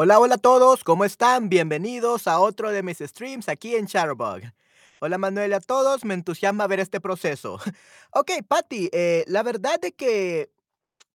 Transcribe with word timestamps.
Hola, 0.00 0.20
hola 0.20 0.36
a 0.36 0.38
todos, 0.38 0.84
¿cómo 0.84 1.04
están? 1.04 1.48
Bienvenidos 1.48 2.28
a 2.28 2.38
otro 2.38 2.70
de 2.70 2.84
mis 2.84 2.98
streams 2.98 3.48
aquí 3.48 3.74
en 3.74 3.88
Chatterbug. 3.88 4.42
Hola 5.00 5.18
Manuel 5.18 5.52
a 5.52 5.58
todos, 5.58 6.04
me 6.04 6.14
entusiasma 6.14 6.68
ver 6.68 6.78
este 6.78 7.00
proceso. 7.00 7.58
Ok, 8.12 8.30
Patty, 8.46 8.90
eh, 8.92 9.24
la 9.26 9.42
verdad 9.42 9.80
de 9.80 9.90
que, 9.90 10.50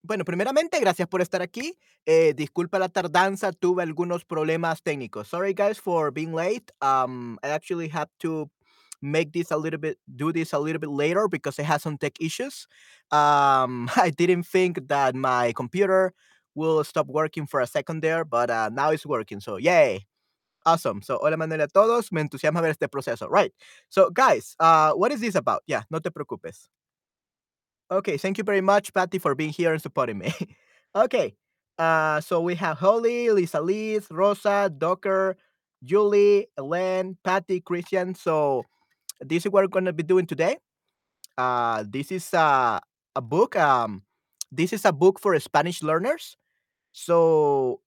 bueno, 0.01 0.25
primeramente, 0.25 0.81
gracias 0.81 1.07
por 1.07 1.21
estar 1.21 1.41
aquí. 1.41 1.77
Eh, 2.05 2.33
disculpa 2.35 2.77
la 2.77 2.89
tardanza, 2.89 3.53
tuve 3.53 3.83
algunos 3.83 4.25
problemas 4.25 4.83
técnicos. 4.83 5.29
Sorry 5.29 5.53
guys 5.53 5.79
for 5.79 6.11
being 6.11 6.35
late. 6.35 6.73
Um, 6.81 7.37
I 7.41 7.51
actually 7.51 7.87
had 7.87 8.09
to 8.17 8.51
make 8.99 9.31
this 9.31 9.49
a 9.51 9.57
little 9.57 9.79
bit, 9.79 9.97
do 10.13 10.33
this 10.33 10.51
a 10.51 10.59
little 10.59 10.81
bit 10.81 10.89
later 10.89 11.29
because 11.29 11.57
I 11.57 11.63
had 11.63 11.79
some 11.79 11.97
tech 11.97 12.19
issues. 12.19 12.67
Um, 13.11 13.87
I 13.95 14.09
didn't 14.09 14.43
think 14.43 14.89
that 14.89 15.15
my 15.15 15.53
computer 15.53 16.13
will 16.55 16.83
stop 16.83 17.07
working 17.07 17.47
for 17.47 17.61
a 17.61 17.67
second 17.67 18.01
there, 18.01 18.25
but 18.25 18.49
uh, 18.49 18.69
now 18.71 18.91
it's 18.91 19.05
working. 19.05 19.39
So, 19.39 19.57
yay. 19.57 20.05
Awesome. 20.65 21.01
So, 21.01 21.19
hola 21.21 21.35
Manuel 21.35 21.61
a 21.61 21.67
todos. 21.67 22.11
Me 22.11 22.21
entusiasma 22.21 22.61
ver 22.61 22.69
este 22.69 22.87
proceso. 22.89 23.27
Right. 23.29 23.53
So, 23.89 24.09
guys, 24.09 24.55
uh, 24.59 24.93
what 24.93 25.11
is 25.11 25.19
this 25.19 25.35
about? 25.35 25.61
Yeah, 25.67 25.83
no 25.91 25.99
te 25.99 26.09
preocupes. 26.09 26.69
Okay, 27.91 28.17
thank 28.17 28.37
you 28.37 28.43
very 28.43 28.61
much, 28.61 28.93
Patty, 28.93 29.19
for 29.19 29.35
being 29.35 29.51
here 29.51 29.73
and 29.73 29.81
supporting 29.81 30.17
me. 30.17 30.33
okay, 30.95 31.35
uh, 31.77 32.21
so 32.21 32.39
we 32.39 32.55
have 32.55 32.77
Holly, 32.77 33.29
Lisa 33.29 33.59
Liz, 33.59 34.07
Rosa, 34.09 34.71
Docker, 34.75 35.35
Julie, 35.83 36.47
Elaine, 36.57 37.17
Patty, 37.23 37.59
Christian. 37.59 38.15
So, 38.15 38.63
this 39.19 39.45
is 39.45 39.51
what 39.51 39.63
we're 39.63 39.67
going 39.67 39.85
to 39.85 39.93
be 39.93 40.03
doing 40.03 40.25
today. 40.25 40.57
Uh, 41.37 41.83
this 41.87 42.11
is 42.11 42.33
uh, 42.33 42.79
a 43.15 43.21
book. 43.21 43.55
Um, 43.55 44.03
this 44.51 44.71
is 44.71 44.85
a 44.85 44.93
book 44.93 45.19
for 45.19 45.37
Spanish 45.39 45.83
learners. 45.83 46.37
So 46.93 47.81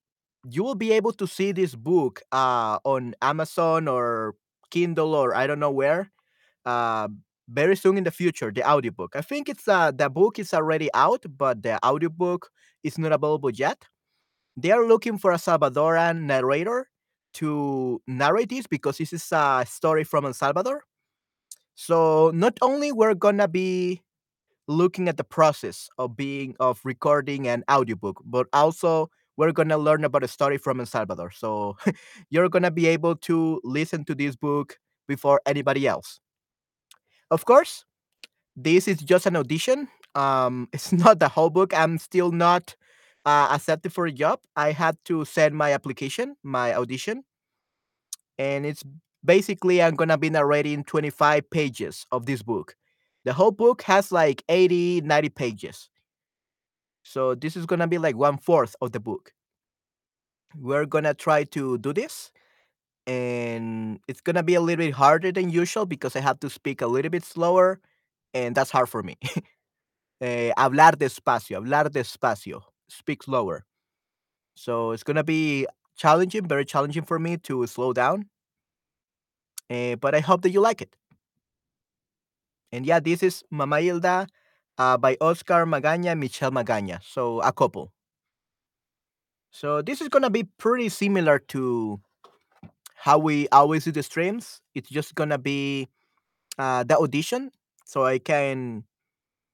you 0.48 0.62
will 0.62 0.74
be 0.74 0.92
able 0.92 1.12
to 1.14 1.26
see 1.26 1.52
this 1.52 1.74
book 1.74 2.22
uh, 2.32 2.78
on 2.84 3.14
Amazon 3.22 3.88
or 3.88 4.34
Kindle 4.70 5.14
or 5.14 5.34
I 5.34 5.46
don't 5.46 5.60
know 5.60 5.70
where 5.70 6.10
uh, 6.66 7.08
very 7.48 7.76
soon 7.76 7.96
in 7.98 8.04
the 8.04 8.10
future. 8.10 8.52
The 8.52 8.68
audiobook. 8.68 9.16
I 9.16 9.22
think 9.22 9.48
it's 9.48 9.68
uh, 9.68 9.92
the 9.92 10.10
book 10.10 10.38
is 10.38 10.52
already 10.52 10.90
out, 10.94 11.24
but 11.38 11.62
the 11.62 11.78
audiobook 11.84 12.50
is 12.82 12.98
not 12.98 13.12
available 13.12 13.50
yet. 13.50 13.84
They 14.56 14.70
are 14.72 14.86
looking 14.86 15.18
for 15.18 15.32
a 15.32 15.36
Salvadoran 15.36 16.22
narrator 16.22 16.88
to 17.34 18.02
narrate 18.06 18.48
this 18.48 18.66
because 18.66 18.98
this 18.98 19.12
is 19.12 19.28
a 19.32 19.64
story 19.68 20.04
from 20.04 20.24
El 20.24 20.32
Salvador. 20.32 20.82
So 21.74 22.30
not 22.34 22.58
only 22.62 22.92
we're 22.92 23.14
gonna 23.14 23.48
be 23.48 24.02
looking 24.68 25.08
at 25.08 25.16
the 25.16 25.24
process 25.24 25.88
of 25.98 26.16
being 26.16 26.56
of 26.60 26.80
recording 26.84 27.48
an 27.48 27.64
audiobook, 27.70 28.22
but 28.24 28.46
also 28.52 29.10
we're 29.36 29.52
gonna 29.52 29.78
learn 29.78 30.04
about 30.04 30.24
a 30.24 30.28
story 30.28 30.58
from 30.58 30.80
El 30.80 30.86
Salvador. 30.86 31.30
So 31.30 31.76
you're 32.30 32.48
gonna 32.48 32.70
be 32.70 32.86
able 32.86 33.16
to 33.16 33.60
listen 33.64 34.04
to 34.06 34.14
this 34.14 34.36
book 34.36 34.78
before 35.08 35.40
anybody 35.46 35.86
else. 35.86 36.20
Of 37.30 37.44
course, 37.44 37.84
this 38.56 38.88
is 38.88 38.98
just 38.98 39.26
an 39.26 39.36
audition. 39.36 39.88
Um, 40.14 40.68
it's 40.72 40.92
not 40.92 41.20
the 41.20 41.28
whole 41.28 41.50
book. 41.50 41.74
I'm 41.74 41.98
still 41.98 42.32
not 42.32 42.74
uh, 43.24 43.48
accepted 43.52 43.92
for 43.92 44.06
a 44.06 44.12
job. 44.12 44.40
I 44.56 44.72
had 44.72 44.96
to 45.06 45.24
send 45.24 45.54
my 45.54 45.72
application, 45.72 46.36
my 46.42 46.74
audition, 46.74 47.24
and 48.38 48.64
it's 48.66 48.82
basically 49.24 49.82
I'm 49.82 49.94
gonna 49.94 50.18
be 50.18 50.30
narrating 50.30 50.84
25 50.84 51.50
pages 51.50 52.06
of 52.12 52.26
this 52.26 52.42
book. 52.42 52.76
The 53.26 53.34
whole 53.34 53.50
book 53.50 53.82
has 53.82 54.12
like 54.12 54.44
80, 54.48 55.02
90 55.02 55.30
pages. 55.30 55.90
So 57.02 57.34
this 57.34 57.56
is 57.56 57.66
gonna 57.66 57.88
be 57.88 57.98
like 57.98 58.16
one 58.16 58.38
fourth 58.38 58.76
of 58.80 58.92
the 58.92 59.00
book. 59.00 59.32
We're 60.56 60.86
gonna 60.86 61.12
try 61.14 61.44
to 61.44 61.78
do 61.78 61.92
this, 61.92 62.30
and 63.06 64.00
it's 64.08 64.20
gonna 64.20 64.44
be 64.44 64.54
a 64.54 64.60
little 64.60 64.84
bit 64.86 64.94
harder 64.94 65.32
than 65.32 65.50
usual 65.50 65.86
because 65.86 66.16
I 66.16 66.20
have 66.20 66.40
to 66.40 66.50
speak 66.50 66.82
a 66.82 66.86
little 66.86 67.10
bit 67.10 67.24
slower, 67.24 67.80
and 68.34 68.54
that's 68.54 68.70
hard 68.70 68.88
for 68.88 69.02
me. 69.02 69.16
eh, 70.20 70.52
hablar 70.58 70.92
despacio, 70.96 71.58
hablar 71.60 71.90
despacio, 71.90 72.62
speak 72.88 73.24
slower. 73.24 73.64
So 74.56 74.92
it's 74.92 75.04
gonna 75.04 75.24
be 75.24 75.66
challenging, 75.96 76.48
very 76.48 76.64
challenging 76.64 77.04
for 77.04 77.18
me 77.18 77.38
to 77.38 77.66
slow 77.66 77.92
down. 77.92 78.30
Eh, 79.70 79.96
but 79.96 80.14
I 80.14 80.20
hope 80.20 80.42
that 80.42 80.50
you 80.50 80.60
like 80.60 80.82
it. 80.82 80.96
And 82.76 82.84
yeah, 82.84 83.00
this 83.00 83.22
is 83.22 83.42
Mama 83.50 83.80
Hilda 83.80 84.26
uh, 84.76 84.98
by 84.98 85.16
Oscar 85.22 85.64
Magaña, 85.64 86.12
Michelle 86.12 86.50
Magaña. 86.50 87.00
So 87.02 87.40
a 87.40 87.50
couple. 87.50 87.90
So 89.50 89.80
this 89.80 90.02
is 90.02 90.08
gonna 90.08 90.28
be 90.28 90.44
pretty 90.44 90.90
similar 90.90 91.38
to 91.56 91.98
how 92.94 93.16
we 93.16 93.48
always 93.48 93.84
do 93.84 93.92
the 93.92 94.02
streams. 94.02 94.60
It's 94.74 94.90
just 94.90 95.14
gonna 95.14 95.38
be 95.38 95.88
uh, 96.58 96.84
the 96.84 96.98
audition, 96.98 97.50
so 97.86 98.04
I 98.04 98.18
can 98.18 98.84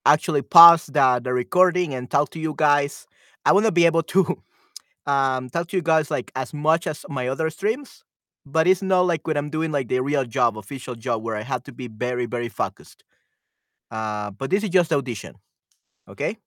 actually 0.04 0.42
pause 0.42 0.86
the 0.86 1.20
the 1.22 1.32
recording 1.32 1.94
and 1.94 2.10
talk 2.10 2.30
to 2.30 2.40
you 2.40 2.54
guys. 2.56 3.06
I 3.46 3.52
want 3.52 3.66
to 3.66 3.72
be 3.72 3.86
able 3.86 4.02
to 4.18 4.42
um, 5.06 5.48
talk 5.48 5.68
to 5.68 5.76
you 5.76 5.82
guys 5.82 6.10
like 6.10 6.32
as 6.34 6.52
much 6.52 6.88
as 6.88 7.06
my 7.08 7.28
other 7.28 7.50
streams, 7.50 8.02
but 8.44 8.66
it's 8.66 8.82
not 8.82 9.02
like 9.02 9.28
when 9.28 9.36
I'm 9.36 9.50
doing 9.50 9.70
like 9.70 9.86
the 9.86 10.00
real 10.00 10.24
job, 10.24 10.58
official 10.58 10.96
job, 10.96 11.22
where 11.22 11.36
I 11.36 11.42
have 11.42 11.62
to 11.70 11.72
be 11.72 11.86
very 11.86 12.26
very 12.26 12.48
focused. 12.48 13.04
Uh, 13.92 14.30
but 14.30 14.48
this 14.48 14.64
is 14.64 14.70
just 14.70 14.88
the 14.88 14.96
audition, 14.96 15.36
okay? 16.08 16.38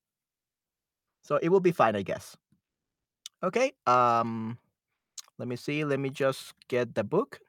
So 1.21 1.37
it 1.37 1.49
will 1.49 1.59
be 1.59 1.71
fine, 1.71 1.95
I 1.95 2.01
guess. 2.01 2.35
Okay. 3.43 3.73
Um, 3.85 4.57
let 5.37 5.47
me 5.47 5.55
see. 5.55 5.85
Let 5.85 5.99
me 5.99 6.09
just 6.09 6.53
get 6.67 6.95
the 6.95 7.03
book. 7.03 7.39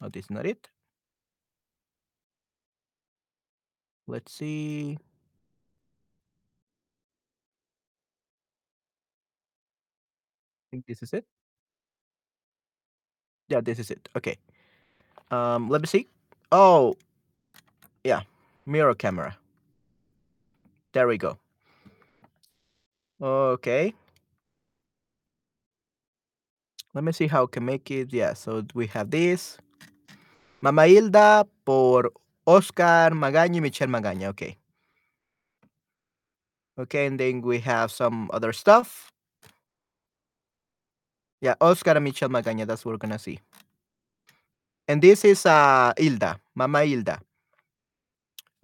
Oh, 0.00 0.08
this 0.08 0.26
is 0.26 0.30
not 0.30 0.46
it. 0.46 0.70
Let's 4.06 4.32
see. 4.32 4.98
I 10.66 10.66
think 10.70 10.86
this 10.86 11.02
is 11.02 11.12
it. 11.12 11.26
Yeah, 13.48 13.60
this 13.60 13.78
is 13.78 13.90
it. 13.90 14.08
Okay. 14.16 14.38
Um, 15.30 15.68
let 15.68 15.80
me 15.80 15.86
see. 15.86 16.08
Oh, 16.50 16.94
yeah, 18.04 18.22
mirror 18.66 18.94
camera. 18.94 19.36
There 20.92 21.06
we 21.06 21.18
go. 21.18 21.38
Okay. 23.20 23.94
Let 26.94 27.04
me 27.04 27.12
see 27.12 27.26
how 27.26 27.44
I 27.44 27.46
can 27.50 27.64
make 27.64 27.90
it. 27.90 28.12
Yeah, 28.12 28.34
so 28.34 28.64
we 28.74 28.86
have 28.88 29.10
this. 29.10 29.56
Mama 30.60 30.86
Hilda 30.86 31.46
por 31.64 32.12
Oscar 32.46 33.12
Magaña 33.12 33.54
y 33.54 33.60
Michelle 33.60 33.88
Magaña. 33.88 34.28
Okay. 34.28 34.58
Okay, 36.78 37.06
and 37.06 37.18
then 37.18 37.40
we 37.42 37.58
have 37.60 37.90
some 37.90 38.30
other 38.32 38.52
stuff. 38.52 39.10
Yeah, 41.40 41.54
Oscar 41.60 41.92
and 41.92 42.04
Michelle 42.04 42.28
Magaña. 42.28 42.66
That's 42.66 42.84
what 42.84 42.92
we're 42.92 42.98
gonna 42.98 43.18
see. 43.18 43.40
And 44.86 45.00
this 45.00 45.24
is 45.24 45.46
uh 45.46 45.92
Hilda, 45.96 46.38
Mama 46.54 46.84
Hilda. 46.84 47.20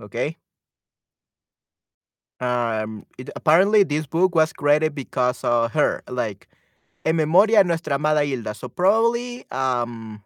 Okay. 0.01 0.39
Um, 2.41 3.05
it, 3.19 3.31
apparently 3.35 3.83
this 3.83 4.07
book 4.07 4.35
was 4.35 4.53
created 4.53 4.95
because 4.95 5.43
of 5.43 5.73
her, 5.73 6.03
like 6.09 6.47
en 7.05 7.17
memoria 7.17 7.65
nuestra 7.65 7.95
amada 7.97 8.25
Hilda. 8.25 8.55
So 8.55 8.69
probably 8.69 9.47
um 9.51 10.23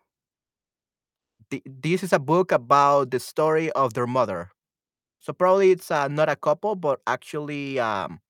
th- 1.51 1.63
this 1.67 2.03
is 2.03 2.13
a 2.13 2.19
book 2.19 2.53
about 2.53 3.11
the 3.11 3.21
story 3.21 3.71
of 3.73 3.95
their 3.95 4.07
mother. 4.07 4.51
So 5.21 5.33
probably 5.33 5.73
it's 5.73 5.91
uh, 5.91 6.09
not 6.09 6.29
a 6.29 6.37
couple, 6.37 6.77
but 6.77 7.01
actually 7.07 7.81
um 7.81 8.21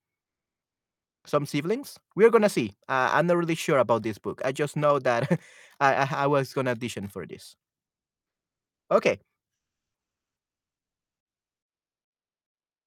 some 1.25 1.47
siblings. 1.47 1.99
We're 2.17 2.31
gonna 2.31 2.49
see. 2.49 2.75
Uh, 2.89 3.11
I'm 3.13 3.27
not 3.27 3.37
really 3.37 3.55
sure 3.55 3.79
about 3.79 4.03
this 4.03 4.19
book. 4.19 4.41
I 4.45 4.53
just 4.53 4.77
know 4.77 4.99
that 5.01 5.31
I, 5.81 5.95
I 5.95 6.09
I 6.25 6.27
was 6.27 6.53
gonna 6.53 6.71
audition 6.73 7.09
for 7.09 7.27
this. 7.27 7.57
Okay. 8.91 9.21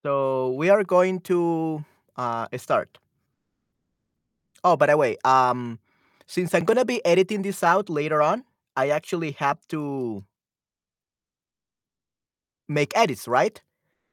So 0.06 0.52
we 0.52 0.70
are 0.70 0.84
going 0.84 1.20
to 1.22 1.84
uh, 2.16 2.46
start. 2.58 3.00
Oh, 4.64 4.78
by 4.78 4.86
the 4.86 4.98
way, 4.98 5.18
um, 5.26 5.80
since 6.28 6.54
I'm 6.54 6.64
gonna 6.64 6.86
be 6.86 7.04
editing 7.04 7.42
this 7.42 7.64
out 7.64 7.90
later 7.90 8.22
on, 8.22 8.44
I 8.78 8.90
actually 8.90 9.32
have 9.40 9.58
to 9.70 10.24
make 12.70 12.96
edits, 12.96 13.28
right? 13.28 13.60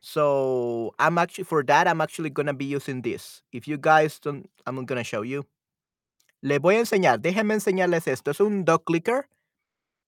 So 0.01 0.95
I'm 0.99 1.19
actually 1.19 1.45
for 1.45 1.63
that 1.65 1.87
I'm 1.87 2.01
actually 2.01 2.31
gonna 2.31 2.55
be 2.55 2.65
using 2.65 3.03
this. 3.03 3.43
If 3.53 3.69
you 3.69 3.77
guys 3.77 4.19
don't, 4.19 4.49
I'm 4.67 4.87
gonna 4.87 5.05
show 5.05 5.21
you. 5.21 5.45
Les 6.41 6.59
voy 6.59 6.77
a 6.77 6.81
enseñar. 6.81 7.21
Déjenme 7.21 7.53
enseñarles 7.53 8.09
esto. 8.09 8.31
Es 8.31 8.41
un 8.41 8.65
dog 8.65 8.87
clicker. 8.87 9.29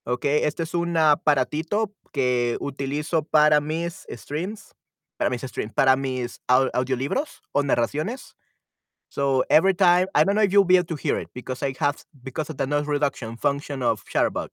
Ok, 0.07 0.25
este 0.25 0.63
es 0.63 0.73
un 0.73 0.97
aparatito 0.97 1.93
que 2.11 2.57
utilizo 2.61 3.23
para 3.23 3.61
mis 3.61 4.07
streams, 4.09 4.75
para 5.19 5.31
mis 5.31 5.43
streams, 5.43 5.73
para 5.75 5.97
mis 5.97 6.41
au- 6.49 6.71
audiolibros 6.75 7.41
o 7.53 7.63
narraciones. 7.63 8.35
So 9.11 9.45
every 9.51 9.75
time 9.75 10.09
I 10.15 10.25
don't 10.25 10.37
know 10.37 10.43
if 10.43 10.53
you'll 10.53 10.65
be 10.65 10.77
able 10.79 10.89
to 10.89 10.97
hear 10.97 11.19
it 11.19 11.29
because 11.35 11.63
I 11.63 11.75
have 11.81 12.05
because 12.23 12.51
of 12.51 12.59
the 12.59 12.67
noise 12.67 12.87
reduction 12.87 13.37
function 13.39 13.83
of 13.83 14.05
Shutterbug. 14.07 14.51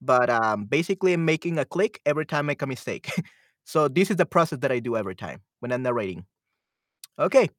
But, 0.00 0.30
um, 0.30 0.64
basically 0.66 1.12
I'm 1.14 1.24
making 1.24 1.58
a 1.58 1.64
click 1.64 2.00
every 2.06 2.24
time 2.26 2.46
I 2.46 2.54
make 2.54 2.62
a 2.62 2.66
mistake. 2.66 3.10
So 3.68 3.86
this 3.86 4.10
is 4.10 4.16
the 4.16 4.24
process 4.24 4.60
that 4.60 4.72
I 4.72 4.78
do 4.78 4.96
every 4.96 5.14
time 5.14 5.42
when 5.60 5.72
I'm 5.72 5.82
narrating. 5.82 6.24
Okey, 7.18 7.50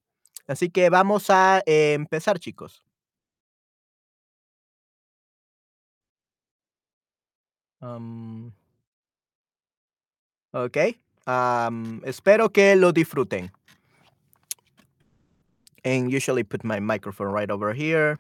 así 0.47 0.73
que 0.73 0.89
vamos 0.89 1.29
a 1.29 1.61
empezar, 1.67 2.39
chicos. 2.39 2.81
Am. 7.81 8.53
Okey, 10.53 10.99
am, 11.29 12.01
espero 12.05 12.49
que 12.49 12.75
lo 12.75 12.91
disfruten. 12.91 13.51
And 15.85 16.11
usually 16.11 16.43
put 16.43 16.63
my 16.63 16.79
microphone 16.79 17.31
right 17.31 17.49
over 17.49 17.73
here. 17.73 18.19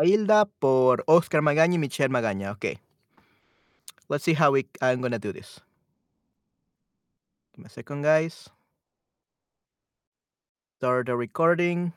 Hilda 0.00 0.46
por 0.58 1.04
Oscar 1.06 1.42
Magaña 1.42 1.74
y 1.74 1.78
Michelle 1.78 2.08
Magaña, 2.08 2.52
okey. 2.52 2.78
Let's 4.08 4.24
see 4.24 4.34
how 4.34 4.52
we 4.52 4.66
I'm 4.80 5.00
gonna 5.00 5.18
do 5.18 5.32
this. 5.32 5.60
Give 7.52 7.64
me 7.64 7.66
a 7.66 7.68
second, 7.68 8.02
guys. 8.02 8.48
Start 10.78 11.06
the 11.06 11.16
recording. 11.16 11.92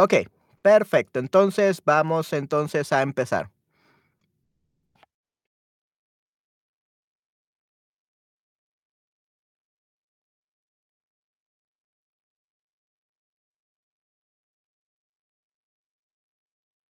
Okey, 0.00 0.28
perfecto. 0.62 1.18
Entonces, 1.18 1.82
vamos 1.84 2.32
entonces 2.32 2.92
a 2.92 3.02
empezar. 3.02 3.50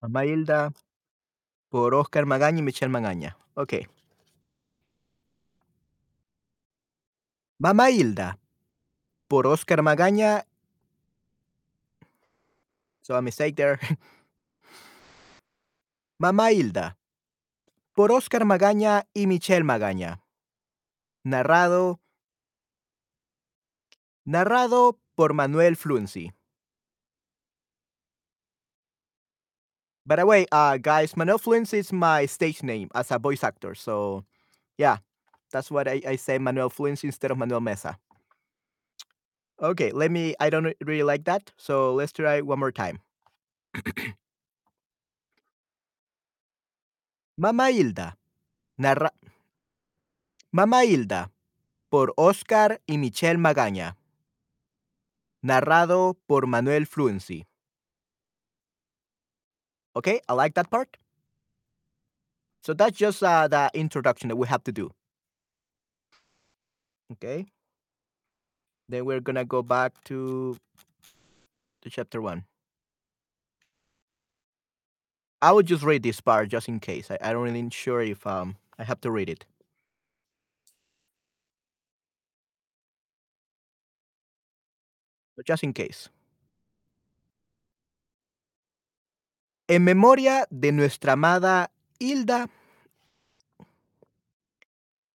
Mama 0.03 0.25
Hilda 0.25 0.73
por 1.71 1.95
Oscar 1.95 2.27
Magaña 2.27 2.61
y 2.61 2.63
Michelle 2.63 2.91
Magaña. 2.93 3.37
Okey. 3.55 3.89
Mama 7.61 7.91
Hilda 7.91 8.39
por 9.29 9.47
Oscar 9.47 9.83
Magaña 9.83 10.47
So 13.09 13.17
a 13.17 13.23
mistake 13.23 13.57
there. 13.57 13.81
Mama 16.21 16.53
Hilda 16.53 16.99
por 17.95 18.13
Oscar 18.13 18.45
Magaña 18.45 19.09
y 19.15 19.27
Michelle 19.27 19.65
Magaña. 19.65 20.21
Narrado 21.25 22.01
narrado 24.27 24.99
por 25.17 25.33
Manuel 25.33 25.77
Fluency. 25.77 26.33
By 30.05 30.17
the 30.17 30.27
way, 30.27 30.47
uh, 30.53 30.77
guys, 30.77 31.17
Manuel 31.17 31.39
Fluency 31.39 31.79
is 31.79 31.91
my 31.95 32.27
stage 32.27 32.63
name 32.63 32.91
as 32.95 33.11
a 33.11 33.19
voice 33.19 33.43
actor. 33.43 33.75
So, 33.75 34.27
yeah, 34.77 34.99
that's 35.51 35.71
what 35.71 35.89
I 35.89 36.03
I 36.07 36.17
say 36.17 36.37
Manuel 36.37 36.69
Fluency 36.69 37.09
instead 37.09 37.31
of 37.31 37.39
Manuel 37.39 37.63
Mesa. 37.63 37.99
Okay, 39.61 39.91
let 39.91 40.11
me 40.11 40.35
I 40.39 40.51
don't 40.51 40.75
really 40.85 41.03
like 41.03 41.25
that, 41.25 41.51
so 41.57 41.93
let's 41.95 42.13
try 42.13 42.41
one 42.41 42.59
more 42.61 42.71
time. 42.73 43.01
Mama 47.37 47.71
Hilda, 47.71 48.17
narra 48.79 49.11
Mama 50.53 50.83
Hilda, 50.85 51.31
por 51.91 52.13
Oscar 52.17 52.81
y 52.87 52.99
Michelle 52.99 53.39
Magaña. 53.39 53.97
Narrado 55.43 56.17
por 56.27 56.47
Manuel 56.47 56.87
Fluency. 56.87 57.47
Okay, 59.95 60.21
I 60.29 60.33
like 60.35 60.55
that 60.55 60.71
part. 60.71 60.97
So 62.63 62.75
that's 62.75 62.97
just, 62.99 63.23
uh, 63.23 63.49
the 63.49 63.71
introduction 63.75 64.29
that 64.29 64.37
we 64.37 64.47
have 64.49 64.63
to 64.65 64.73
do. 64.73 64.91
Okay. 67.13 67.47
Then 68.89 69.05
we're 69.05 69.21
gonna 69.21 69.45
go 69.45 69.63
back 69.63 69.93
to 70.05 70.57
to 71.83 71.91
chapter 71.91 72.21
1. 72.21 72.45
I 75.41 75.53
will 75.53 75.63
just 75.63 75.85
read 75.85 76.03
this 76.03 76.21
part 76.21 76.49
just 76.49 76.69
in 76.69 76.81
case. 76.81 77.11
I 77.11 77.19
I 77.21 77.33
don't 77.33 77.43
really 77.45 77.69
sure 77.71 78.03
if, 78.03 78.27
um, 78.27 78.57
I 78.79 78.85
have 78.85 79.01
to 79.03 79.11
read 79.11 79.29
it. 79.29 79.45
But 85.37 85.47
just 85.47 85.63
in 85.63 85.73
case. 85.73 86.09
En 89.69 89.85
memoria 89.85 90.47
de 90.51 90.73
nuestra 90.73 91.13
amada 91.13 91.71
Hilda 92.01 92.49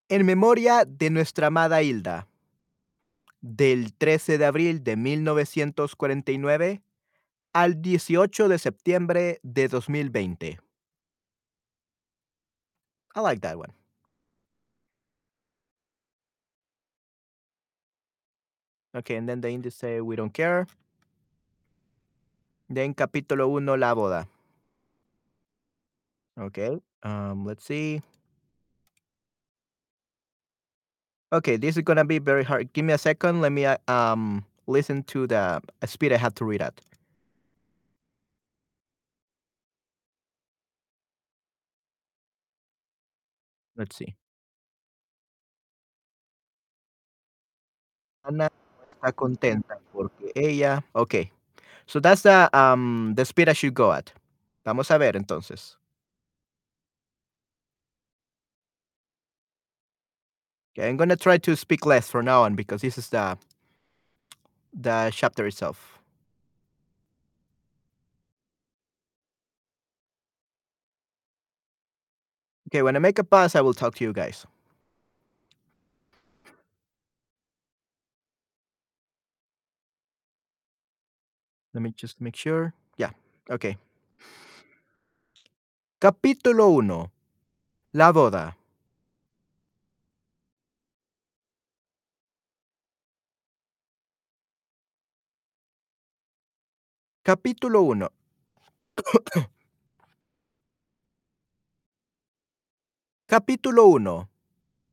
En 0.10 0.26
memoria 0.26 0.86
de 0.86 1.10
nuestra 1.10 1.48
amada 1.48 1.82
Hilda. 1.82 2.28
Del 3.44 3.94
13 3.94 4.38
de 4.38 4.46
abril 4.46 4.86
de 4.86 4.96
1949 4.96 6.82
al 7.52 7.82
18 7.82 8.48
de 8.48 8.58
septiembre 8.58 9.40
de 9.44 9.68
2020. 9.68 10.60
I 13.16 13.20
like 13.20 13.42
that 13.42 13.58
one. 13.58 13.74
Okay, 18.96 19.18
and 19.18 19.28
then 19.28 19.42
the 19.42 19.50
Indies 19.50 19.76
say 19.76 20.00
we 20.00 20.16
don't 20.16 20.34
care. 20.34 20.66
Then 22.70 22.94
capítulo 22.94 23.50
1, 23.50 23.78
la 23.78 23.94
boda. 23.94 24.28
Okay, 26.38 26.80
um, 27.04 27.46
let's 27.46 27.66
see. 27.66 28.02
Okay, 31.34 31.58
this 31.58 31.78
is 31.78 31.84
gonna 31.84 32.06
be 32.06 32.20
very 32.20 32.46
hard. 32.46 32.74
Give 32.74 32.86
me 32.86 32.94
a 32.94 33.00
second. 33.00 33.42
Let 33.42 33.54
me, 33.54 33.66
uh, 33.66 33.78
um, 33.90 34.46
listen 34.68 35.04
to 35.06 35.28
the 35.28 35.62
speed 35.86 36.14
I 36.14 36.18
have 36.18 36.36
to 36.38 36.46
read 36.46 36.62
at. 36.64 36.82
Let's 43.78 43.96
see. 43.98 44.16
Ana 48.26 48.50
está 48.96 49.14
contenta 49.14 49.80
porque 49.94 50.32
ella 50.36 50.84
okey. 50.94 51.32
So 51.88 52.00
that's 52.00 52.24
the, 52.24 52.50
um, 52.58 53.14
the 53.16 53.26
speed 53.26 53.50
I 53.50 53.54
should 53.54 53.74
go 53.76 53.92
at. 53.94 54.14
Vamos 54.66 54.92
a 54.92 55.00
ver 55.00 55.14
entonces. 55.18 55.78
Okay, 60.76 60.90
I'm 60.90 60.98
gonna 60.98 61.16
try 61.16 61.38
to 61.38 61.56
speak 61.56 61.86
less 61.86 62.10
from 62.10 62.26
now 62.26 62.44
on 62.44 62.56
because 62.56 62.82
this 62.82 62.98
is 62.98 63.10
the 63.10 63.38
the 64.74 65.12
chapter 65.14 65.46
itself. 65.46 66.00
Okay, 72.70 72.82
when 72.82 72.96
I 72.96 73.00
make 73.00 73.20
a 73.20 73.24
pause, 73.24 73.56
I 73.56 73.62
will 73.62 73.76
talk 73.76 73.94
to 73.96 74.04
you 74.04 74.14
guys. 74.14 74.48
Let 81.74 81.82
me 81.82 81.92
just 81.96 82.20
make 82.20 82.36
sure. 82.36 82.74
Yeah, 82.98 83.12
okay. 83.50 83.78
Capítulo 86.02 86.74
1. 86.82 87.10
La 87.94 88.12
boda. 88.12 88.63
Capítulo 97.24 97.84
1. 97.84 98.12
Capítulo 103.26 103.86
1. 103.86 104.30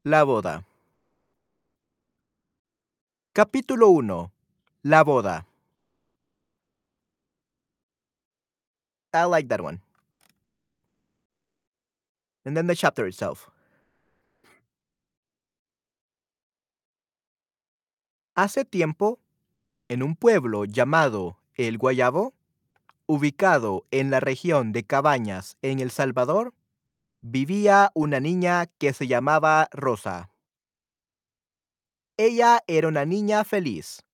La 0.04 0.22
boda. 0.22 0.64
Capítulo 3.32 3.88
1. 3.90 4.30
La 4.84 5.02
boda. 5.02 5.44
I 9.12 9.25
like 9.25 9.49
that 9.49 9.60
one. 9.60 9.80
And 12.44 12.56
then 12.56 12.68
the 12.68 12.76
chapter 12.76 13.08
itself. 13.08 13.50
Hace 18.37 18.64
tiempo, 18.64 19.18
en 19.88 20.04
un 20.04 20.14
pueblo 20.14 20.64
llamado 20.64 21.39
El 21.54 21.78
Guayabo, 21.78 22.35
ubicado 23.07 23.87
en 23.90 24.11
la 24.11 24.21
región 24.21 24.73
de 24.73 24.85
Cabañas, 24.85 25.57
en 25.62 25.80
El 25.80 25.90
Salvador, 25.90 26.54
vivía 27.23 27.90
una 27.95 28.21
niña 28.21 28.66
que 28.78 28.92
se 28.92 29.07
llamaba 29.07 29.69
Rosa. 29.73 30.30
Ella 32.16 32.62
era 32.66 32.88
una 32.88 33.04
niña 33.04 33.45
feliz, 33.45 34.04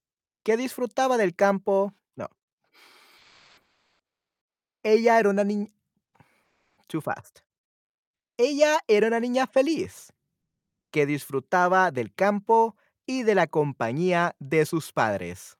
que 0.43 0.57
disfrutaba 0.57 1.17
del 1.17 1.35
campo. 1.35 1.93
No. 2.15 2.29
Ella 4.83 5.19
era 5.19 5.31
una 5.31 5.45
niña. 5.45 5.71
Too 6.87 7.01
fast. 7.01 7.41
Ella 8.39 8.81
era 8.87 9.09
una 9.09 9.19
niña 9.19 9.47
feliz, 9.47 10.13
que 10.91 11.05
disfrutaba 11.05 11.91
del 11.91 12.15
campo 12.15 12.77
y 13.07 13.23
de 13.23 13.35
la 13.35 13.47
compañía 13.47 14.37
de 14.39 14.67
sus 14.67 14.93
padres. 14.93 15.56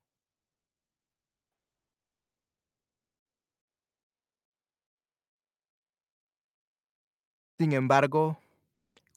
Sin 7.59 7.73
embargo, 7.73 8.39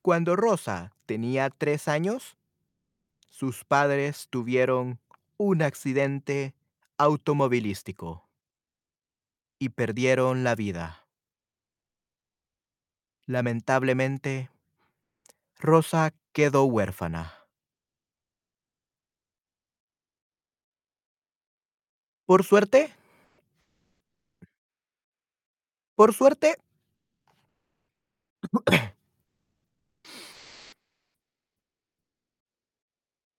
cuando 0.02 0.38
Rosa 0.38 0.94
tenía 1.06 1.50
tres 1.50 1.90
años, 1.90 2.38
sus 3.30 3.66
padres 3.66 4.28
tuvieron 4.30 5.00
un 5.38 5.62
accidente 5.62 6.54
automovilístico 6.98 8.30
y 9.60 9.70
perdieron 9.70 10.46
la 10.46 10.56
vida. 10.56 11.06
Lamentablemente, 13.26 14.50
Rosa 15.58 16.14
quedó 16.32 16.64
huérfana. 16.64 17.34
Por 22.26 22.46
suerte, 22.46 22.94
por 25.96 26.14
suerte, 26.14 26.56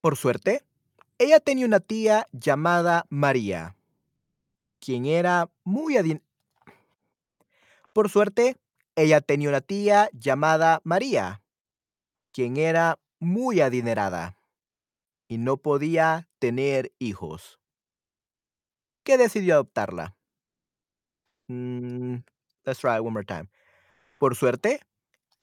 por 0.00 0.16
suerte, 0.16 0.64
ella 1.18 1.40
tenía 1.40 1.66
una 1.66 1.80
tía 1.80 2.26
llamada 2.32 3.06
María, 3.10 3.76
quien 4.78 5.06
era 5.06 5.50
muy 5.64 5.96
adin... 5.96 6.22
Por 7.92 8.08
suerte, 8.08 8.56
ella 8.96 9.20
tenía 9.20 9.48
una 9.48 9.60
tía 9.60 10.08
llamada 10.12 10.80
María, 10.84 11.42
quien 12.32 12.56
era 12.56 12.98
muy 13.18 13.60
adinerada 13.60 14.36
y 15.28 15.38
no 15.38 15.58
podía 15.58 16.28
tener 16.38 16.92
hijos. 16.98 17.60
¿Qué 19.04 19.16
decidió 19.16 19.54
adoptarla? 19.54 20.16
Mm, 21.48 22.16
let's 22.64 22.80
try 22.80 22.96
it 22.96 23.00
one 23.00 23.12
more 23.12 23.24
time. 23.24 23.48
Por 24.18 24.36
suerte, 24.36 24.80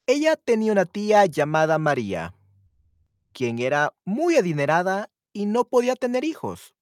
ella 0.08 0.36
tenía 0.36 0.72
una 0.72 0.86
tía 0.86 1.26
llamada 1.26 1.78
María, 1.78 2.34
quien 3.34 3.58
era 3.58 3.92
muy 4.06 4.36
adinerada 4.36 5.10
y 5.34 5.44
no 5.44 5.66
podía 5.66 5.96
tener 5.96 6.24
hijos, 6.24 6.74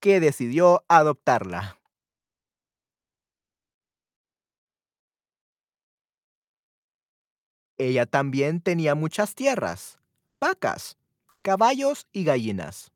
que 0.00 0.18
decidió 0.18 0.84
adoptarla. 0.88 1.78
Ella 7.78 8.06
también 8.06 8.60
tenía 8.60 8.96
muchas 8.96 9.36
tierras, 9.36 10.00
vacas, 10.40 10.98
caballos 11.42 12.08
y 12.12 12.24
gallinas, 12.24 12.90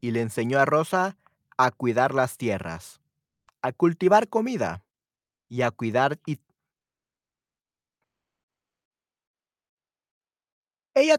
y 0.00 0.10
le 0.10 0.22
enseñó 0.22 0.58
a 0.58 0.64
Rosa 0.64 1.16
a 1.56 1.70
cuidar 1.70 2.14
las 2.14 2.36
tierras, 2.36 3.00
a 3.62 3.70
cultivar 3.70 4.28
comida 4.28 4.82
y 5.48 5.62
a 5.62 5.70
cuidar 5.70 6.18
y 6.26 6.40
ella 10.98 11.16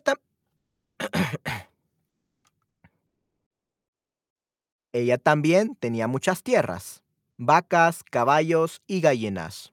Ella 4.91 5.17
también 5.17 5.75
tenía 5.75 6.07
muchas 6.07 6.41
tierras, 6.41 7.03
vacas, 7.37 8.03
caballos 8.03 8.81
y 8.87 9.01
gallinas. 9.01 9.71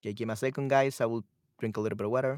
Okay, 0.00 0.12
give 0.12 0.26
me 0.26 0.34
a 0.34 0.36
second, 0.36 0.68
guys. 0.70 1.00
I 1.00 1.06
will 1.06 1.24
drink 1.58 1.76
a 1.76 1.80
little 1.80 1.96
bit 1.96 2.04
of 2.04 2.12
water. 2.12 2.36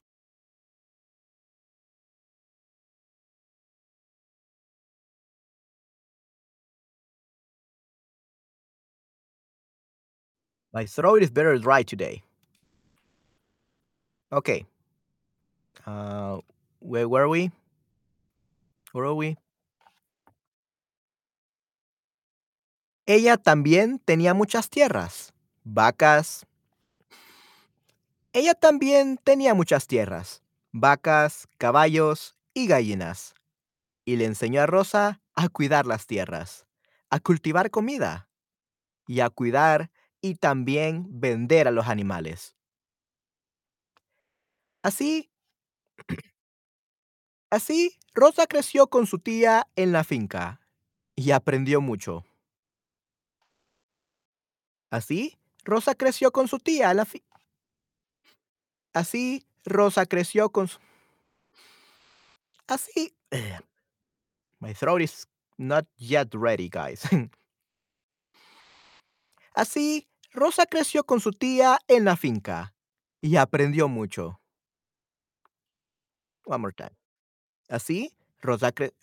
My 10.72 10.86
throat 10.86 11.22
is 11.22 11.30
very 11.30 11.58
dry 11.58 11.82
today. 11.82 12.22
Okay. 14.30 14.64
Uh, 15.88 16.42
where 16.80 17.08
were 17.08 17.28
we? 17.28 17.50
Where 18.92 19.06
are 19.06 19.14
we? 19.14 19.38
Ella 23.06 23.38
también 23.38 23.98
tenía 23.98 24.34
muchas 24.34 24.68
tierras, 24.68 25.32
vacas. 25.64 26.44
Ella 28.34 28.52
también 28.52 29.16
tenía 29.24 29.54
muchas 29.54 29.86
tierras, 29.86 30.42
vacas, 30.72 31.48
caballos 31.56 32.36
y 32.52 32.66
gallinas. 32.66 33.34
Y 34.04 34.16
le 34.16 34.26
enseñó 34.26 34.60
a 34.60 34.66
Rosa 34.66 35.22
a 35.34 35.48
cuidar 35.48 35.86
las 35.86 36.06
tierras, 36.06 36.66
a 37.08 37.18
cultivar 37.18 37.70
comida 37.70 38.28
y 39.06 39.20
a 39.20 39.30
cuidar 39.30 39.90
y 40.20 40.34
también 40.34 41.06
vender 41.08 41.66
a 41.66 41.70
los 41.70 41.88
animales. 41.88 42.56
Así, 44.82 45.30
así, 47.50 47.98
Rosa 48.14 48.46
creció 48.46 48.88
con 48.88 49.06
su 49.06 49.18
tía 49.18 49.66
en 49.76 49.92
la 49.92 50.04
finca 50.04 50.60
y 51.14 51.30
aprendió 51.30 51.80
mucho. 51.80 52.24
Así, 54.90 55.38
Rosa 55.64 55.94
creció 55.94 56.32
con 56.32 56.48
su 56.48 56.58
tía 56.58 56.90
en 56.90 56.96
la 56.96 57.04
finca. 57.04 57.40
Así, 58.94 59.46
Rosa 59.64 60.06
creció 60.06 60.50
con 60.50 60.68
su... 60.68 60.78
Así... 62.66 63.14
My 64.60 64.74
throat 64.74 65.02
is 65.02 65.28
not 65.56 65.86
yet 65.98 66.34
ready, 66.34 66.68
guys. 66.68 67.02
Así, 69.54 70.08
Rosa 70.32 70.66
creció 70.66 71.04
con 71.04 71.20
su 71.20 71.32
tía 71.32 71.78
en 71.88 72.04
la 72.04 72.16
finca 72.16 72.74
y 73.20 73.36
aprendió 73.36 73.88
mucho. 73.88 74.40
One 76.48 76.62
more 76.62 76.72
time. 76.72 76.96
Así, 77.68 78.14
Rosa 78.40 78.72
cre... 78.72 78.94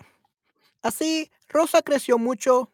Así, 0.82 1.32
Rosa 1.48 1.84
creció 1.84 2.18
mucho. 2.18 2.72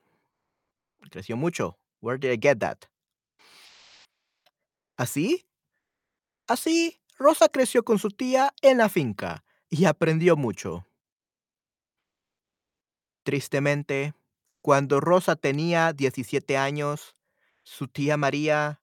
Creció 1.09 1.35
mucho. 1.35 1.77
Where 1.99 2.17
did 2.17 2.31
I 2.31 2.39
get 2.41 2.59
that? 2.59 2.85
Así, 4.95 5.45
así, 6.47 7.01
Rosa 7.17 7.49
creció 7.49 7.83
con 7.83 7.99
su 7.99 8.11
tía 8.11 8.53
en 8.61 8.77
la 8.77 8.87
finca 8.87 9.43
y 9.69 9.85
aprendió 9.85 10.37
mucho. 10.37 10.85
Tristemente, 13.23 14.13
cuando 14.61 15.01
Rosa 15.01 15.35
tenía 15.35 15.91
17 15.91 16.55
años, 16.55 17.15
su 17.63 17.87
tía 17.87 18.15
María, 18.15 18.81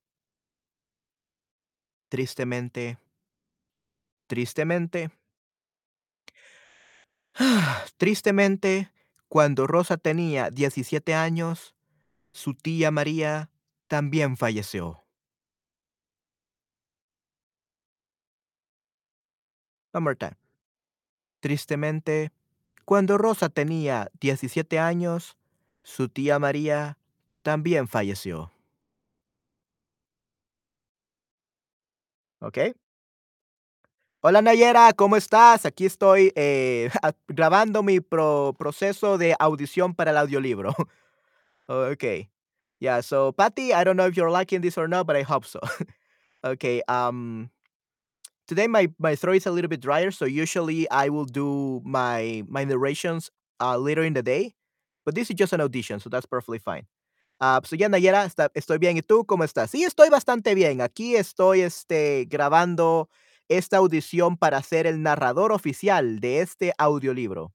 tristemente, 2.09 2.99
tristemente, 4.27 5.11
tristemente, 7.97 8.91
cuando 9.29 9.67
Rosa 9.67 9.97
tenía 9.97 10.51
17 10.51 11.15
años, 11.15 11.75
su 12.33 12.55
tía 12.55 12.91
María 12.91 13.51
también 13.87 14.37
falleció. 14.37 15.05
One 19.93 20.05
more 20.05 20.17
time. 20.17 20.37
Tristemente, 21.41 22.33
cuando 22.85 23.17
Rosa 23.19 23.49
tenía 23.49 24.11
17 24.21 24.79
años, 24.79 25.37
su 25.83 26.09
tía 26.09 26.39
María 26.39 26.99
también 27.43 27.89
falleció. 27.89 28.53
¿Ok? 32.41 32.59
Hola 34.21 34.43
Nayera, 34.43 34.93
¿cómo 34.95 35.17
estás? 35.17 35.65
Aquí 35.65 35.87
estoy 35.87 36.33
eh, 36.35 36.91
grabando 37.29 37.83
mi 37.83 38.01
pro- 38.01 38.55
proceso 38.59 39.17
de 39.19 39.35
audición 39.39 39.95
para 39.95 40.11
el 40.11 40.17
audiolibro. 40.17 40.75
okay. 41.69 42.31
Yeah, 42.81 43.03
so 43.03 43.33
Patty, 43.33 43.73
I 43.75 43.85
don't 43.85 43.97
know 43.97 44.07
if 44.09 44.17
you're 44.17 44.31
liking 44.31 44.61
this 44.63 44.79
or 44.79 44.89
not, 44.89 45.07
but 45.07 45.17
I 45.17 45.23
hope 45.23 45.47
so. 45.47 45.61
okay. 46.45 46.83
Um 46.89 47.51
today 48.49 48.67
my 48.69 48.89
my 48.99 49.17
throat 49.17 49.37
is 49.37 49.47
a 49.47 49.51
little 49.53 49.69
bit 49.69 49.81
drier, 49.81 50.11
so 50.13 50.25
usually 50.27 50.89
I 50.91 51.09
will 51.11 51.27
do 51.27 51.83
my 51.85 52.45
my 52.49 52.65
narrations 52.65 53.31
uh 53.61 53.79
later 53.79 54.03
in 54.05 54.15
the 54.15 54.23
day. 54.23 54.55
but 55.07 55.15
this 55.17 55.31
is 55.31 55.37
just 55.37 55.53
an 55.55 55.61
audition, 55.63 56.01
so 56.01 56.11
that's 56.11 56.27
perfectly 56.27 56.59
fine. 56.61 56.85
Ah, 57.41 57.61
pues 57.61 57.73
ya 57.79 57.89
Nayera, 57.89 58.27
estoy 58.55 58.79
bien, 58.79 58.97
¿y 58.99 59.03
tú 59.03 59.25
cómo 59.27 59.45
estás? 59.45 59.71
Sí, 59.71 59.85
estoy 59.85 60.11
bastante 60.11 60.55
bien. 60.55 60.81
Aquí 60.81 61.17
estoy, 61.17 61.63
este, 61.63 62.27
grabando 62.29 63.09
esta 63.49 63.79
audición 63.79 64.37
para 64.37 64.63
ser 64.63 64.87
el 64.87 65.03
narrador 65.03 65.53
oficial 65.53 66.21
de 66.21 66.41
este 66.41 66.73
audiolibro. 66.79 67.53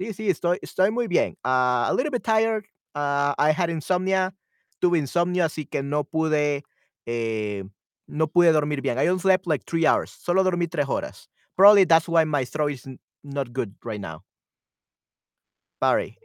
Sí, 0.00 0.12
sí, 0.14 0.30
estoy 0.30 0.58
estoy 0.62 0.90
muy 0.92 1.08
bien. 1.08 1.36
Ah, 1.42 1.86
a 1.88 1.92
little 1.92 2.10
bit 2.10 2.22
tired, 2.22 2.64
ah, 2.94 3.34
I 3.36 3.50
had 3.52 3.68
insomnia, 3.68 4.32
tuve 4.80 4.98
insomnio, 4.98 5.44
así 5.44 5.66
que 5.66 5.82
no 5.82 6.04
pude, 6.04 6.62
eh, 7.06 7.64
no 8.06 8.28
pude 8.28 8.52
dormir 8.52 8.80
bien. 8.80 8.96
I 8.98 9.08
only 9.08 9.20
slept 9.20 9.46
like 9.48 9.64
3 9.64 9.84
hours, 9.86 10.10
solo 10.10 10.44
dormí 10.44 10.68
3 10.70 10.86
horas. 10.86 11.28
Probably 11.56 11.84
that's 11.84 12.08
why 12.08 12.24
my 12.24 12.44
throat 12.44 12.70
is 12.72 12.86
not 13.24 13.52
good 13.52 13.74
right 13.82 14.00
now. 14.00 14.22
Sorry. 15.82 16.16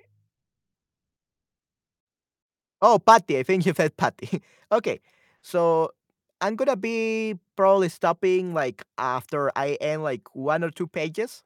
Oh, 2.82 3.00
Patty, 3.00 3.38
I 3.40 3.44
think 3.44 3.66
you 3.66 3.74
said 3.74 3.96
Patty. 3.98 4.42
Okay, 4.74 5.02
so 5.44 5.92
I'm 6.44 6.58
gonna 6.58 6.76
be 6.76 7.40
probably 7.56 7.88
stopping, 7.88 8.54
like, 8.54 8.84
after 8.98 9.50
I 9.56 9.78
end, 9.80 10.04
like, 10.04 10.24
1 10.36 10.62
or 10.62 10.72
2 10.72 10.88
pages. 10.88 11.42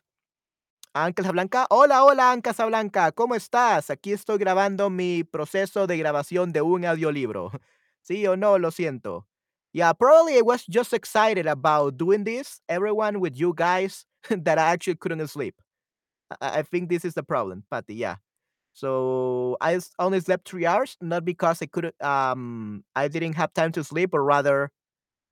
Ann 0.95 1.13
Casablanca. 1.13 1.67
Hola, 1.69 2.03
hola, 2.03 2.31
Ann 2.31 2.41
Casablanca, 2.41 3.11
¿cómo 3.11 3.35
estás? 3.35 3.91
Aquí 3.91 4.11
estoy 4.11 4.39
grabando 4.39 4.89
mi 4.89 5.23
proceso 5.23 5.85
de 5.85 5.97
grabación 5.97 6.51
de 6.51 6.61
un 6.63 6.83
audiolibro. 6.85 7.51
¿Sí 8.01 8.25
o 8.25 8.35
no? 8.35 8.57
Lo 8.57 8.71
siento. 8.71 9.25
Yeah, 9.71 9.93
probably 9.93 10.39
I 10.39 10.41
was 10.41 10.65
just 10.67 10.93
excited 10.93 11.45
about 11.45 11.97
doing 11.97 12.23
this, 12.23 12.61
everyone 12.67 13.19
with 13.19 13.37
you 13.37 13.53
guys, 13.53 14.07
that 14.31 14.57
I 14.57 14.71
actually 14.73 14.95
couldn't 14.95 15.27
sleep. 15.27 15.55
I 16.41 16.59
I 16.59 16.63
think 16.63 16.89
this 16.89 17.05
is 17.05 17.13
the 17.13 17.23
problem, 17.23 17.65
Patty, 17.69 17.95
yeah. 17.95 18.15
So, 18.73 19.57
I 19.61 19.79
only 19.99 20.19
slept 20.21 20.47
3 20.49 20.65
hours, 20.65 20.97
not 21.01 21.25
because 21.25 21.61
I 21.61 21.67
couldn't 21.67 21.95
um, 22.03 22.83
I 22.95 23.07
didn't 23.09 23.33
have 23.35 23.53
time 23.53 23.71
to 23.73 23.83
sleep, 23.83 24.13
or 24.13 24.23
rather, 24.23 24.71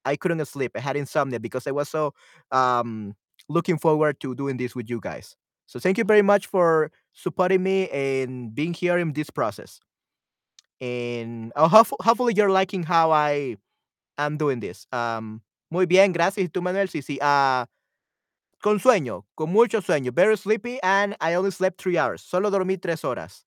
I 0.06 0.16
couldn't 0.16 0.46
sleep. 0.46 0.72
I 0.76 0.80
had 0.80 0.96
insomnia 0.96 1.40
because 1.40 1.68
I 1.68 1.72
was 1.72 1.90
so, 1.90 2.14
um, 2.52 3.16
looking 3.50 3.78
forward 3.78 4.20
to 4.22 4.36
doing 4.36 4.58
this 4.58 4.76
with 4.76 4.90
you 4.90 5.00
guys. 5.00 5.36
So, 5.68 5.80
thank 5.80 5.98
you 5.98 6.04
very 6.04 6.22
much 6.22 6.48
for 6.48 6.92
supporting 7.14 7.64
me 7.64 7.90
and 7.90 8.54
being 8.54 8.74
here 8.74 8.98
in 8.98 9.14
this 9.14 9.30
process. 9.30 9.80
And, 10.82 11.52
oh, 11.56 11.68
hopeful 11.68 11.98
hopefully 12.02 12.34
you're 12.36 12.52
liking 12.52 12.84
how 12.84 13.12
I 13.12 13.58
am 14.18 14.38
doing 14.38 14.60
this. 14.60 14.88
Um, 14.92 15.42
muy 15.72 15.86
bien, 15.86 16.14
gracias. 16.14 16.46
¿Y 16.46 16.50
tú, 16.50 16.62
Manuel? 16.62 16.88
Sí, 16.90 17.02
sí, 17.02 17.18
ah, 17.22 17.66
con 18.62 18.80
sueño, 18.80 19.24
con 19.36 19.52
mucho 19.52 19.80
sueño, 19.82 20.12
very 20.14 20.36
sleepy, 20.38 20.80
and 20.84 21.16
I 21.22 21.36
only 21.36 21.52
slept 21.52 21.80
3 21.80 21.98
hours. 21.98 22.22
Solo 22.24 22.50
dormí 22.50 22.82
tres 22.82 23.02
horas. 23.04 23.46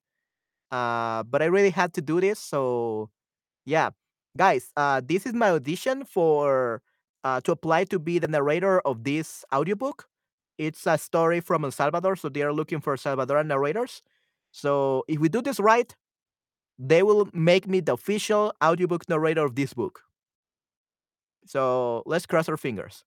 Uh, 0.71 1.23
but 1.25 1.43
I 1.43 1.47
really 1.47 1.71
had 1.71 1.93
to 1.95 2.01
do 2.03 2.21
this, 2.21 2.39
so 2.39 3.11
yeah. 3.65 3.91
Guys, 4.39 4.71
uh, 4.77 5.01
this 5.05 5.27
is 5.27 5.35
my 5.35 5.51
audition 5.51 6.05
for 6.05 6.81
uh, 7.25 7.41
to 7.41 7.51
apply 7.51 7.83
to 7.83 7.99
be 7.99 8.21
the 8.21 8.29
narrator 8.29 8.81
of 8.83 9.03
this 9.03 9.45
audiobook. 9.53 10.07
It's 10.59 10.87
a 10.87 10.97
story 10.97 11.41
from 11.41 11.65
El 11.65 11.73
Salvador, 11.73 12.15
so 12.15 12.29
they 12.29 12.43
are 12.43 12.53
looking 12.53 12.81
for 12.81 12.95
Salvadoran 12.97 13.47
narrators. 13.47 14.01
So, 14.53 15.05
if 15.09 15.19
we 15.19 15.29
do 15.29 15.43
this 15.43 15.59
right, 15.59 15.95
they 16.79 17.03
will 17.03 17.29
make 17.33 17.67
me 17.67 17.81
the 17.81 17.95
official 17.95 18.53
audiobook 18.63 19.09
narrator 19.09 19.45
of 19.45 19.57
this 19.57 19.75
book. 19.75 20.03
So, 21.45 22.05
let's 22.07 22.25
cross 22.25 22.49
our 22.49 22.57
fingers. 22.57 23.03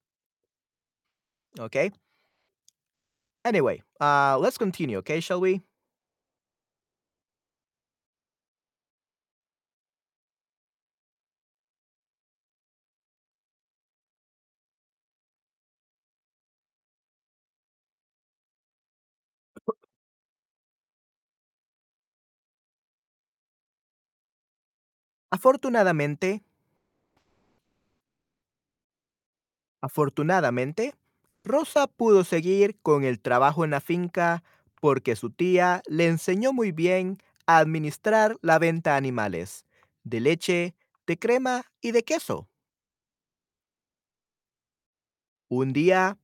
Okay? 1.59 1.91
Anyway, 3.45 3.81
uh, 4.01 4.37
let's 4.37 4.57
continue, 4.57 4.97
okay, 4.97 5.21
shall 5.21 5.39
we? 5.39 5.61
Afortunadamente 25.31 26.43
afortunadamente, 29.81 30.93
Rosa 31.43 31.87
pudo 31.87 32.23
seguir 32.23 32.77
con 32.81 33.03
el 33.03 33.19
trabajo 33.19 33.65
en 33.65 33.71
la 33.71 33.81
finca 33.81 34.43
porque 34.79 35.15
su 35.15 35.31
tía 35.31 35.81
le 35.87 36.07
enseñó 36.07 36.53
muy 36.53 36.71
bien 36.71 37.17
a 37.47 37.57
administrar 37.57 38.37
la 38.41 38.59
venta 38.59 38.91
de 38.91 38.97
animales, 38.97 39.65
de 40.03 40.19
leche, 40.19 40.75
de 41.07 41.17
crema 41.17 41.63
y 41.81 41.91
de 41.91 42.03
queso. 42.03 42.47
Un 45.49 45.73
día 45.73 46.17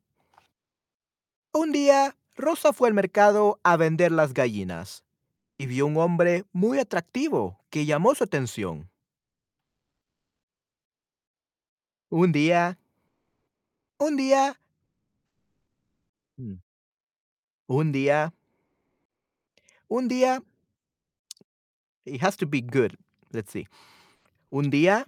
un 1.53 1.71
día, 1.71 2.15
Rosa 2.35 2.71
fue 2.71 2.87
al 2.87 2.93
mercado 2.93 3.59
a 3.63 3.77
vender 3.77 4.11
las 4.11 4.33
gallinas 4.33 5.03
y 5.57 5.65
vio 5.65 5.87
un 5.87 5.97
hombre 5.97 6.45
muy 6.51 6.77
atractivo 6.77 7.59
que 7.71 7.85
llamó 7.87 8.13
su 8.13 8.23
atención. 8.25 8.91
Un 12.09 12.31
día 12.31 12.77
un 13.99 14.15
día 14.15 14.59
Mm. 16.37 16.61
un 17.67 17.91
día 17.91 18.31
un 19.89 20.07
día 20.07 20.43
it 22.05 22.21
has 22.21 22.37
to 22.37 22.45
be 22.45 22.61
good. 22.61 22.93
Let's 23.31 23.51
see. 23.51 23.67
Un 24.51 24.69
día 24.69 25.07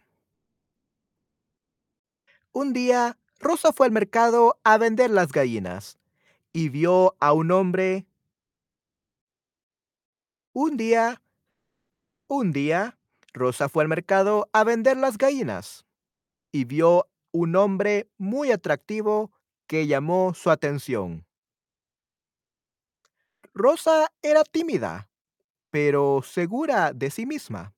un 2.51 2.73
día, 2.73 3.17
Rosa 3.39 3.71
fue 3.71 3.85
al 3.85 3.91
mercado 3.91 4.59
a 4.63 4.77
vender 4.77 5.11
las 5.11 5.31
gallinas 5.31 5.97
y 6.51 6.69
vio 6.69 7.15
a 7.19 7.31
un 7.31 7.51
hombre 7.51 8.05
un 10.53 10.75
día 10.77 11.21
un 12.27 12.51
día, 12.51 12.97
Rosa 13.33 13.69
fue 13.69 13.83
al 13.83 13.89
mercado 13.89 14.49
a 14.51 14.63
vender 14.63 14.97
las 14.97 15.17
gallinas 15.17 15.85
y 16.51 16.65
vio 16.65 17.09
un 17.31 17.55
hombre 17.55 18.09
muy 18.17 18.51
atractivo 18.51 19.31
que 19.67 19.87
llamó 19.87 20.33
su 20.33 20.49
atención. 20.49 21.25
Rosa 23.53 24.11
era 24.21 24.43
tímida, 24.43 25.09
pero 25.69 26.21
segura 26.23 26.93
de 26.93 27.11
sí 27.11 27.25
misma. 27.25 27.73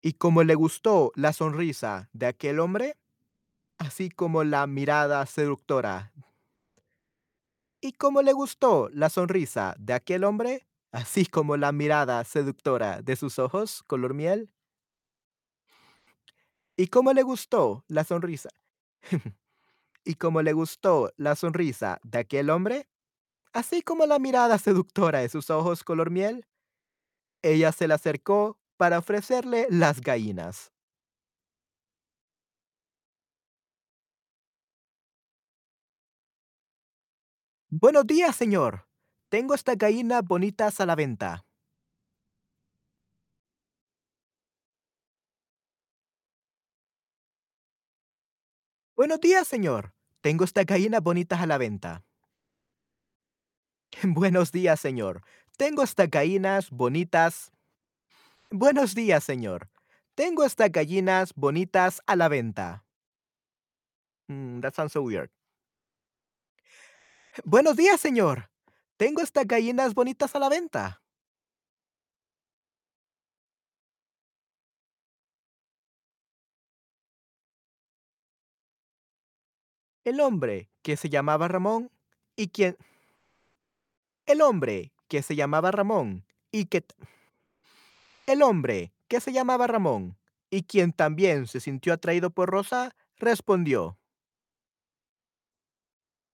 Y 0.00 0.14
como 0.14 0.42
le 0.42 0.54
gustó 0.54 1.12
la 1.14 1.32
sonrisa 1.32 2.08
de 2.12 2.26
aquel 2.26 2.58
hombre, 2.58 2.96
así 3.78 4.10
como 4.10 4.42
la 4.42 4.66
mirada 4.66 5.24
seductora 5.26 6.12
y 7.82 7.92
como 7.92 8.22
le 8.22 8.32
gustó 8.32 8.88
la 8.90 9.10
sonrisa 9.10 9.74
de 9.76 9.92
aquel 9.92 10.22
hombre, 10.24 10.66
así 10.92 11.26
como 11.26 11.56
la 11.56 11.72
mirada 11.72 12.22
seductora 12.24 13.02
de 13.02 13.16
sus 13.16 13.38
ojos 13.38 13.82
color 13.86 14.14
miel 14.14 14.50
y 16.76 16.88
como 16.88 17.12
le 17.12 17.22
gustó 17.22 17.84
la 17.88 18.04
sonrisa 18.04 18.50
y 20.04 20.14
como 20.16 20.42
le 20.42 20.52
gustó 20.52 21.12
la 21.16 21.36
sonrisa 21.36 22.00
de 22.02 22.18
aquel 22.20 22.50
hombre, 22.50 22.88
así 23.52 23.82
como 23.82 24.06
la 24.06 24.18
mirada 24.18 24.58
seductora 24.58 25.20
de 25.20 25.28
sus 25.28 25.50
ojos 25.50 25.84
color 25.84 26.10
miel, 26.10 26.46
ella 27.42 27.72
se 27.72 27.88
le 27.88 27.94
acercó 27.94 28.58
para 28.76 28.98
ofrecerle 28.98 29.66
las 29.70 30.00
gallinas. 30.00 30.72
Buenos 37.70 38.06
días, 38.06 38.36
señor. 38.36 38.86
Tengo 39.32 39.54
estas 39.54 39.78
gallinas 39.78 40.22
bonitas 40.22 40.78
a 40.78 40.84
la 40.84 40.94
venta. 40.94 41.46
Buenos 48.94 49.20
días, 49.20 49.48
señor. 49.48 49.94
Tengo 50.20 50.44
estas 50.44 50.66
gallinas 50.66 51.00
bonitas 51.00 51.40
a 51.40 51.46
la 51.46 51.56
venta. 51.56 52.04
Buenos 54.02 54.52
días, 54.52 54.78
señor. 54.78 55.22
Tengo 55.56 55.82
estas 55.82 56.10
gallinas 56.10 56.68
bonitas. 56.68 57.52
Buenos 58.50 58.94
días, 58.94 59.24
señor. 59.24 59.70
Tengo 60.14 60.44
estas 60.44 60.70
gallinas 60.70 61.32
bonitas 61.34 62.02
a 62.06 62.16
la 62.16 62.28
venta. 62.28 62.84
Mm, 64.28 64.60
that 64.60 64.74
sounds 64.74 64.92
so 64.92 65.00
weird. 65.00 65.30
Buenos 67.46 67.76
días, 67.76 67.98
señor. 67.98 68.51
Tengo 69.02 69.20
estas 69.20 69.48
gallinas 69.48 69.94
bonitas 69.94 70.32
a 70.36 70.38
la 70.38 70.48
venta. 70.48 71.02
El 80.04 80.20
hombre 80.20 80.70
que 80.82 80.96
se 80.96 81.08
llamaba 81.08 81.48
Ramón 81.48 81.90
y 82.36 82.50
quien 82.50 82.76
el 84.26 84.40
hombre 84.40 84.92
que 85.08 85.24
se 85.24 85.34
llamaba 85.34 85.72
Ramón 85.72 86.24
y 86.52 86.66
que 86.66 86.86
el 88.28 88.40
hombre 88.40 88.94
que 89.08 89.18
se 89.18 89.32
llamaba 89.32 89.66
Ramón 89.66 90.16
y 90.48 90.62
quien 90.62 90.92
también 90.92 91.48
se 91.48 91.58
sintió 91.58 91.92
atraído 91.92 92.30
por 92.30 92.48
Rosa 92.48 92.94
respondió. 93.16 93.98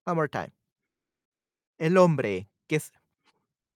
One 0.04 0.16
more 0.16 0.28
time. 0.28 0.52
El 1.78 1.96
hombre 1.96 2.50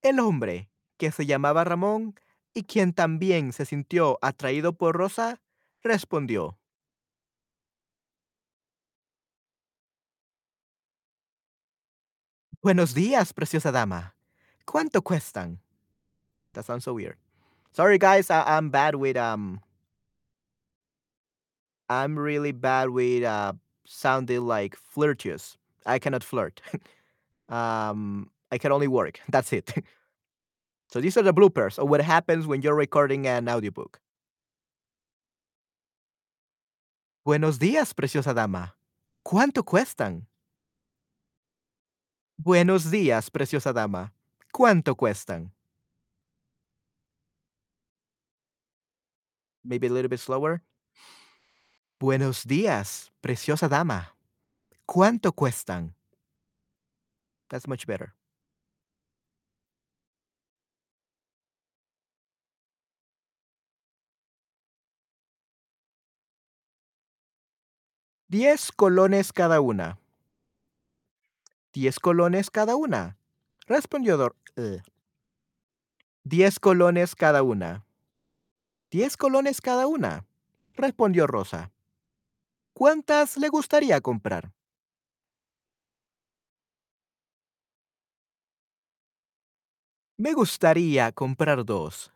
el 0.03 0.21
hombre 0.21 0.69
que 0.97 1.11
se 1.11 1.27
llamaba 1.27 1.65
Ramón 1.65 2.15
y 2.55 2.65
quien 2.65 2.93
también 2.93 3.53
se 3.53 3.65
sintió 3.65 4.19
atraído 4.23 4.73
por 4.75 4.97
Rosa 4.97 5.41
respondió. 5.83 6.59
Buenos 12.63 12.95
días, 12.95 13.33
preciosa 13.33 13.73
dama. 13.73 14.15
¿Cuánto 14.65 15.03
cuestan? 15.03 15.61
That 16.53 16.65
sounds 16.65 16.85
so 16.85 16.95
weird. 16.95 17.17
Sorry, 17.73 17.99
guys. 17.99 18.31
I, 18.31 18.45
I'm 18.47 18.71
bad 18.71 18.95
with 18.95 19.17
um. 19.17 19.61
I'm 21.89 22.19
really 22.19 22.53
bad 22.53 22.91
with 22.91 23.25
uh 23.25 23.55
sounding 23.85 24.47
like 24.47 24.77
flirtatious. 24.77 25.57
I 25.85 25.99
cannot 25.99 26.23
flirt. 26.23 26.61
um, 27.49 28.31
I 28.53 28.59
can 28.59 28.71
only 28.71 28.87
work. 28.87 29.19
That's 29.29 29.53
it. 29.53 29.73
so 30.89 31.01
these 31.01 31.17
are 31.17 31.23
the 31.23 31.33
bloopers 31.33 31.79
of 31.79 31.89
what 31.89 32.03
happens 32.03 32.47
when 32.47 32.61
you're 32.61 32.77
recording 32.77 33.27
an 33.27 33.49
audiobook. 33.49 33.99
Buenos 37.25 37.59
días, 37.59 37.95
preciosa 37.95 38.35
dama. 38.35 38.75
¿Cuánto 39.25 39.65
cuestan? 39.65 40.27
Buenos 42.37 42.91
días, 42.91 43.31
preciosa 43.31 43.73
dama. 43.73 44.13
¿Cuánto 44.53 44.97
cuestan? 44.97 45.53
Maybe 49.65 49.87
a 49.87 49.91
little 49.91 50.09
bit 50.09 50.19
slower. 50.19 50.63
Buenos 52.01 52.45
días, 52.45 53.13
preciosa 53.23 53.69
dama. 53.69 54.17
¿Cuánto 54.85 55.33
cuestan? 55.33 55.95
That's 57.49 57.69
much 57.69 57.87
better. 57.87 58.13
Diez 68.33 68.73
colones 68.73 69.31
cada 69.31 69.61
una. 69.61 69.99
Diez 71.75 71.99
colones 72.01 72.51
cada 72.51 72.77
una. 72.77 73.19
Respondió 73.67 74.17
Dor. 74.17 74.37
eh. 74.57 74.81
Diez 76.25 76.59
colones 76.59 77.15
cada 77.15 77.43
una. 77.43 77.85
Diez 78.91 79.19
colones 79.19 79.61
cada 79.61 79.87
una. 79.87 80.25
Respondió 80.73 81.27
Rosa. 81.27 81.73
¿Cuántas 82.73 83.37
le 83.37 83.51
gustaría 83.51 84.01
comprar? 84.01 84.55
Me 90.17 90.33
gustaría 90.33 91.13
comprar 91.13 91.67
dos. 91.67 92.11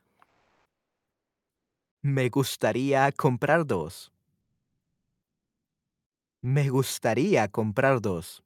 Me 2.01 2.31
gustaría 2.31 3.13
comprar 3.13 3.67
dos. 3.67 4.16
Me 6.43 6.69
gustaría 6.69 7.49
comprar 7.49 8.01
dos. 8.01 8.43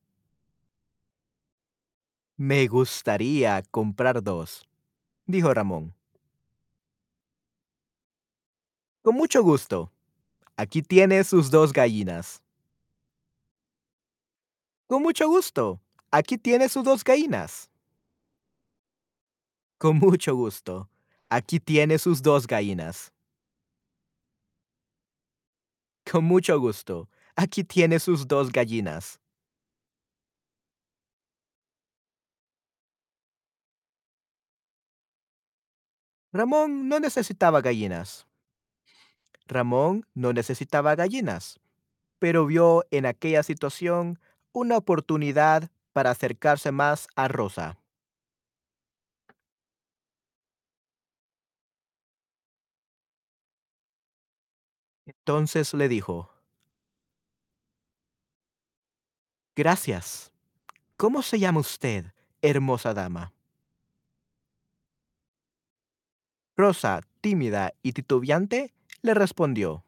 Me 2.36 2.66
gustaría 2.68 3.62
comprar 3.70 4.22
dos, 4.22 4.66
dijo 5.26 5.52
Ramón. 5.52 5.94
Con 9.02 9.14
mucho 9.14 9.42
gusto. 9.42 9.92
Aquí 10.56 10.82
tiene 10.82 11.24
sus 11.24 11.50
dos 11.50 11.72
gallinas. 11.72 12.42
Con 14.86 15.02
mucho 15.02 15.28
gusto. 15.28 15.80
Aquí 16.10 16.36
tiene 16.36 16.68
sus 16.68 16.84
dos 16.84 17.02
gallinas. 17.04 17.70
Con 19.78 19.98
mucho 19.98 20.34
gusto. 20.34 20.88
Aquí 21.30 21.60
tiene 21.60 21.98
sus 21.98 22.20
dos 22.22 22.46
gallinas. 22.46 23.12
Con 26.10 26.24
mucho 26.24 26.58
gusto. 26.58 27.08
Aquí 27.42 27.64
tiene 27.64 27.98
sus 27.98 28.28
dos 28.28 28.52
gallinas. 28.52 29.18
Ramón 36.34 36.86
no 36.90 37.00
necesitaba 37.00 37.62
gallinas. 37.62 38.26
Ramón 39.46 40.04
no 40.12 40.34
necesitaba 40.34 40.94
gallinas, 40.94 41.58
pero 42.18 42.44
vio 42.44 42.84
en 42.90 43.06
aquella 43.06 43.42
situación 43.42 44.20
una 44.52 44.76
oportunidad 44.76 45.70
para 45.94 46.10
acercarse 46.10 46.72
más 46.72 47.08
a 47.16 47.26
Rosa. 47.26 47.80
Entonces 55.06 55.72
le 55.72 55.88
dijo, 55.88 56.29
Gracias. 59.60 60.32
¿Cómo 60.96 61.20
se 61.20 61.38
llama 61.38 61.60
usted, 61.60 62.06
hermosa 62.40 62.94
dama? 62.94 63.34
Rosa, 66.56 67.02
tímida 67.20 67.74
y 67.82 67.92
titubeante, 67.92 68.72
le 69.02 69.12
respondió. 69.12 69.84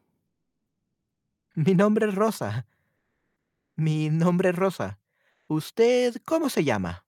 Mi 1.55 1.73
nombre 1.73 2.07
es 2.07 2.13
Rosa. 2.13 2.67
Mi 3.75 4.11
nombre 4.11 4.49
es 4.49 4.55
Rosa. 4.55 4.99
¿Usted 5.47 6.17
cómo 6.23 6.49
se 6.49 6.63
llama? 6.63 7.03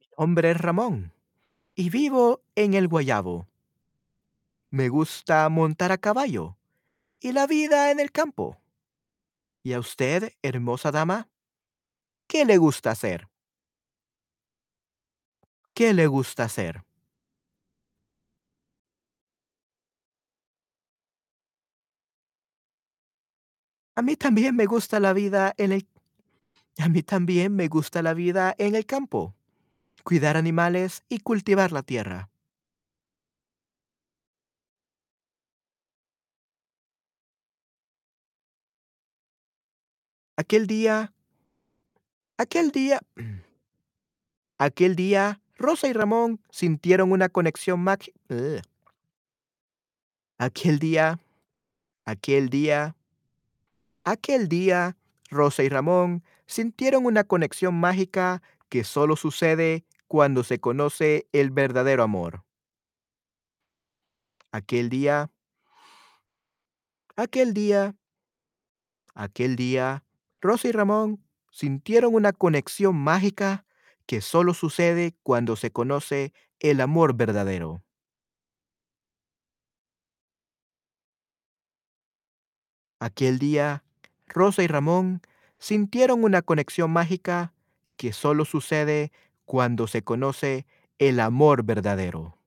Mi 0.00 0.06
nombre 0.16 0.52
es 0.52 0.56
Ramón 0.58 1.12
y 1.74 1.90
vivo 1.90 2.40
en 2.54 2.72
el 2.72 2.88
Guayabo. 2.88 3.46
Me 4.70 4.88
gusta 4.88 5.46
montar 5.50 5.92
a 5.92 5.98
caballo 5.98 6.57
y 7.20 7.32
la 7.32 7.46
vida 7.46 7.90
en 7.90 8.00
el 8.00 8.12
campo. 8.12 8.58
¿Y 9.62 9.72
a 9.72 9.78
usted, 9.80 10.32
hermosa 10.42 10.90
dama? 10.90 11.28
¿Qué 12.26 12.44
le 12.44 12.56
gusta 12.58 12.90
hacer? 12.90 13.28
¿Qué 15.74 15.94
le 15.94 16.06
gusta 16.06 16.44
hacer? 16.44 16.82
A 23.96 24.02
mí 24.02 24.16
también 24.16 24.56
me 24.56 24.64
gusta 24.66 24.98
la 24.98 25.12
vida 25.12 25.52
en 25.58 25.72
el 25.72 25.86
A 26.78 26.88
mí 26.88 27.02
también 27.02 27.54
me 27.56 27.68
gusta 27.68 28.02
la 28.02 28.14
vida 28.14 28.54
en 28.58 28.74
el 28.74 28.86
campo, 28.86 29.34
cuidar 30.04 30.36
animales 30.36 31.04
y 31.08 31.20
cultivar 31.20 31.72
la 31.72 31.82
tierra. 31.82 32.30
Aquel 40.38 40.68
día, 40.68 41.12
aquel 42.36 42.70
día, 42.70 43.00
aquel 44.58 44.94
día, 44.94 45.40
Rosa 45.56 45.88
y 45.88 45.92
Ramón 45.92 46.40
sintieron 46.48 47.10
una 47.10 47.28
conexión 47.28 47.80
mágica. 47.80 48.16
Aquel 50.38 50.78
día, 50.78 51.18
aquel 52.04 52.50
día, 52.50 52.94
aquel 54.04 54.48
día, 54.48 54.96
Rosa 55.28 55.64
y 55.64 55.68
Ramón 55.68 56.22
sintieron 56.46 57.04
una 57.04 57.24
conexión 57.24 57.74
mágica 57.74 58.40
que 58.68 58.84
solo 58.84 59.16
sucede 59.16 59.84
cuando 60.06 60.44
se 60.44 60.60
conoce 60.60 61.26
el 61.32 61.50
verdadero 61.50 62.04
amor. 62.04 62.44
Aquel 64.52 64.88
día, 64.88 65.32
aquel 67.16 67.54
día, 67.54 67.96
aquel 69.16 69.56
día, 69.56 70.04
Rosa 70.40 70.68
y 70.68 70.72
Ramón 70.72 71.24
sintieron 71.50 72.14
una 72.14 72.32
conexión 72.32 72.96
mágica 72.96 73.64
que 74.06 74.20
solo 74.20 74.54
sucede 74.54 75.16
cuando 75.22 75.56
se 75.56 75.70
conoce 75.72 76.32
el 76.60 76.80
amor 76.80 77.14
verdadero. 77.14 77.82
Aquel 83.00 83.38
día, 83.38 83.82
Rosa 84.26 84.62
y 84.62 84.66
Ramón 84.68 85.20
sintieron 85.58 86.22
una 86.24 86.42
conexión 86.42 86.90
mágica 86.92 87.52
que 87.96 88.12
solo 88.12 88.44
sucede 88.44 89.10
cuando 89.44 89.86
se 89.86 90.02
conoce 90.02 90.66
el 90.98 91.20
amor 91.20 91.64
verdadero. 91.64 92.38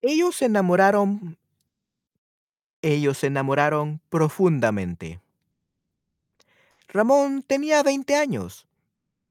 Ellos 0.00 0.36
se 0.36 0.44
enamoraron 0.46 1.38
ellos 2.82 3.18
se 3.18 3.28
enamoraron 3.28 4.00
profundamente. 4.10 5.20
Ramón 6.88 7.42
tenía 7.42 7.82
20 7.82 8.14
años 8.16 8.66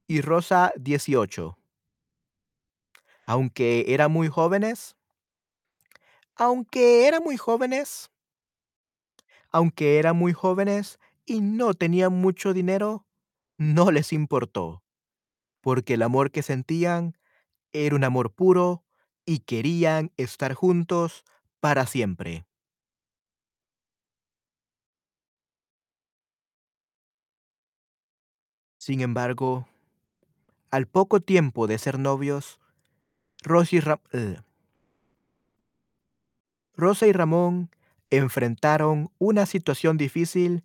y 0.07 0.21
Rosa 0.21 0.73
18. 0.77 1.57
Aunque 3.25 3.85
eran 3.93 4.11
muy 4.11 4.27
jóvenes 4.27 4.95
aunque 6.35 7.07
eran 7.07 7.23
muy 7.23 7.37
jóvenes 7.37 8.09
aunque 9.51 9.99
eran 9.99 10.15
muy 10.17 10.33
jóvenes 10.33 10.99
y 11.25 11.41
no 11.41 11.73
tenían 11.73 12.13
mucho 12.13 12.53
dinero, 12.53 13.05
no 13.57 13.91
les 13.91 14.13
importó, 14.13 14.83
porque 15.61 15.95
el 15.95 16.03
amor 16.03 16.31
que 16.31 16.43
sentían 16.43 17.17
era 17.73 17.95
un 17.95 18.03
amor 18.03 18.33
puro 18.33 18.85
y 19.25 19.39
querían 19.39 20.11
estar 20.17 20.53
juntos 20.53 21.23
para 21.61 21.87
siempre. 21.87 22.45
Sin 28.81 29.01
embargo, 29.01 29.67
al 30.71 30.87
poco 30.87 31.19
tiempo 31.19 31.67
de 31.67 31.77
ser 31.77 31.99
novios, 31.99 32.59
Rosa 33.43 33.75
y 33.75 33.79
eh, 34.13 34.41
Rosa 36.73 37.05
y 37.05 37.11
Ramón 37.11 37.69
enfrentaron 38.09 39.11
una 39.19 39.45
situación 39.45 39.97
difícil 39.97 40.63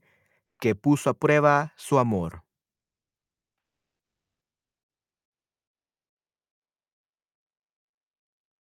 que 0.59 0.75
puso 0.75 1.11
a 1.11 1.13
prueba 1.13 1.75
su 1.77 1.99
amor. 1.99 2.43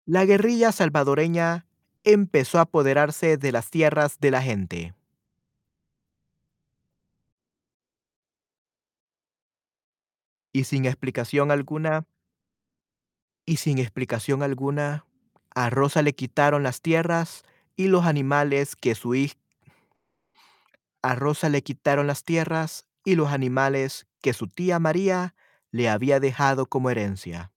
La 0.06 0.26
guerrilla 0.26 0.72
salvadoreña 0.72 1.68
empezó 2.04 2.58
a 2.58 2.62
apoderarse 2.62 3.38
de 3.38 3.52
las 3.52 3.70
tierras 3.70 4.20
de 4.20 4.32
la 4.32 4.42
gente. 4.42 4.96
Y 10.56 10.64
sin 10.64 10.86
explicación 10.86 11.52
alguna 11.52 12.08
y 13.46 13.58
sin 13.58 13.78
explicación 13.78 14.42
alguna, 14.42 15.06
a 15.54 15.70
Rosa 15.70 16.02
le 16.02 16.16
quitaron 16.16 16.64
las 16.64 16.82
tierras 16.82 17.44
y 17.76 17.90
los 17.90 18.06
animales 18.06 18.78
que 18.78 18.96
su 18.96 19.16
hij 19.16 19.34
a 21.02 21.14
Rosa 21.16 21.50
le 21.50 21.62
quitaron 21.62 22.08
las 22.08 22.24
tierras 22.24 22.88
y 23.04 23.16
los 23.16 23.34
animales 23.34 24.08
que 24.22 24.32
su 24.32 24.48
tía 24.48 24.80
María 24.80 25.36
le 25.72 25.90
había 25.90 26.22
dejado 26.22 26.68
como 26.68 26.90
herencia. 26.90 27.52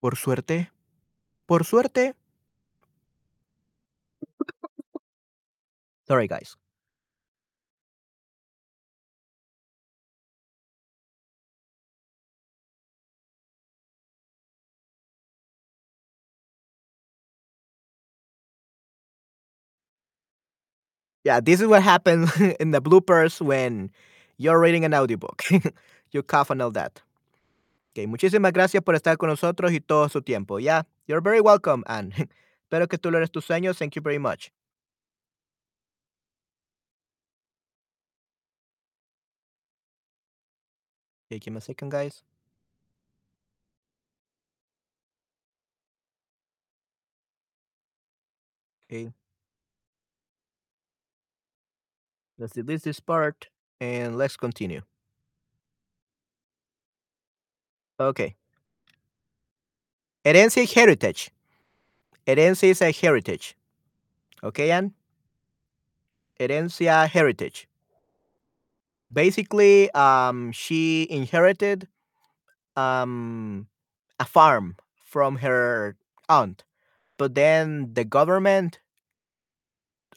Por 0.00 0.16
suerte 0.16 0.72
por 1.46 1.64
suerte 1.64 2.16
Sorry, 6.08 6.26
guys. 6.26 6.58
Yeah, 21.24 21.40
this 21.40 21.60
is 21.60 21.66
what 21.68 21.82
happens 21.82 22.30
in 22.60 22.70
the 22.70 22.80
bloopers 22.82 23.40
when 23.40 23.90
you're 24.36 24.60
reading 24.60 24.84
an 24.84 24.94
audiobook. 24.94 25.42
You 26.12 26.22
cough 26.22 26.48
and 26.50 26.62
all 26.62 26.70
that. 26.70 27.02
Okay, 27.92 28.06
muchísimas 28.06 28.52
gracias 28.52 28.82
por 28.84 28.94
estar 28.94 29.18
con 29.18 29.30
nosotros 29.30 29.72
y 29.72 29.80
todo 29.80 30.08
su 30.08 30.20
tiempo. 30.22 30.58
Yeah, 30.58 30.82
you're 31.08 31.20
very 31.20 31.40
welcome, 31.40 31.82
and 31.88 32.12
espero 32.64 32.88
que 32.88 32.98
tú 32.98 33.10
logres 33.10 33.32
tus 33.32 33.46
sueños. 33.46 33.78
Thank 33.78 33.96
you 33.96 34.02
very 34.02 34.18
much. 34.18 34.52
Okay, 41.30 41.38
give 41.40 41.52
me 41.52 41.58
a 41.58 41.60
second, 41.60 41.90
guys. 41.90 42.22
Okay. 48.90 49.12
Let's 52.36 52.52
delete 52.52 52.82
this 52.82 52.98
part, 52.98 53.48
and 53.80 54.18
let's 54.18 54.36
continue. 54.36 54.82
Okay. 58.00 58.34
Herencia 60.24 60.72
heritage. 60.72 61.30
Herencia 62.26 62.70
is 62.70 62.82
a 62.82 62.90
heritage. 62.90 63.56
Okay, 64.42 64.72
Ann? 64.72 64.94
Herencia, 66.40 67.08
heritage. 67.08 67.68
Basically, 69.12 69.90
um, 69.92 70.50
she 70.50 71.06
inherited, 71.08 71.86
um, 72.76 73.68
a 74.18 74.24
farm 74.24 74.76
from 75.04 75.36
her 75.36 75.96
aunt, 76.28 76.64
but 77.16 77.36
then 77.36 77.94
the 77.94 78.04
government 78.04 78.80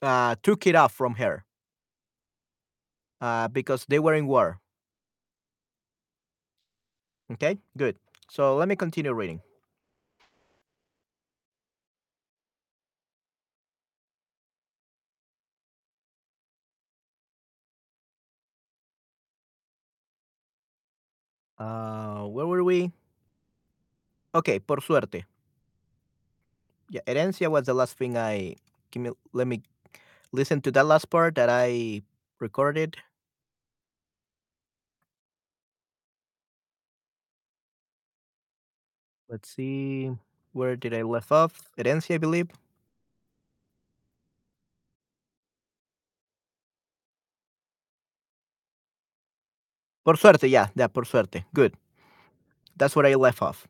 uh, 0.02 0.36
took 0.42 0.66
it 0.66 0.74
off 0.74 0.94
from 0.94 1.16
her 1.16 1.46
uh, 3.22 3.48
because 3.48 3.86
they 3.88 4.00
were 4.00 4.14
in 4.16 4.28
war. 4.28 4.60
Okay, 7.32 7.58
good. 7.78 7.98
So 8.30 8.56
let 8.58 8.68
me 8.68 8.76
continue 8.76 9.14
reading. 9.14 9.42
Uh, 21.58 22.26
where 22.28 22.48
were 22.48 22.64
we? 22.64 22.92
Okay, 24.34 24.60
por 24.60 24.82
suerte. 24.82 25.26
Yeah, 26.90 27.02
herencia 27.06 27.50
was 27.52 27.66
the 27.66 27.74
last 27.74 27.98
thing 27.98 28.18
I 28.18 28.56
give 28.92 29.02
me 29.04 29.12
let 29.34 29.48
me 29.48 29.62
listen 30.34 30.62
to 30.64 30.72
that 30.72 30.86
last 30.88 31.10
part 31.10 31.36
that 31.36 31.50
I 31.50 32.04
recorded. 32.40 32.98
Let's 39.30 39.50
see, 39.50 40.12
where 40.54 40.76
did 40.76 40.94
I 40.94 41.02
left 41.04 41.32
off? 41.32 41.70
Herencia, 41.78 42.16
I 42.16 42.18
believe. 42.18 42.50
Por 50.04 50.18
suerte, 50.18 50.50
yeah, 50.50 50.70
yeah, 50.76 50.88
por 50.88 51.06
suerte. 51.06 51.46
Good. 51.54 51.74
That's 52.78 52.96
where 52.96 53.06
I 53.08 53.16
left 53.16 53.42
off. 53.42 53.68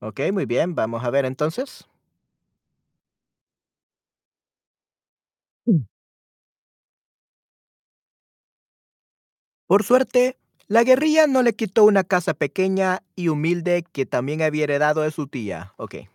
Okey, 0.00 0.32
muy 0.32 0.44
bien, 0.46 0.74
vamos 0.74 1.04
a 1.04 1.10
ver 1.10 1.24
entonces. 1.24 1.86
Por 9.68 9.84
suerte, 9.84 10.38
la 10.66 10.82
guerrilla 10.82 11.26
no 11.26 11.42
le 11.42 11.52
quitó 11.52 11.84
una 11.84 12.02
casa 12.02 12.32
pequeña 12.32 13.02
y 13.14 13.28
humilde 13.28 13.84
que 13.92 14.06
también 14.06 14.40
había 14.40 14.64
heredado 14.64 15.02
de 15.02 15.10
su 15.10 15.26
tía. 15.26 15.74
Okey. 15.76 16.08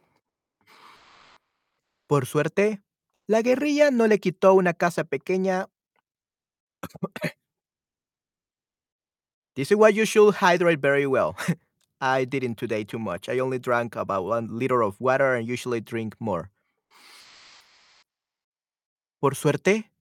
Por 2.07 2.25
suerte, 2.25 2.81
la 3.27 3.43
guerrilla 3.43 3.91
no 3.91 4.07
le 4.07 4.19
quitó 4.19 4.55
una 4.55 4.73
casa 4.73 5.03
pequeña 5.03 5.67
This 9.55 9.71
is 9.71 9.77
why 9.77 9.89
you 9.89 10.05
should 10.05 10.33
hydrate 10.33 10.81
very 10.81 11.05
well. 11.05 11.35
I 12.01 12.25
didn't 12.25 12.55
today 12.57 12.83
too 12.83 12.97
much. 12.97 13.29
I 13.29 13.37
only 13.37 13.59
drank 13.59 13.95
about 13.95 14.25
1 14.25 14.57
liter 14.57 14.81
of 14.81 14.99
water 14.99 15.35
and 15.35 15.47
usually 15.47 15.79
drink 15.79 16.15
more. 16.19 16.49
Por 19.19 19.35
suerte 19.35 19.92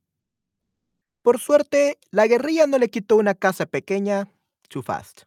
por 1.22 1.38
suerte, 1.38 1.98
la 2.10 2.26
guerrilla 2.26 2.66
no 2.66 2.78
le 2.78 2.90
quitó 2.90 3.16
una 3.16 3.34
casa 3.34 3.66
pequeña 3.66 4.28
too 4.68 4.82
fast. 4.82 5.22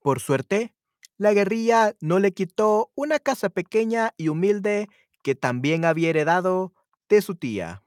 Por 0.00 0.20
suerte, 0.20 0.74
la 1.18 1.32
guerrilla 1.32 1.94
no 2.00 2.18
le 2.18 2.32
quitó 2.32 2.90
una 2.94 3.18
casa 3.18 3.50
pequeña 3.50 4.14
y 4.16 4.28
humilde 4.28 4.88
que 5.22 5.34
también 5.34 5.84
había 5.84 6.10
heredado 6.10 6.72
de 7.08 7.22
su 7.22 7.36
tía. 7.36 7.84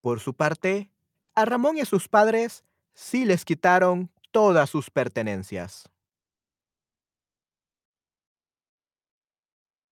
Por 0.00 0.20
su 0.20 0.34
parte, 0.34 0.90
a 1.34 1.44
Ramón 1.44 1.76
y 1.76 1.80
a 1.80 1.86
sus 1.86 2.08
padres 2.08 2.64
sí 2.94 3.24
les 3.24 3.44
quitaron 3.44 4.10
todas 4.30 4.70
sus 4.70 4.90
pertenencias. 4.90 5.88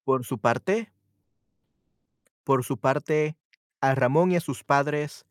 Por 0.05 0.24
su 0.24 0.38
parte 0.38 0.92
por 2.44 2.64
su 2.64 2.76
parte, 2.76 3.37
a 3.82 3.94
Ramón 3.94 4.32
y 4.32 4.36
a 4.36 4.40
sus 4.40 4.64
padres, 4.64 5.26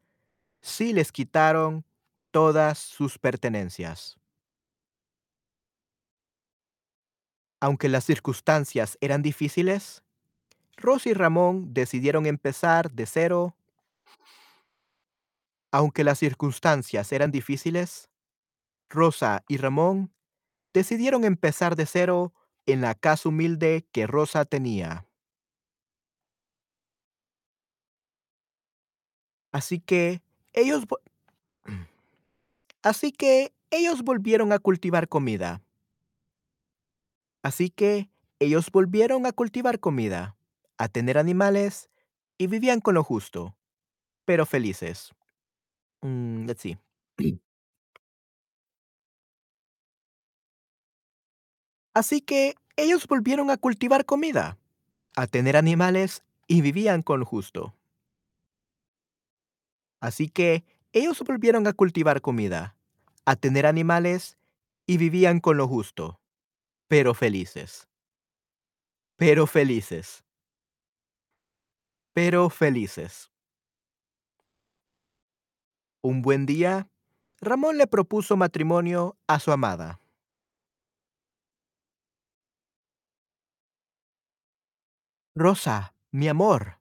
sí 0.61 0.93
les 0.93 1.11
quitaron 1.11 1.85
todas 2.29 2.77
sus 2.77 3.17
pertenencias. 3.17 4.19
Aunque 7.59 7.89
las 7.89 8.03
circunstancias 8.03 8.97
eran 9.01 9.21
difíciles, 9.21 10.03
Rosa 10.77 11.09
y 11.09 11.13
Ramón 11.13 11.73
decidieron 11.73 12.25
empezar 12.25 12.91
de 12.91 13.05
cero. 13.05 13.55
Aunque 15.71 16.03
las 16.03 16.19
circunstancias 16.19 17.11
eran 17.11 17.31
difíciles, 17.31 18.09
Rosa 18.89 19.43
y 19.47 19.57
Ramón 19.57 20.13
decidieron 20.73 21.23
empezar 21.23 21.75
de 21.75 21.85
cero 21.85 22.33
en 22.65 22.81
la 22.81 22.95
casa 22.95 23.29
humilde 23.29 23.87
que 23.91 24.07
Rosa 24.07 24.43
tenía. 24.43 25.05
Así 29.51 29.79
que 29.79 30.21
ellos 30.53 30.85
Así 32.83 33.11
que 33.11 33.53
ellos 33.71 34.03
volvieron 34.03 34.51
a 34.53 34.59
cultivar 34.59 35.07
comida. 35.07 35.61
Así 37.43 37.69
que 37.69 38.09
ellos 38.39 38.71
volvieron 38.71 39.25
a 39.25 39.31
cultivar 39.31 39.79
comida, 39.79 40.35
a 40.77 40.87
tener 40.89 41.17
animales 41.17 41.89
y 42.37 42.47
vivían 42.47 42.81
con 42.81 42.95
lo 42.95 43.03
justo, 43.03 43.55
pero 44.25 44.45
felices. 44.45 45.13
Mm, 46.01 46.45
let's 46.47 46.61
see. 46.61 46.77
Así 51.93 52.21
que 52.21 52.55
ellos 52.77 53.07
volvieron 53.07 53.49
a 53.49 53.57
cultivar 53.57 54.05
comida, 54.05 54.57
a 55.15 55.27
tener 55.27 55.57
animales 55.57 56.23
y 56.47 56.61
vivían 56.61 57.01
con 57.03 57.19
lo 57.21 57.25
justo. 57.25 57.75
Así 60.01 60.27
que 60.29 60.65
ellos 60.93 61.21
volvieron 61.21 61.67
a 61.67 61.73
cultivar 61.73 62.21
comida, 62.21 62.75
a 63.25 63.35
tener 63.37 63.65
animales 63.65 64.37
y 64.87 64.97
vivían 64.97 65.39
con 65.39 65.57
lo 65.57 65.67
justo, 65.67 66.19
pero 66.87 67.13
felices. 67.13 67.87
Pero 69.19 69.47
felices. 69.47 70.23
Pero 72.13 72.49
felices. 72.49 73.31
Un 76.03 76.23
buen 76.23 76.47
día, 76.47 76.87
Ramón 77.39 77.77
le 77.77 77.85
propuso 77.85 78.35
matrimonio 78.35 79.17
a 79.27 79.39
su 79.39 79.51
amada. 79.51 79.99
Rosa, 85.35 85.93
mi 86.11 86.27
amor. 86.27 86.80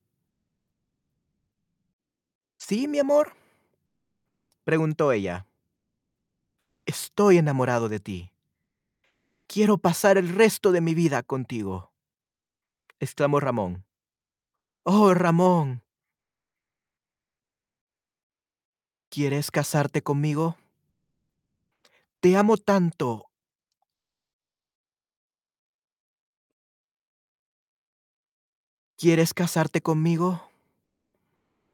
¿Sí, 2.70 2.86
mi 2.86 3.00
amor? 3.00 3.32
preguntó 4.62 5.10
ella. 5.10 5.44
Estoy 6.86 7.38
enamorado 7.38 7.88
de 7.88 7.98
ti. 7.98 8.32
Quiero 9.48 9.78
pasar 9.78 10.18
el 10.18 10.28
resto 10.28 10.70
de 10.70 10.80
mi 10.80 10.94
vida 10.94 11.24
contigo, 11.24 11.92
exclamó 13.00 13.40
Ramón. 13.40 13.84
Oh, 14.84 15.14
Ramón. 15.14 15.82
¿Quieres 19.08 19.50
casarte 19.50 20.00
conmigo? 20.02 20.56
Te 22.20 22.36
amo 22.36 22.56
tanto. 22.56 23.32
¿Quieres 28.96 29.34
casarte 29.34 29.80
conmigo? 29.80 30.49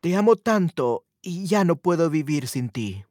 Te 0.06 0.14
amo 0.14 0.36
tanto 0.36 1.04
y 1.20 1.46
ya 1.48 1.64
no 1.64 1.74
puedo 1.74 2.10
vivir 2.10 2.46
sin 2.46 2.68
ti. 2.70 3.04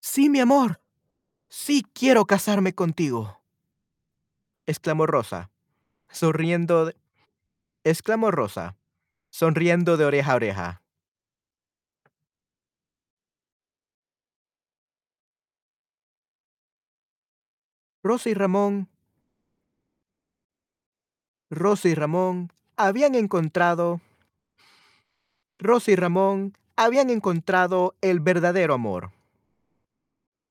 Sí, 0.00 0.30
mi 0.30 0.40
amor. 0.40 0.80
Sí 1.48 1.84
quiero 1.94 2.26
casarme 2.26 2.74
contigo, 2.74 3.42
exclamó 4.66 5.06
Rosa, 5.06 5.50
sonriendo. 6.10 6.86
de- 6.86 6.96
exclamó 7.84 8.30
Rosa, 8.30 8.76
sonriendo 9.30 9.96
de 9.96 10.04
oreja 10.06 10.32
a 10.32 10.36
oreja. 10.36 10.82
Rosa 18.02 18.28
y 18.28 18.34
Ramón, 18.34 18.89
Rosa 21.50 21.88
y 21.88 21.94
Ramón 21.96 22.52
habían 22.76 23.16
encontrado, 23.16 24.00
Rosa 25.58 25.90
y 25.90 25.96
Ramón 25.96 26.56
habían 26.76 27.10
encontrado 27.10 27.96
el 28.02 28.20
verdadero 28.20 28.72
amor. 28.72 29.10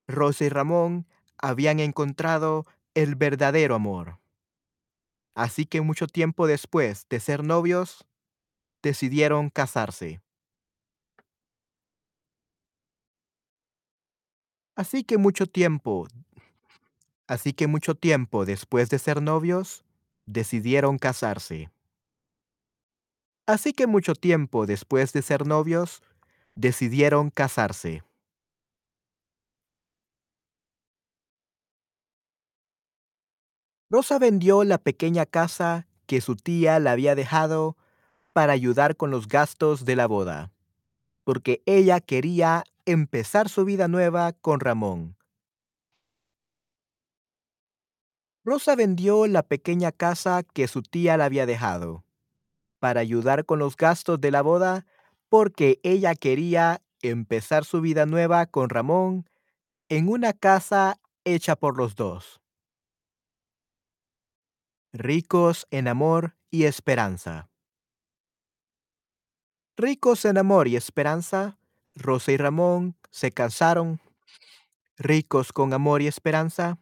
Rosa 0.09 0.43
y 0.43 0.49
Ramón 0.49 1.07
habían 1.38 1.79
encontrado 1.79 2.65
el 2.95 3.15
verdadero 3.15 3.75
amor. 3.75 4.19
Así 5.35 5.65
que 5.65 5.79
mucho 5.79 6.05
tiempo 6.05 6.47
después 6.47 7.07
de 7.07 7.21
ser 7.21 7.45
novios, 7.45 8.05
decidieron 8.83 9.49
casarse. 9.49 10.21
Así 14.75 15.05
que 15.05 15.17
mucho 15.17 15.47
tiempo, 15.47 16.07
así 17.25 17.53
que 17.53 17.67
mucho 17.67 17.95
tiempo 17.95 18.45
después 18.45 18.89
de 18.89 18.99
ser 18.99 19.21
novios, 19.21 19.85
decidieron 20.29 20.99
casarse. 20.99 21.71
Así 23.47 23.73
que 23.73 23.87
mucho 23.87 24.13
tiempo 24.13 24.67
después 24.67 25.11
de 25.11 25.23
ser 25.23 25.47
novios, 25.47 26.03
decidieron 26.53 27.31
casarse. 27.31 28.03
Rosa 33.89 34.19
vendió 34.19 34.63
la 34.63 34.77
pequeña 34.77 35.25
casa 35.25 35.87
que 36.05 36.21
su 36.21 36.35
tía 36.35 36.77
le 36.77 36.91
había 36.91 37.15
dejado 37.15 37.75
para 38.31 38.53
ayudar 38.53 38.95
con 38.97 39.09
los 39.09 39.27
gastos 39.27 39.83
de 39.83 39.95
la 39.95 40.05
boda, 40.05 40.51
porque 41.23 41.63
ella 41.65 41.99
quería 42.01 42.63
empezar 42.85 43.49
su 43.49 43.65
vida 43.65 43.87
nueva 43.87 44.33
con 44.33 44.59
Ramón. 44.59 45.18
Rosa 48.43 48.75
vendió 48.75 49.28
la 49.28 49.43
pequeña 49.43 49.91
casa 49.91 50.43
que 50.43 50.67
su 50.67 50.82
tía 50.82 51.17
le 51.17 51.23
había 51.23 51.45
dejado 51.45 52.06
para 52.80 53.02
ayudar 53.02 53.45
con 53.45 53.60
los 53.60 53.75
gastos 53.75 54.19
de 54.21 54.32
la 54.32 54.41
boda, 54.41 54.86
porque 55.28 55.80
ella 55.84 56.15
quería 56.15 56.82
empezar 57.02 57.65
su 57.65 57.82
vida 57.82 58.06
nueva 58.06 58.45
con 58.47 58.69
Ramón 58.69 59.30
en 59.89 60.08
una 60.08 60.34
casa 60.34 60.99
hecha 61.23 61.56
por 61.56 61.78
los 61.78 61.95
dos. 61.95 62.41
Ricos 64.91 65.67
en 65.69 65.88
amor 65.88 66.36
y 66.49 66.63
esperanza. 66.63 67.49
Ricos 69.78 70.26
en 70.26 70.38
amor 70.38 70.68
y 70.68 70.76
esperanza, 70.76 71.57
Rosa 71.95 72.32
y 72.32 72.38
Ramón 72.38 72.97
se 73.11 73.32
casaron. 73.32 74.01
Ricos 74.97 75.53
con 75.53 75.74
amor 75.74 76.01
y 76.01 76.07
esperanza. 76.07 76.80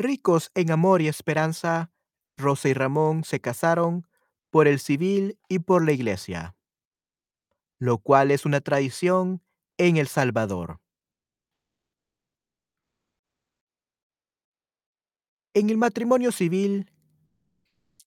Ricos 0.00 0.50
en 0.54 0.70
amor 0.70 1.02
y 1.02 1.08
esperanza, 1.08 1.92
Rosa 2.38 2.70
y 2.70 2.72
Ramón 2.72 3.22
se 3.22 3.42
casaron 3.42 4.08
por 4.48 4.66
el 4.66 4.80
civil 4.80 5.38
y 5.46 5.58
por 5.58 5.84
la 5.84 5.92
iglesia, 5.92 6.56
lo 7.78 7.98
cual 7.98 8.30
es 8.30 8.46
una 8.46 8.62
tradición 8.62 9.42
en 9.76 9.98
El 9.98 10.08
Salvador. 10.08 10.80
En 15.52 15.68
el 15.68 15.76
matrimonio 15.76 16.32
civil, 16.32 16.90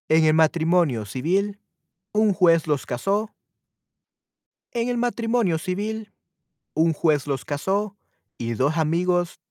en 0.10 0.26
el 0.26 0.34
matrimonio 0.34 1.06
civil, 1.06 1.60
un 2.12 2.34
juez 2.34 2.66
los 2.66 2.88
casó. 2.88 3.36
En 4.72 4.90
el 4.90 4.98
matrimonio 4.98 5.60
civil, 5.60 6.12
un 6.74 6.92
juez 6.94 7.28
los 7.28 7.46
casó 7.46 8.00
y 8.40 8.56
dos 8.56 8.78
amigos. 8.78 9.43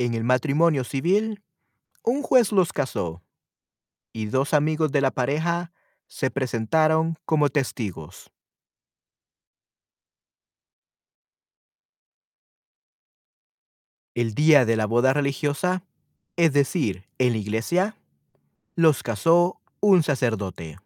En 0.00 0.14
el 0.14 0.24
matrimonio 0.24 0.82
civil, 0.82 1.42
un 2.04 2.22
juez 2.22 2.52
los 2.52 2.72
casó 2.72 3.22
y 4.14 4.28
dos 4.28 4.54
amigos 4.54 4.92
de 4.92 5.02
la 5.02 5.10
pareja 5.10 5.72
se 6.06 6.30
presentaron 6.30 7.18
como 7.26 7.50
testigos. 7.50 8.32
El 14.14 14.34
día 14.34 14.64
de 14.64 14.76
la 14.76 14.86
boda 14.86 15.12
religiosa, 15.12 15.84
es 16.36 16.54
decir, 16.54 17.04
en 17.18 17.32
la 17.32 17.38
iglesia, 17.38 17.96
los 18.76 19.02
casó 19.02 19.60
un 19.80 20.02
sacerdote. 20.02 20.78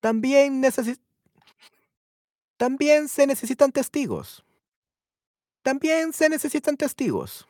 También, 0.00 0.60
necesi- 0.62 0.98
también 2.62 3.08
se 3.08 3.26
necesitan 3.26 3.72
testigos. 3.72 4.44
También 5.62 6.12
se 6.12 6.28
necesitan 6.28 6.76
testigos. 6.76 7.48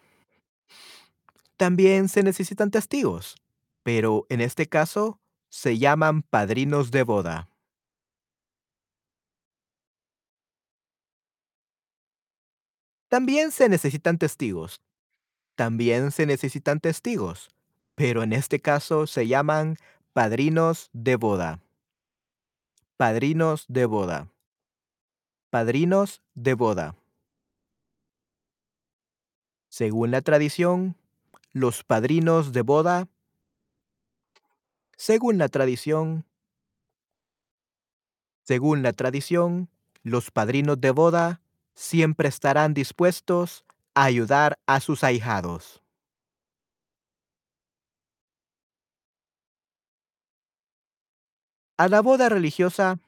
También 1.58 2.08
se 2.08 2.22
necesitan 2.22 2.70
testigos. 2.70 3.36
Pero 3.82 4.24
en 4.30 4.40
este 4.40 4.70
caso, 4.70 5.20
se 5.50 5.76
llaman 5.76 6.22
padrinos 6.22 6.90
de 6.90 7.02
boda. 7.02 7.50
También 13.08 13.52
se 13.52 13.68
necesitan 13.68 14.16
testigos. 14.16 14.80
También 15.56 16.10
se 16.10 16.24
necesitan 16.24 16.80
testigos, 16.80 17.50
pero 17.96 18.22
en 18.22 18.32
este 18.32 18.60
caso 18.60 19.06
se 19.06 19.26
llaman 19.26 19.76
padrinos 20.14 20.88
de 20.94 21.16
boda. 21.16 21.60
Padrinos 22.96 23.66
de 23.68 23.84
boda. 23.84 24.32
Padrinos 25.52 26.22
de 26.34 26.54
boda. 26.54 26.96
Según 29.68 30.10
la 30.10 30.22
tradición, 30.22 30.96
los 31.52 31.84
padrinos 31.84 32.54
de 32.54 32.62
boda 32.62 33.08
según 34.96 35.36
la 35.36 35.50
tradición 35.50 36.24
según 38.44 38.82
la 38.82 38.94
tradición, 38.94 39.68
los 40.02 40.30
padrinos 40.30 40.80
de 40.80 40.90
boda 40.90 41.42
siempre 41.74 42.30
estarán 42.30 42.72
dispuestos 42.72 43.66
a 43.92 44.04
ayudar 44.04 44.58
a 44.64 44.80
sus 44.80 45.04
ahijados. 45.04 45.82
A 51.76 51.88
la 51.88 52.00
boda 52.00 52.30
religiosa 52.30 53.00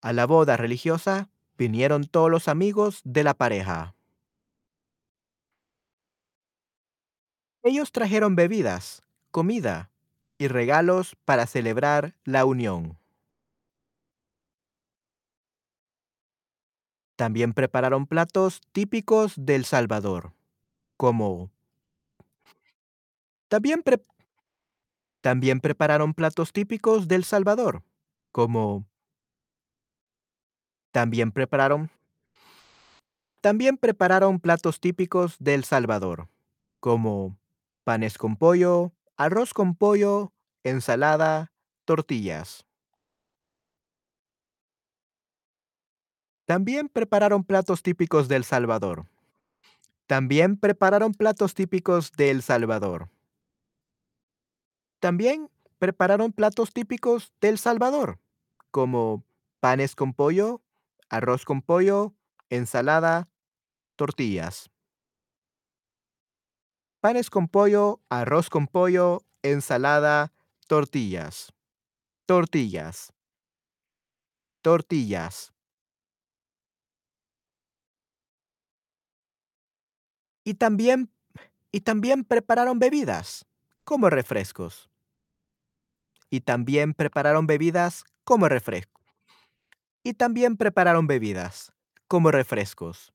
a 0.00 0.12
la 0.12 0.26
boda 0.26 0.56
religiosa 0.56 1.28
vinieron 1.56 2.04
todos 2.06 2.30
los 2.30 2.48
amigos 2.48 3.00
de 3.04 3.24
la 3.24 3.34
pareja. 3.34 3.94
Ellos 7.62 7.92
trajeron 7.92 8.36
bebidas, 8.36 9.02
comida 9.30 9.90
y 10.38 10.48
regalos 10.48 11.16
para 11.24 11.46
celebrar 11.46 12.14
la 12.24 12.44
unión. 12.44 12.98
También 17.16 17.52
prepararon 17.52 18.06
platos 18.06 18.60
típicos 18.72 19.34
del 19.36 19.64
Salvador, 19.64 20.32
como 20.96 21.50
también, 23.48 23.82
también 25.20 25.60
prepararon 25.60 26.14
platos 26.14 26.52
típicos 26.52 27.08
del 27.08 27.24
Salvador, 27.24 27.82
como 28.30 28.87
también 30.92 31.32
prepararon 31.32 31.90
también 33.40 33.76
prepararon 33.76 34.40
platos 34.40 34.80
típicos 34.80 35.36
del 35.38 35.62
Salvador, 35.64 36.28
como 36.80 37.38
panes 37.84 38.18
con 38.18 38.36
pollo, 38.36 38.92
arroz 39.16 39.54
con 39.54 39.76
pollo, 39.76 40.32
ensalada, 40.64 41.52
tortillas. 41.84 42.66
También 46.46 46.88
prepararon 46.88 47.44
platos 47.44 47.82
típicos 47.82 48.26
del 48.26 48.42
Salvador. 48.42 49.06
También 50.06 50.56
prepararon 50.56 51.12
platos 51.12 51.54
típicos 51.54 52.12
de 52.12 52.30
El 52.30 52.42
Salvador. 52.42 53.08
También 54.98 55.50
prepararon 55.78 56.32
platos 56.32 56.72
típicos 56.72 57.32
de 57.40 57.50
El 57.50 57.58
Salvador, 57.58 58.18
como 58.70 59.22
panes 59.60 59.94
con 59.94 60.14
pollo, 60.14 60.62
arroz 61.08 61.44
con 61.44 61.62
pollo, 61.62 62.14
ensalada, 62.50 63.28
tortillas. 63.96 64.70
Panes 67.00 67.30
con 67.30 67.48
pollo, 67.48 68.00
arroz 68.08 68.50
con 68.50 68.66
pollo, 68.66 69.22
ensalada, 69.42 70.32
tortillas. 70.66 71.52
Tortillas. 72.26 73.12
Tortillas. 74.62 75.52
Y 80.44 80.54
también 80.54 81.12
y 81.70 81.80
también 81.82 82.24
prepararon 82.24 82.78
bebidas, 82.78 83.46
como 83.84 84.10
refrescos. 84.10 84.90
Y 86.30 86.40
también 86.40 86.94
prepararon 86.94 87.46
bebidas 87.46 88.04
como 88.24 88.48
refrescos. 88.48 88.97
Y 90.02 90.14
también 90.14 90.56
prepararon 90.56 91.06
bebidas, 91.06 91.72
como 92.06 92.30
refrescos. 92.30 93.12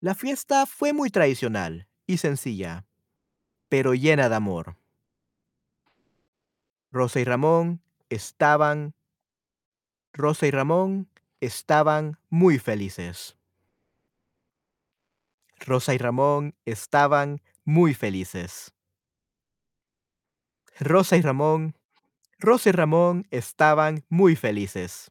La 0.00 0.14
fiesta 0.14 0.64
fue 0.66 0.92
muy 0.92 1.10
tradicional 1.10 1.88
y 2.06 2.18
sencilla, 2.18 2.86
pero 3.68 3.94
llena 3.94 4.28
de 4.28 4.36
amor. 4.36 4.76
Rosa 6.92 7.20
y 7.20 7.24
Ramón 7.24 7.82
estaban 8.08 8.94
Rosa 10.12 10.46
y 10.46 10.50
Ramón 10.50 11.08
estaban 11.40 12.18
muy 12.30 12.58
felices. 12.58 13.36
Rosa 15.60 15.94
y 15.94 15.98
Ramón 15.98 16.54
estaban 16.64 17.42
muy 17.64 17.94
felices. 17.94 18.72
Rosa 20.80 21.16
y 21.16 21.22
Ramón 21.22 21.74
Rosa 22.40 22.70
y 22.70 22.72
Ramón 22.72 23.26
estaban 23.30 24.04
muy 24.08 24.36
felices. 24.36 25.10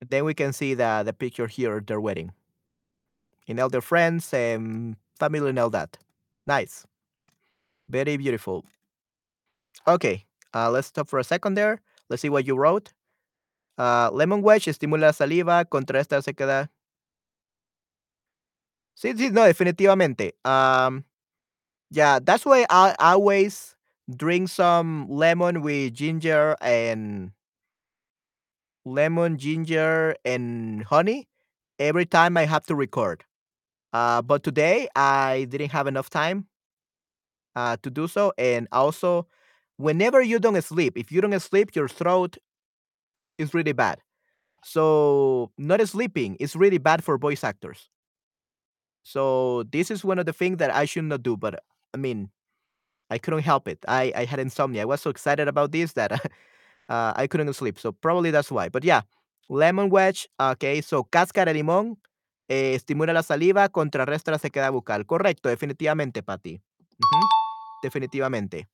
Then 0.00 0.24
we 0.24 0.34
can 0.34 0.52
see 0.52 0.74
the, 0.74 1.02
the 1.04 1.12
picture 1.12 1.46
here, 1.46 1.80
their 1.80 2.00
wedding. 2.00 2.32
And 3.46 3.60
all 3.60 3.68
their 3.68 3.80
friends 3.80 4.34
and 4.34 4.96
family 5.18 5.50
and 5.50 5.58
all 5.58 5.70
that. 5.70 5.98
Nice. 6.46 6.84
Very 7.88 8.16
beautiful. 8.16 8.64
Okay, 9.86 10.24
uh, 10.54 10.70
let's 10.70 10.88
stop 10.88 11.08
for 11.08 11.18
a 11.18 11.24
second 11.24 11.54
there. 11.54 11.80
Let's 12.08 12.22
see 12.22 12.28
what 12.28 12.46
you 12.46 12.56
wrote. 12.56 12.92
Uh, 13.78 14.10
lemon 14.12 14.42
wedge 14.42 14.66
estimula 14.66 15.00
la 15.00 15.12
saliva, 15.12 15.64
contrasta 15.64 16.16
la 16.16 16.22
sequedad. 16.22 16.68
Sí, 18.94 19.12
sí, 19.16 19.30
no, 19.30 19.44
definitivamente. 19.44 20.34
Um, 20.44 21.04
yeah, 21.90 22.20
that's 22.22 22.46
why 22.46 22.66
I 22.70 22.94
always 23.00 23.76
drink 24.14 24.48
some 24.50 25.08
lemon 25.10 25.62
with 25.62 25.94
ginger 25.94 26.56
and 26.62 27.32
lemon, 28.84 29.38
ginger, 29.38 30.16
and 30.24 30.82
honey 30.84 31.28
every 31.78 32.06
time 32.06 32.36
I 32.36 32.44
have 32.46 32.66
to 32.66 32.74
record. 32.74 33.24
Uh, 33.92 34.22
but 34.22 34.42
today 34.44 34.88
I 34.96 35.46
didn't 35.50 35.70
have 35.72 35.86
enough 35.88 36.10
time 36.10 36.48
uh, 37.56 37.76
to 37.82 37.90
do 37.90 38.08
so. 38.08 38.32
And 38.38 38.68
also, 38.72 39.26
whenever 39.76 40.22
you 40.22 40.38
don't 40.38 40.60
sleep, 40.62 40.96
if 40.96 41.12
you 41.12 41.20
don't 41.20 41.38
sleep, 41.40 41.74
your 41.74 41.88
throat 41.88 42.38
is 43.38 43.54
really 43.54 43.72
bad. 43.72 43.98
So, 44.64 45.52
not 45.58 45.86
sleeping 45.88 46.36
is 46.36 46.56
really 46.56 46.78
bad 46.78 47.04
for 47.04 47.18
voice 47.18 47.44
actors. 47.44 47.90
So, 49.02 49.64
this 49.64 49.90
is 49.90 50.04
one 50.04 50.18
of 50.18 50.26
the 50.26 50.32
things 50.32 50.58
that 50.58 50.74
I 50.74 50.84
should 50.84 51.04
not 51.04 51.22
do. 51.22 51.36
But 51.36 51.62
I 51.94 51.96
mean, 51.96 52.30
I 53.10 53.18
couldn't 53.18 53.42
help 53.42 53.68
it. 53.68 53.78
I, 53.88 54.12
I 54.14 54.24
had 54.24 54.38
insomnia. 54.38 54.82
I 54.82 54.84
was 54.84 55.00
so 55.00 55.10
excited 55.10 55.48
about 55.48 55.72
this 55.72 55.92
that 55.94 56.12
uh, 56.88 57.12
I 57.16 57.26
couldn't 57.26 57.52
sleep. 57.54 57.78
So, 57.78 57.92
probably 57.92 58.30
that's 58.30 58.50
why. 58.50 58.68
But 58.68 58.84
yeah, 58.84 59.02
lemon 59.48 59.90
wedge. 59.90 60.28
Okay, 60.40 60.80
so 60.82 61.04
cáscara 61.04 61.52
de 61.52 61.62
limón 61.62 61.98
eh, 62.48 62.74
estimula 62.74 63.12
la 63.12 63.22
saliva, 63.22 63.68
contrarresta 63.68 64.30
la 64.30 64.38
sequedad 64.38 64.72
bucal. 64.72 65.06
Correcto, 65.06 65.48
definitivamente, 65.48 66.22
Pati. 66.22 66.60
Definitivamente. 67.82 68.68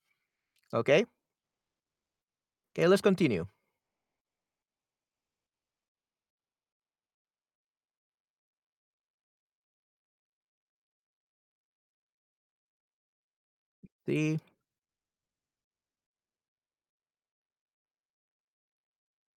Okay. 0.72 1.06
Okay, 2.72 2.86
let's 2.88 3.02
continue. 3.02 3.46
Sí. 14.08 14.40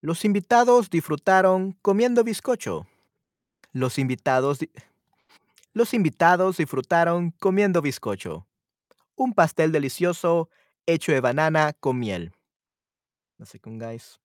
Los 0.00 0.24
invitados 0.24 0.88
disfrutaron 0.88 1.72
comiendo 1.82 2.24
bizcocho. 2.24 2.86
Los 3.74 3.98
invitados 3.98 4.60
Los 5.74 5.92
invitados 5.92 6.56
disfrutaron 6.56 7.32
comiendo 7.32 7.82
bizcocho. 7.82 8.46
Un 9.14 9.34
pastel 9.34 9.72
delicioso 9.72 10.48
hecho 10.86 11.12
de 11.12 11.20
banana 11.20 11.74
con 11.74 11.98
miel. 11.98 12.32
One 13.38 13.46
second, 13.46 13.78
guys. 13.78 14.21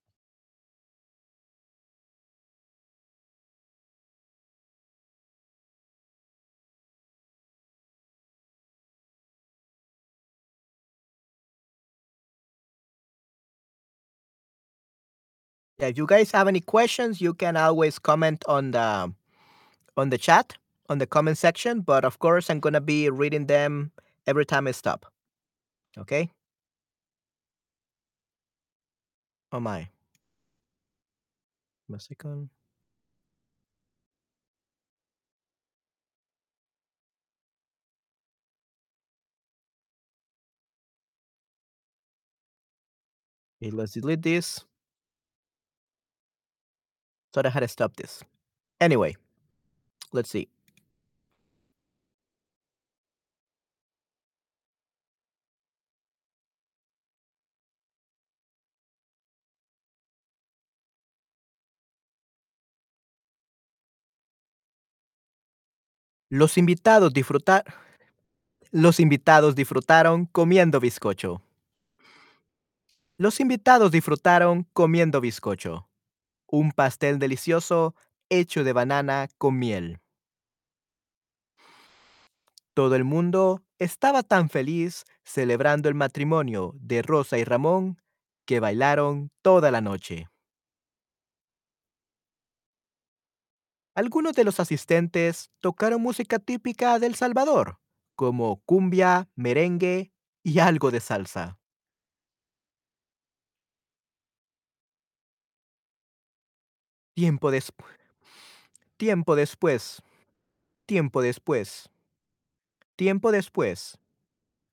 Yeah, 15.79 15.87
if 15.89 15.97
you 15.97 16.07
guys 16.07 16.31
have 16.31 16.47
any 16.47 16.59
questions, 16.61 17.21
you 17.21 17.33
can 17.33 17.55
always 17.55 17.99
comment 17.99 18.43
on 18.47 18.71
the 18.71 19.13
on 19.97 20.09
the 20.09 20.17
chat, 20.17 20.57
on 20.89 20.97
the 20.99 21.07
comment 21.07 21.37
section. 21.37 21.81
But 21.81 22.05
of 22.05 22.19
course, 22.19 22.49
I'm 22.49 22.59
gonna 22.59 22.81
be 22.81 23.09
reading 23.09 23.47
them 23.47 23.91
every 24.27 24.45
time 24.45 24.67
I 24.67 24.71
stop. 24.71 25.05
Okay. 25.97 26.29
Oh 29.51 29.59
my. 29.59 29.89
Musicon. 31.89 32.49
Okay, 43.61 43.71
let's 43.71 43.93
delete 43.93 44.21
this. 44.21 44.63
Thought 47.37 47.45
I 47.45 47.49
had 47.51 47.59
to 47.59 47.67
stop 47.67 47.95
this. 47.97 48.23
Anyway, 48.81 49.15
let's 50.11 50.27
see. 50.27 50.49
Los 66.31 66.57
invitados 66.57 67.13
disfrutar 67.13 67.63
los 68.71 68.99
invitados 68.99 69.53
disfrutaron 69.53 70.25
comiendo 70.25 70.79
bizcocho. 70.79 71.43
Los 73.19 73.39
invitados 73.39 73.91
disfrutaron 73.91 74.63
comiendo 74.73 75.21
bizcocho, 75.21 75.86
un 76.47 76.71
pastel 76.71 77.19
delicioso 77.19 77.95
hecho 78.29 78.63
de 78.63 78.73
banana 78.73 79.27
con 79.37 79.59
miel. 79.59 79.99
Todo 82.73 82.95
el 82.95 83.03
mundo 83.03 83.63
estaba 83.79 84.23
tan 84.23 84.49
feliz 84.49 85.05
celebrando 85.23 85.89
el 85.89 85.95
matrimonio 85.95 86.73
de 86.75 87.01
Rosa 87.01 87.37
y 87.37 87.43
Ramón 87.43 88.01
que 88.45 88.59
bailaron 88.59 89.31
toda 89.41 89.71
la 89.71 89.81
noche. 89.81 90.27
Algunos 93.95 94.33
de 94.33 94.43
los 94.43 94.59
asistentes 94.59 95.49
tocaron 95.59 96.01
música 96.01 96.37
típica 96.37 96.99
de 96.99 97.07
El 97.07 97.15
Salvador, 97.15 97.79
como 98.15 98.61
cumbia, 98.63 99.27
merengue 99.35 100.11
y 100.43 100.59
algo 100.59 100.91
de 100.91 100.99
salsa. 100.99 101.57
Tiempo, 107.17 107.49
des- 107.49 107.73
tiempo 108.97 109.35
después, 109.35 110.01
tiempo 110.87 111.21
después, 111.21 111.89
tiempo 112.97 113.31
después, 113.31 113.97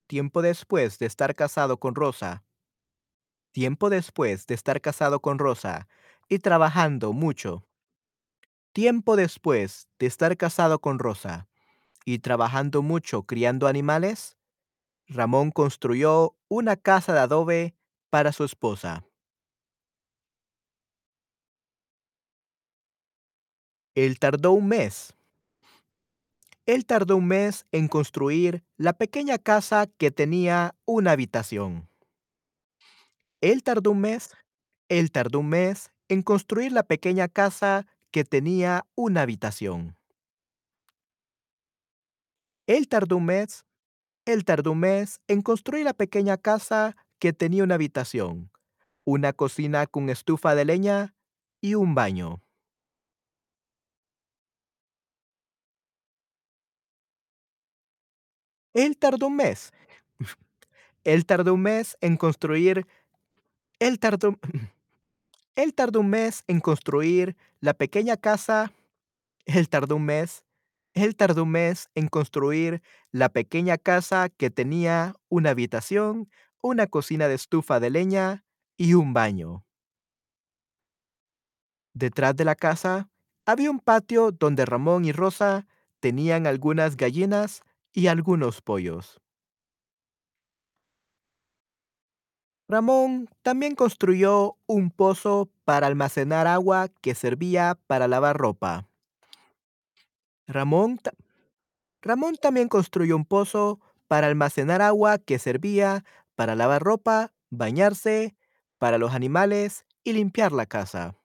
tiempo 0.09 0.43
después 0.43 0.99
de 0.99 1.07
estar 1.07 1.35
casado 1.37 1.79
con 1.79 1.95
Rosa, 1.95 2.45
tiempo 3.53 3.89
después 3.89 4.47
de 4.47 4.55
estar 4.55 4.83
casado 4.83 5.21
con 5.21 5.39
Rosa 5.39 5.89
y 6.29 6.41
trabajando 6.41 7.13
mucho, 7.15 7.65
tiempo 8.73 9.17
después 9.17 9.89
de 9.99 10.07
estar 10.07 10.37
casado 10.37 10.81
con 10.81 10.99
Rosa 10.99 11.49
y 12.05 12.21
trabajando 12.21 12.83
mucho 12.83 13.25
criando 13.25 13.69
animales, 13.69 14.37
Ramón 15.09 15.51
construyó 15.53 16.37
una 16.49 16.77
casa 16.77 17.15
de 17.15 17.21
adobe 17.21 17.77
para 18.11 18.33
su 18.33 18.45
esposa. 18.45 19.05
Él 23.95 24.19
tardó 24.19 24.53
un 24.53 24.69
mes. 24.69 25.15
Él 26.67 26.87
tardó 26.87 27.17
un 27.17 27.29
mes 27.29 27.67
en 27.73 27.89
construir 27.89 28.65
la 28.77 28.95
pequeña 28.95 29.39
casa 29.39 29.87
que 29.99 30.11
tenía 30.11 30.75
una 30.85 31.13
habitación. 31.13 31.89
Él 33.41 33.63
tardó 33.63 33.93
un 33.93 34.01
mes. 34.01 34.31
Él 34.89 35.11
tardó 35.11 35.41
un 35.41 35.49
mes 35.49 35.91
en 36.09 36.23
construir 36.23 36.73
la 36.73 36.83
pequeña 36.83 37.29
casa 37.29 37.87
que 38.11 38.25
tenía 38.25 38.87
una 38.95 39.23
habitación. 39.23 39.97
Él 42.67 42.89
tardó 42.89 43.19
un 43.19 43.27
mes. 43.27 43.65
Él 44.25 44.45
tardó 44.45 44.73
un 44.73 44.81
mes 44.81 45.21
en 45.29 45.43
construir 45.43 45.85
la 45.85 45.93
pequeña 45.93 46.39
casa 46.39 46.97
que 47.19 47.33
tenía 47.33 47.63
una 47.63 47.75
habitación, 47.75 48.51
una 49.05 49.33
cocina 49.35 49.87
con 49.87 50.09
estufa 50.09 50.55
de 50.55 50.65
leña 50.65 51.15
y 51.61 51.75
un 51.75 51.95
baño. 51.95 52.44
Él 58.75 58.99
tardó 58.99 59.29
un 59.29 59.37
mes. 59.37 59.73
Él 61.05 61.25
tardó 61.27 61.55
un 61.55 61.63
mes 61.63 61.97
en 62.01 62.17
construir. 62.17 62.87
Él 63.79 63.99
tardó. 63.99 64.39
Él 65.57 65.73
tardó 65.73 66.01
un 66.01 66.11
mes 66.11 66.43
en 66.49 66.61
construir 66.61 67.37
la 67.61 67.75
pequeña 67.75 68.17
casa. 68.17 68.73
Él 69.47 69.69
tardó 69.69 69.97
un 69.97 70.05
mes. 70.05 70.43
Él 70.95 71.17
tardó 71.17 71.45
un 71.45 71.51
mes 71.51 71.89
en 71.95 72.09
construir 72.09 72.83
la 73.13 73.29
pequeña 73.29 73.79
casa 73.79 74.29
que 74.29 74.51
tenía 74.51 75.15
una 75.29 75.51
habitación, 75.51 76.29
una 76.61 76.87
cocina 76.87 77.29
de 77.29 77.35
estufa 77.35 77.79
de 77.79 77.91
leña 77.91 78.45
y 78.77 78.95
un 78.95 79.13
baño. 79.13 79.65
Detrás 81.93 82.35
de 82.35 82.45
la 82.45 82.57
casa 82.57 83.09
había 83.47 83.71
un 83.71 83.79
patio 83.79 84.33
donde 84.33 84.65
Ramón 84.65 85.05
y 85.05 85.13
Rosa 85.13 85.67
tenían 86.01 86.47
algunas 86.47 86.97
gallinas 86.97 87.63
y 87.95 88.09
algunos 88.09 88.61
pollos. 88.61 89.21
Ramón 92.69 93.29
también 93.43 93.77
construyó 93.77 94.59
un 94.67 94.91
pozo 94.91 95.49
para 95.65 95.87
almacenar 95.87 96.47
agua 96.47 96.89
que 97.01 97.15
servía 97.15 97.79
para 97.87 98.09
lavar 98.09 98.37
ropa. 98.37 98.89
Ramón, 100.47 100.99
Ramón 102.03 102.37
también 102.37 102.69
construyó 102.69 103.17
un 103.17 103.25
pozo 103.25 103.81
para 104.09 104.27
almacenar 104.27 104.83
agua 104.83 105.19
que 105.19 105.39
servía 105.39 106.05
para 106.35 106.57
lavar 106.57 106.83
ropa, 106.83 107.33
bañarse, 107.51 108.35
para 108.79 108.99
los 108.99 109.15
animales 109.15 109.87
y 110.03 110.15
limpiar 110.15 110.53
la 110.53 110.67
casa. 110.67 111.17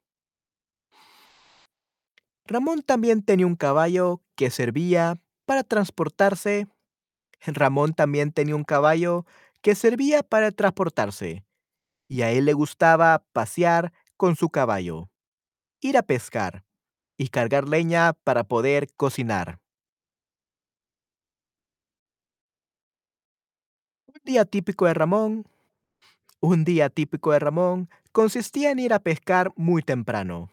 Ramón 2.46 2.84
también 2.84 3.24
tenía 3.24 3.48
un 3.48 3.56
caballo 3.56 4.22
que 4.36 4.50
servía 4.50 5.20
para 5.50 5.64
transportarse. 5.64 6.68
Ramón 7.42 7.96
también 7.96 8.32
tenía 8.32 8.56
un 8.56 8.64
caballo 8.64 9.26
que 9.64 9.74
servía 9.74 10.22
para 10.22 10.52
transportarse. 10.52 11.44
Y 12.08 12.22
a 12.22 12.30
él 12.30 12.46
le 12.46 12.54
gustaba 12.54 13.26
pasear 13.34 13.92
con 14.16 14.36
su 14.36 14.52
caballo, 14.52 15.10
ir 15.82 15.98
a 15.98 16.04
pescar 16.04 16.66
y 17.18 17.30
cargar 17.30 17.68
leña 17.68 18.14
para 18.14 18.44
poder 18.44 18.94
cocinar. 18.96 19.60
Un 24.06 24.22
día 24.24 24.46
típico 24.46 24.86
de 24.86 24.94
Ramón, 24.94 25.48
un 26.42 26.64
día 26.64 26.92
típico 26.92 27.32
de 27.32 27.40
Ramón 27.40 27.90
consistía 28.12 28.70
en 28.70 28.78
ir 28.78 28.94
a 28.94 29.00
pescar 29.00 29.52
muy 29.56 29.82
temprano. 29.82 30.52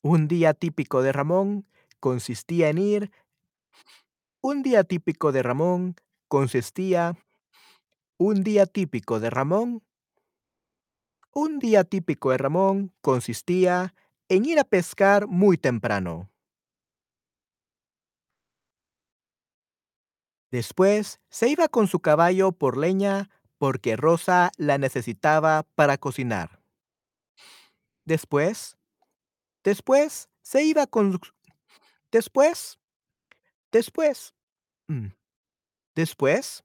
Un 0.00 0.26
día 0.26 0.54
típico 0.54 1.02
de 1.02 1.12
Ramón 1.12 1.66
consistía 2.00 2.70
en 2.70 2.78
ir, 2.78 3.10
un 4.48 4.62
día 4.62 4.84
típico 4.84 5.32
de 5.32 5.42
Ramón 5.42 5.96
consistía, 6.28 7.18
un 8.16 8.44
día 8.44 8.66
típico 8.66 9.18
de 9.18 9.28
Ramón, 9.28 9.82
un 11.32 11.58
día 11.58 11.82
típico 11.82 12.30
de 12.30 12.38
Ramón 12.38 12.94
consistía 13.00 13.92
en 14.28 14.44
ir 14.44 14.60
a 14.60 14.62
pescar 14.62 15.26
muy 15.26 15.58
temprano. 15.58 16.30
Después 20.52 21.20
se 21.28 21.48
iba 21.48 21.66
con 21.66 21.88
su 21.88 21.98
caballo 21.98 22.52
por 22.52 22.76
leña 22.76 23.28
porque 23.58 23.96
Rosa 23.96 24.52
la 24.58 24.78
necesitaba 24.78 25.64
para 25.74 25.98
cocinar. 25.98 26.62
Después, 28.04 28.78
después 29.64 30.28
se 30.42 30.62
iba 30.62 30.86
con 30.86 31.18
después, 32.12 32.78
después, 33.72 34.35
mm, 34.88 35.06
después, 35.96 36.64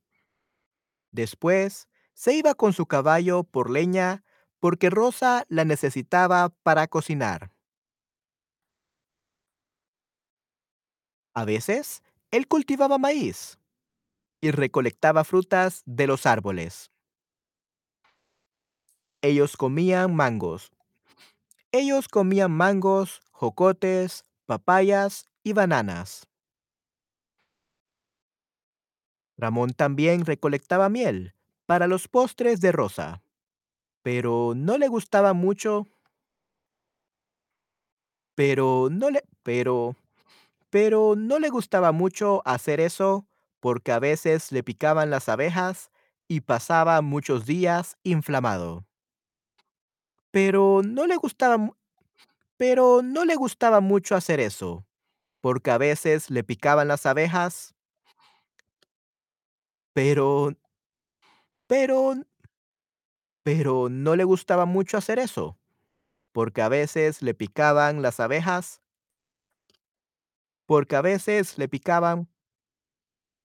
después 1.12 1.88
se 2.14 2.34
iba 2.36 2.54
con 2.56 2.74
su 2.74 2.86
caballo 2.86 3.44
por 3.44 3.70
leña 3.70 4.24
porque 4.60 4.90
Rosa 4.90 5.46
la 5.50 5.66
necesitaba 5.66 6.50
para 6.64 6.88
cocinar. 6.88 7.52
A 11.34 11.44
veces, 11.46 12.04
él 12.32 12.48
cultivaba 12.48 12.98
maíz 12.98 13.60
y 14.42 14.52
recolectaba 14.52 15.24
frutas 15.26 15.84
de 15.86 16.08
los 16.08 16.26
árboles. 16.26 16.92
Ellos 19.24 19.58
comían 19.58 20.14
mangos, 20.16 20.72
Ellos 21.74 22.08
comían 22.08 22.52
mangos, 22.52 23.20
jocotes, 23.32 24.24
papayas 24.46 25.26
y 25.44 25.52
bananas. 25.52 26.26
Ramón 29.42 29.74
también 29.74 30.26
recolectaba 30.26 30.90
miel 30.90 31.34
para 31.66 31.88
los 31.88 32.08
postres 32.08 32.62
de 32.62 32.72
Rosa. 32.72 33.24
pero 34.04 34.54
no 34.56 34.78
le 34.78 34.88
gustaba 34.88 35.34
mucho 35.34 35.88
pero 38.36 38.90
no 38.92 39.10
le 39.10 39.24
pero 39.44 39.96
pero 40.70 41.16
no 41.18 41.40
le 41.40 41.50
gustaba 41.50 41.92
mucho 41.92 42.42
hacer 42.46 42.80
eso, 42.82 43.28
porque 43.60 43.92
a 43.92 44.00
veces 44.00 44.52
le 44.52 44.64
picaban 44.64 45.10
las 45.10 45.30
abejas 45.30 45.92
y 46.28 46.42
pasaba 46.42 47.02
muchos 47.02 47.46
días 47.46 47.98
inflamado. 48.04 48.86
Pero 50.32 50.82
no 50.84 51.08
le 51.08 51.16
gustaba 51.18 51.58
pero 52.58 53.02
no 53.04 53.26
le 53.26 53.36
gustaba 53.36 53.82
mucho 53.82 54.16
hacer 54.16 54.40
eso, 54.40 54.86
porque 55.42 55.72
a 55.72 55.78
veces 55.80 56.30
le 56.32 56.44
picaban 56.44 56.88
las 56.90 57.06
abejas 57.06 57.76
pero 59.96 60.54
pero 61.68 62.14
pero 63.46 63.90
no 63.90 64.16
le 64.16 64.24
gustaba 64.24 64.66
mucho 64.66 64.98
hacer 64.98 65.18
eso, 65.20 65.58
porque 66.34 66.62
a 66.62 66.70
veces 66.70 67.22
le 67.22 67.34
picaban 67.34 68.02
las 68.02 68.20
abejas 68.20 68.82
porque 70.70 70.96
a 70.96 71.02
veces 71.02 71.58
le 71.58 71.68
picaban 71.68 72.28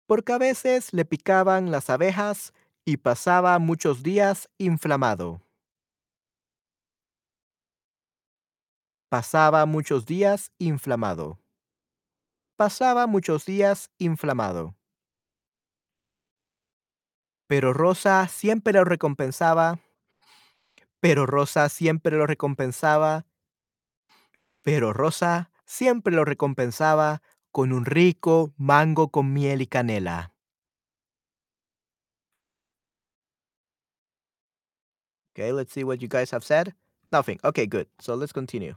porque 0.08 0.32
a 0.32 0.38
veces 0.38 0.92
le 0.92 1.04
picaban 1.04 1.72
las 1.72 1.90
abejas 1.90 2.52
y 2.84 2.98
pasaba 2.98 3.58
muchos 3.58 4.04
días 4.04 4.48
inflamado. 4.56 5.40
Pasaba 9.10 9.66
muchos 9.66 10.06
días 10.06 10.52
inflamado. 10.58 11.40
Pasaba 12.56 13.06
muchos 13.08 13.44
días 13.44 13.90
inflamado. 13.98 14.75
Pero 17.46 17.72
Rosa 17.72 18.26
siempre 18.28 18.72
lo 18.72 18.84
recompensaba 18.84 19.78
pero 21.00 21.26
Rosa 21.26 21.68
siempre 21.68 22.16
lo 22.16 22.26
recompensaba 22.26 23.26
pero 24.62 24.92
Rosa 24.92 25.52
siempre 25.64 26.12
lo 26.12 26.24
recompensaba 26.24 27.22
con 27.52 27.72
un 27.72 27.84
rico 27.84 28.52
mango 28.56 29.10
con 29.10 29.32
miel 29.32 29.62
y 29.62 29.66
canela. 29.68 30.32
Okay, 35.32 35.52
let's 35.52 35.72
see 35.72 35.84
what 35.84 35.98
you 35.98 36.08
guys 36.08 36.32
have 36.32 36.44
said. 36.44 36.74
Nothing. 37.12 37.38
Okay, 37.44 37.66
good. 37.66 37.86
So 38.00 38.16
let's 38.16 38.32
continue. 38.32 38.74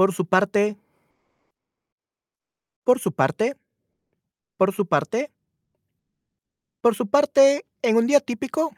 Por 0.00 0.14
su 0.14 0.24
parte 0.24 0.78
por 2.84 3.00
su 3.00 3.12
parte 3.12 3.58
por 4.56 4.72
su 4.72 4.86
parte 4.86 5.30
por 6.80 6.94
su 6.94 7.06
parte, 7.06 7.66
en 7.82 7.98
un 7.98 8.06
día 8.06 8.20
típico 8.20 8.72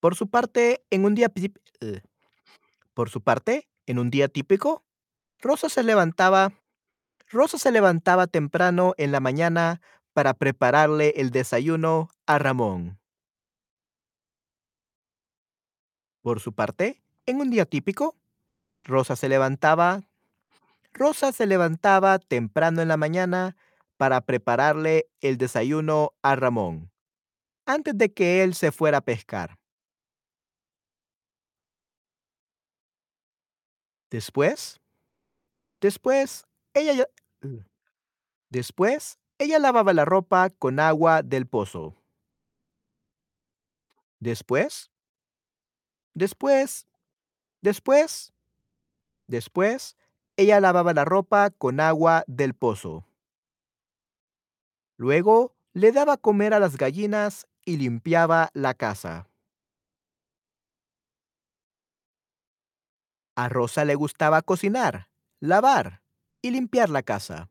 por 0.00 0.14
su 0.14 0.30
parte, 0.30 0.82
en 0.88 1.04
un 1.04 1.14
día 1.14 1.30
uh, 1.82 1.98
por 2.94 3.10
su 3.10 3.20
parte, 3.20 3.68
en 3.84 3.98
un 3.98 4.08
día 4.08 4.28
típico, 4.28 4.82
Rosa 5.40 5.68
se 5.68 5.82
levantaba 5.82 6.54
Rosa 7.26 7.58
se 7.58 7.70
levantaba 7.70 8.28
temprano 8.28 8.94
en 8.96 9.12
la 9.12 9.20
mañana 9.20 9.82
para 10.14 10.32
prepararle 10.32 11.12
el 11.18 11.28
desayuno 11.28 12.08
a 12.24 12.38
Ramón. 12.38 12.98
Por 16.22 16.40
su 16.40 16.54
parte, 16.54 17.02
en 17.26 17.42
un 17.42 17.50
día 17.50 17.66
típico, 17.66 18.16
Rosa 18.88 19.16
se 19.16 19.28
levantaba 19.28 20.02
Rosa 20.94 21.30
se 21.32 21.46
levantaba 21.46 22.18
temprano 22.18 22.80
en 22.80 22.88
la 22.88 22.96
mañana 22.96 23.56
para 23.98 24.22
prepararle 24.22 25.08
el 25.20 25.36
desayuno 25.36 26.14
a 26.22 26.34
Ramón, 26.36 26.90
antes 27.66 27.96
de 27.96 28.12
que 28.12 28.42
él 28.42 28.54
se 28.54 28.72
fuera 28.72 28.98
a 28.98 29.00
pescar. 29.02 29.58
Después 34.10 34.80
después, 35.80 36.46
ella 36.72 37.06
después, 38.48 39.18
ella 39.38 39.58
lavaba 39.58 39.92
la 39.92 40.06
ropa 40.06 40.48
con 40.48 40.80
agua 40.80 41.22
del 41.22 41.46
pozo. 41.46 41.94
Después 44.18 44.90
después 46.14 46.86
después 47.60 48.32
después, 49.28 49.96
ella 50.36 50.60
lavaba 50.60 50.92
la 50.94 51.04
ropa 51.04 51.50
con 51.50 51.80
agua 51.80 52.24
del 52.26 52.54
pozo. 52.54 53.06
Luego, 54.96 55.54
le 55.72 55.92
daba 55.92 56.16
comer 56.16 56.54
a 56.54 56.60
las 56.60 56.76
gallinas 56.76 57.46
y 57.64 57.76
limpiaba 57.76 58.50
la 58.52 58.74
casa. 58.74 59.28
A 63.36 63.48
Rosa 63.48 63.84
le 63.84 63.94
gustaba 63.94 64.42
cocinar, 64.42 65.08
lavar 65.40 66.02
y 66.42 66.50
limpiar 66.50 66.90
la 66.90 67.02
casa, 67.02 67.50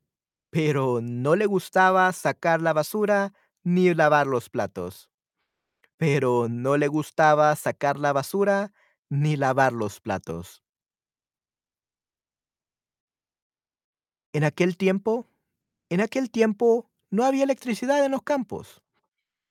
pero 0.49 0.99
no 1.01 1.35
le 1.35 1.45
gustaba 1.45 2.11
sacar 2.11 2.61
la 2.61 2.73
basura 2.73 3.33
ni 3.63 3.93
lavar 3.93 4.27
los 4.27 4.49
platos. 4.49 5.09
Pero 5.97 6.49
no 6.49 6.77
le 6.77 6.87
gustaba 6.87 7.55
sacar 7.55 7.99
la 7.99 8.13
basura 8.13 8.73
ni 9.09 9.37
lavar 9.37 9.73
los 9.73 10.01
platos. 10.01 10.63
En 14.33 14.43
aquel 14.43 14.77
tiempo 14.77 15.27
en 15.89 16.01
aquel 16.01 16.29
tiempo 16.29 16.89
no 17.09 17.23
había 17.23 17.43
electricidad 17.43 18.03
en 18.03 18.11
los 18.11 18.21
campos. 18.21 18.81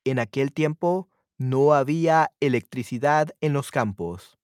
En 0.05 0.19
aquel 0.19 0.53
tiempo 0.53 1.09
no 1.39 1.73
había 1.73 2.33
electricidad 2.41 3.35
en 3.41 3.53
los 3.55 3.71
campos. 3.71 4.39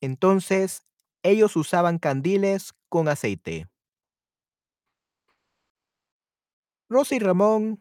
Entonces, 0.00 0.86
ellos 1.22 1.56
usaban 1.56 1.98
candiles 1.98 2.74
con 2.88 3.08
aceite. 3.08 3.68
Rosa 6.88 7.16
y 7.16 7.18
Ramón 7.18 7.80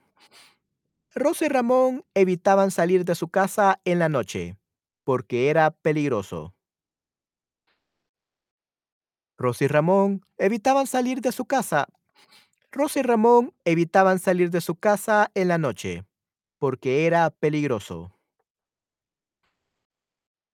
Rosa 1.14 1.46
y 1.46 1.50
Ramón 1.50 2.06
evitaban 2.14 2.72
salir 2.72 3.06
de 3.06 3.16
su 3.16 3.30
casa 3.30 3.80
en 3.86 4.00
la 4.00 4.10
noche, 4.10 4.58
porque 5.04 5.50
era 5.50 5.72
peligroso. 5.72 6.54
Rosa 9.40 9.64
y 9.64 9.68
Ramón 9.68 10.24
evitaban 10.38 10.86
salir 10.86 11.22
de 11.22 11.32
su 11.32 11.46
casa 11.46 11.88
Rosa 12.72 13.00
y 13.00 13.04
Ramón 13.04 13.54
evitaban 13.66 14.20
salir 14.20 14.52
de 14.52 14.62
su 14.62 14.76
casa 14.76 15.32
en 15.34 15.48
la 15.48 15.58
noche, 15.58 16.06
porque 16.60 17.08
era 17.08 17.32
peligroso. 17.32 18.12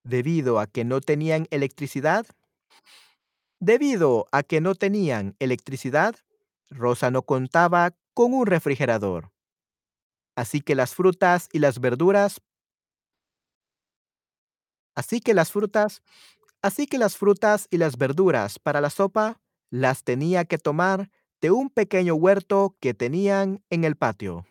Debido 0.02 0.58
a 0.58 0.66
que 0.66 0.84
no 0.84 1.00
tenían 1.00 1.46
electricidad 1.50 2.26
debido 3.58 4.28
a 4.32 4.42
que 4.42 4.60
no 4.60 4.74
tenían 4.74 5.34
electricidad, 5.38 6.14
Rosa 6.68 7.10
no 7.10 7.22
contaba 7.22 7.94
con 8.12 8.34
un 8.34 8.46
refrigerador. 8.46 9.32
Así 10.36 10.60
que 10.60 10.74
las 10.74 10.94
frutas 10.94 11.48
y 11.52 11.58
las 11.58 11.80
verduras 11.80 12.42
así 14.94 15.20
que 15.20 15.34
las 15.34 15.52
frutas 15.52 16.02
así 16.66 16.86
que 16.86 16.98
las 16.98 17.16
frutas 17.16 17.68
y 17.70 17.78
las 17.78 17.96
verduras 17.96 18.58
para 18.58 18.80
la 18.80 18.90
sopa 18.90 19.40
las 19.70 20.02
tenía 20.02 20.44
que 20.44 20.58
tomar 20.58 21.10
de 21.40 21.50
un 21.52 21.70
pequeño 21.70 22.14
huerto 22.14 22.76
que 22.80 22.92
tenían 22.92 23.62
en 23.70 23.84
el 23.84 23.96
patio. 23.96 24.44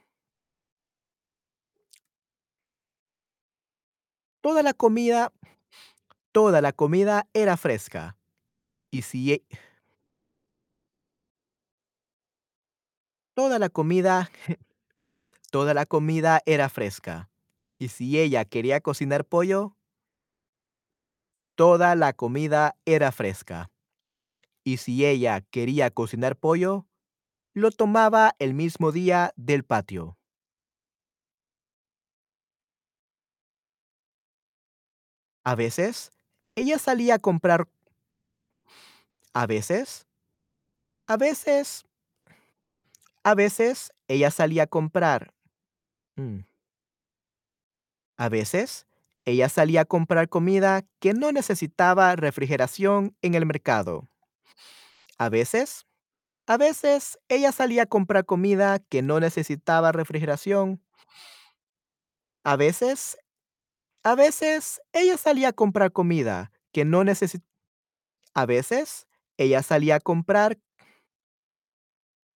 Toda 4.42 4.64
la 4.64 4.74
comida 4.74 5.34
toda 6.32 6.62
la 6.62 6.72
comida 6.72 7.28
era 7.34 7.58
fresca. 7.58 8.18
Y 8.92 9.02
si 9.02 9.34
e 9.34 9.46
toda 13.34 13.60
la 13.60 13.70
comida 13.70 14.30
toda 15.52 15.74
la 15.74 15.86
comida 15.86 16.42
era 16.46 16.70
fresca. 16.70 17.30
Y 17.78 17.90
si 17.90 18.18
ella 18.20 18.46
quería 18.46 18.80
cocinar 18.80 19.26
pollo 19.26 19.75
toda 21.56 21.96
la 21.96 22.14
comida 22.14 22.76
era 22.86 23.12
fresca. 23.12 23.72
Y 24.64 24.78
si 24.78 25.06
ella 25.06 25.42
quería 25.42 25.92
cocinar 25.92 26.36
pollo, 26.38 26.86
lo 27.54 27.72
tomaba 27.72 28.36
el 28.40 28.54
mismo 28.54 28.92
día 28.92 29.34
del 29.36 29.64
patio. 29.64 30.18
A 35.44 35.54
veces, 35.56 36.12
ella 36.56 36.80
salía 36.80 37.16
a 37.16 37.20
comprar 37.20 37.68
a 39.34 39.46
veces 39.46 40.08
a 41.08 41.18
veces 41.18 41.86
a 43.24 43.34
veces, 43.34 43.92
ella 44.08 44.30
salía 44.32 44.64
a 44.64 44.68
comprar 44.68 45.34
mm. 46.16 46.40
A 48.18 48.30
veces, 48.30 48.88
Ella 49.26 49.50
salía 49.50 49.82
a 49.82 49.86
comprar 49.86 50.30
comida 50.30 50.84
que 51.00 51.14
no 51.14 51.32
necesitaba 51.32 52.16
refrigeración 52.16 53.16
en 53.22 53.34
el 53.34 53.46
mercado. 53.46 54.08
A 55.18 55.30
veces, 55.30 55.86
a 56.48 56.58
veces 56.58 57.18
ella 57.28 57.52
salía 57.52 57.84
a 57.84 57.86
comprar 57.88 58.26
comida 58.26 58.80
que 58.80 59.02
no 59.02 59.20
necesitaba 59.20 59.92
refrigeración. 59.92 60.82
A 62.44 62.56
veces, 62.56 63.18
a 64.04 64.14
veces 64.14 64.82
ella 64.94 65.18
salía 65.18 65.50
a 65.50 65.54
comprar 65.54 65.92
comida 65.92 66.52
que 66.72 66.86
no 66.86 67.04
necesitaba. 67.04 67.50
A 68.36 68.46
veces 68.46 69.08
ella 69.38 69.64
salía 69.64 69.96
a 69.96 70.00
comprar. 70.00 70.60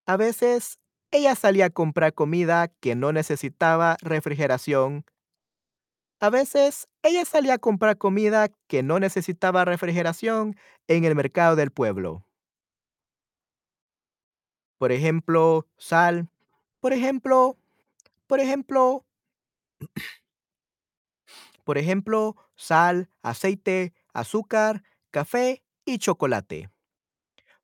A 0.07 0.17
veces 0.17 0.79
ella 1.11 1.35
salía 1.35 1.65
a 1.65 1.69
comprar 1.69 2.13
comida 2.13 2.69
que 2.79 2.95
no 2.95 3.11
necesitaba 3.11 3.97
refrigeración. 4.01 5.05
A 6.21 6.29
veces 6.29 6.89
ella 7.01 7.23
salía 7.23 7.53
a 7.55 7.57
comprar 7.59 7.97
comida 7.97 8.49
que 8.67 8.83
no 8.83 8.99
necesitaba 8.99 9.63
refrigeración 9.63 10.57
en 10.87 11.05
el 11.05 11.15
mercado 11.15 11.55
del 11.55 11.71
pueblo. 11.71 12.25
Por 14.77 14.91
ejemplo, 14.91 15.67
sal. 15.77 16.29
Por 16.81 16.93
ejemplo, 16.93 17.57
por 18.27 18.39
ejemplo, 18.39 19.05
por 21.63 21.77
ejemplo, 21.77 22.35
sal, 22.55 23.09
aceite, 23.21 23.93
azúcar, 24.13 24.83
café 25.11 25.63
y 25.85 25.99
chocolate. 25.99 26.69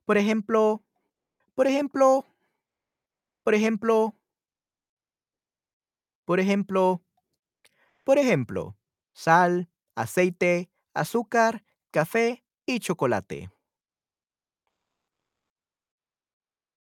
Por 0.06 0.18
ejemplo, 0.18 0.84
por 1.56 1.68
ejemplo, 1.68 2.26
por 3.44 3.54
ejemplo, 3.54 4.16
por 6.26 6.40
ejemplo, 6.40 7.05
por 8.06 8.20
ejemplo, 8.20 8.78
sal, 9.14 9.68
aceite, 9.96 10.70
azúcar, 10.94 11.66
café 11.90 12.46
y 12.66 12.80
chocolate. 12.80 13.52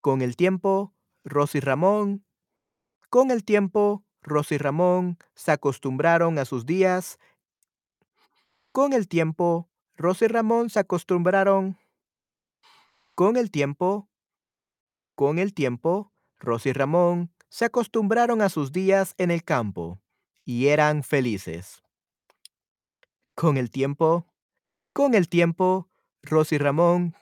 Con 0.02 0.22
el 0.22 0.36
tiempo, 0.38 0.94
Rosy 1.24 1.60
Ramón, 1.60 2.24
con 3.10 3.32
el 3.32 3.44
tiempo, 3.44 4.06
Rosy 4.22 4.60
Ramón 4.60 5.18
se 5.34 5.52
acostumbraron 5.52 6.38
a 6.38 6.46
sus 6.46 6.68
días. 6.68 7.18
Con 8.72 8.94
el 8.94 9.08
tiempo, 9.08 9.68
Rosy 9.96 10.28
Ramón 10.28 10.70
se 10.70 10.80
acostumbraron. 10.80 11.80
Con 13.16 13.36
el 13.36 13.50
tiempo, 13.50 14.10
con 15.16 15.40
el 15.40 15.56
tiempo, 15.56 16.14
Rosy 16.38 16.72
Ramón 16.72 17.34
se 17.50 17.66
acostumbraron 17.66 18.44
a 18.44 18.50
sus 18.50 18.72
días 18.72 19.16
en 19.18 19.32
el 19.32 19.44
campo 19.44 20.05
y 20.46 20.68
eran 20.68 21.04
felices. 21.04 21.82
Con 23.36 23.58
el 23.58 23.70
tiempo, 23.70 24.26
con 24.94 25.16
el 25.16 25.28
tiempo, 25.28 25.90
Rosy 26.22 26.58
Ramón, 26.58 27.16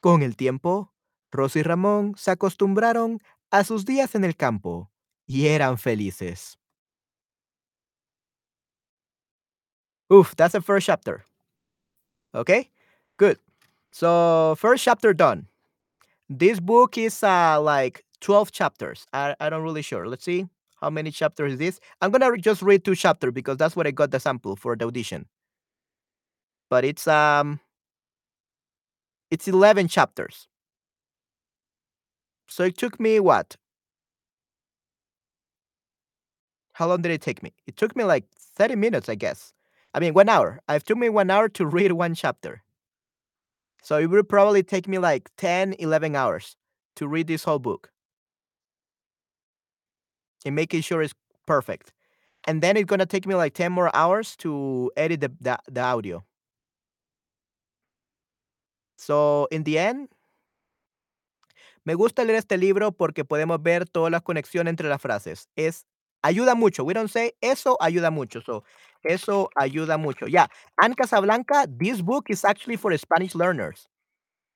con 0.00 0.22
el 0.22 0.36
tiempo, 0.36 0.92
Rosy 1.30 1.60
y 1.60 1.62
Ramón 1.62 2.14
se 2.16 2.32
acostumbraron 2.32 3.22
a 3.50 3.62
sus 3.64 3.84
días 3.84 4.14
en 4.14 4.24
el 4.24 4.36
campo 4.36 4.90
y 5.26 5.46
eran 5.46 5.78
felices. 5.78 6.58
Oof, 10.10 10.34
that's 10.36 10.52
the 10.52 10.60
first 10.60 10.86
chapter. 10.86 11.24
Okay, 12.34 12.70
good. 13.16 13.38
So 13.92 14.56
first 14.58 14.84
chapter 14.84 15.14
done. 15.14 15.48
This 16.28 16.60
book 16.60 16.98
is 16.98 17.22
uh, 17.22 17.60
like 17.62 18.04
12 18.20 18.52
chapters. 18.52 19.06
I, 19.12 19.34
I 19.40 19.48
don't 19.48 19.62
really 19.62 19.82
sure. 19.82 20.06
Let's 20.06 20.24
see 20.24 20.48
how 20.82 20.90
many 20.90 21.12
chapters 21.12 21.54
is 21.54 21.58
this. 21.60 21.80
I'm 22.02 22.10
gonna 22.10 22.32
re- 22.32 22.40
just 22.40 22.60
read 22.60 22.84
two 22.84 22.96
chapters 22.96 23.32
because 23.32 23.56
that's 23.56 23.76
what 23.76 23.86
I 23.86 23.92
got 23.92 24.10
the 24.10 24.20
sample 24.20 24.56
for 24.56 24.76
the 24.76 24.86
audition. 24.86 25.26
But 26.68 26.84
it's 26.84 27.06
um 27.06 27.60
it's 29.30 29.48
11 29.48 29.88
chapters. 29.88 30.48
So 32.48 32.64
it 32.64 32.76
took 32.76 32.98
me 33.00 33.20
what? 33.20 33.56
How 36.74 36.88
long 36.88 37.02
did 37.02 37.12
it 37.12 37.22
take 37.22 37.42
me? 37.42 37.54
It 37.66 37.76
took 37.76 37.94
me 37.94 38.02
like 38.04 38.24
30 38.34 38.74
minutes, 38.76 39.08
I 39.08 39.14
guess. 39.14 39.52
I 39.94 40.00
mean, 40.00 40.14
one 40.14 40.28
hour. 40.28 40.60
It 40.68 40.84
took 40.84 40.98
me 40.98 41.08
one 41.08 41.30
hour 41.30 41.48
to 41.50 41.66
read 41.78 41.92
one 41.92 42.14
chapter. 42.14 42.62
So 43.82 43.98
it 43.98 44.06
would 44.06 44.28
probably 44.28 44.62
take 44.64 44.88
me 44.88 44.98
like 44.98 45.30
10, 45.36 45.74
11 45.74 46.16
hours 46.16 46.56
to 46.96 47.06
read 47.06 47.28
this 47.28 47.44
whole 47.44 47.60
book 47.60 47.91
and 50.44 50.54
making 50.54 50.82
sure 50.82 51.02
it's 51.02 51.14
perfect. 51.46 51.92
And 52.46 52.62
then 52.62 52.76
it's 52.76 52.86
going 52.86 53.00
to 53.00 53.06
take 53.06 53.26
me 53.26 53.34
like 53.34 53.54
10 53.54 53.72
more 53.72 53.94
hours 53.94 54.36
to 54.38 54.90
edit 54.96 55.20
the, 55.20 55.32
the, 55.40 55.58
the 55.70 55.80
audio. 55.80 56.24
So 58.96 59.48
in 59.50 59.64
the 59.64 59.78
end, 59.78 60.08
me 61.84 61.94
gusta 61.94 62.24
leer 62.24 62.36
este 62.36 62.56
libro 62.56 62.92
porque 62.92 63.24
podemos 63.24 63.62
ver 63.62 63.84
todas 63.86 64.10
las 64.12 64.22
conexiones 64.22 64.70
entre 64.70 64.88
las 64.88 65.00
frases. 65.00 65.48
Es 65.56 65.84
ayuda 66.22 66.54
mucho. 66.54 66.84
We 66.84 66.94
don't 66.94 67.10
say 67.10 67.32
eso 67.40 67.76
ayuda 67.80 68.12
mucho. 68.12 68.40
So 68.42 68.62
eso 69.04 69.48
ayuda 69.56 69.98
mucho. 69.98 70.26
Yeah. 70.26 70.46
And 70.80 70.96
Casablanca, 70.96 71.66
this 71.68 72.00
book 72.00 72.30
is 72.30 72.44
actually 72.44 72.76
for 72.76 72.96
Spanish 72.96 73.34
learners. 73.34 73.88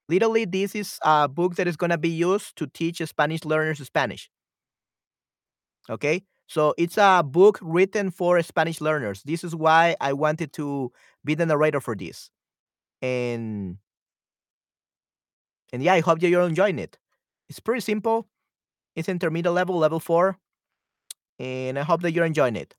Literally, 0.09 0.45
this 0.45 0.77
is 0.77 0.99
a 1.03 1.27
book 1.29 1.57
that 1.57 1.67
is 1.67 1.77
going 1.77 1.91
to 1.91 1.99
be 1.99 2.09
used 2.11 2.55
to 2.57 2.69
teach 2.69 3.03
Spanish 3.05 3.45
learners 3.45 3.85
Spanish. 3.85 4.31
Okay. 5.89 6.25
So 6.49 6.75
it's 6.79 6.97
a 6.97 7.23
book 7.25 7.59
written 7.61 8.11
for 8.11 8.41
Spanish 8.43 8.81
learners. 8.81 9.23
This 9.25 9.43
is 9.43 9.55
why 9.55 9.97
I 10.01 10.13
wanted 10.13 10.53
to 10.55 10.93
be 11.25 11.35
the 11.35 11.47
narrator 11.47 11.81
for 11.81 11.97
this. 11.97 12.31
And 13.03 13.79
and 15.73 15.83
yeah, 15.83 15.95
I 15.95 16.01
hope 16.01 16.21
that 16.21 16.29
you're 16.29 16.43
enjoying 16.43 16.79
it. 16.79 16.99
It's 17.49 17.61
pretty 17.61 17.81
simple. 17.81 18.29
It's 18.95 19.09
intermediate 19.09 19.55
level, 19.55 19.77
level 19.79 20.01
four. 20.01 20.39
And 21.39 21.79
I 21.79 21.83
hope 21.83 22.03
that 22.03 22.13
you're 22.13 22.25
enjoying 22.25 22.57
it. 22.57 22.75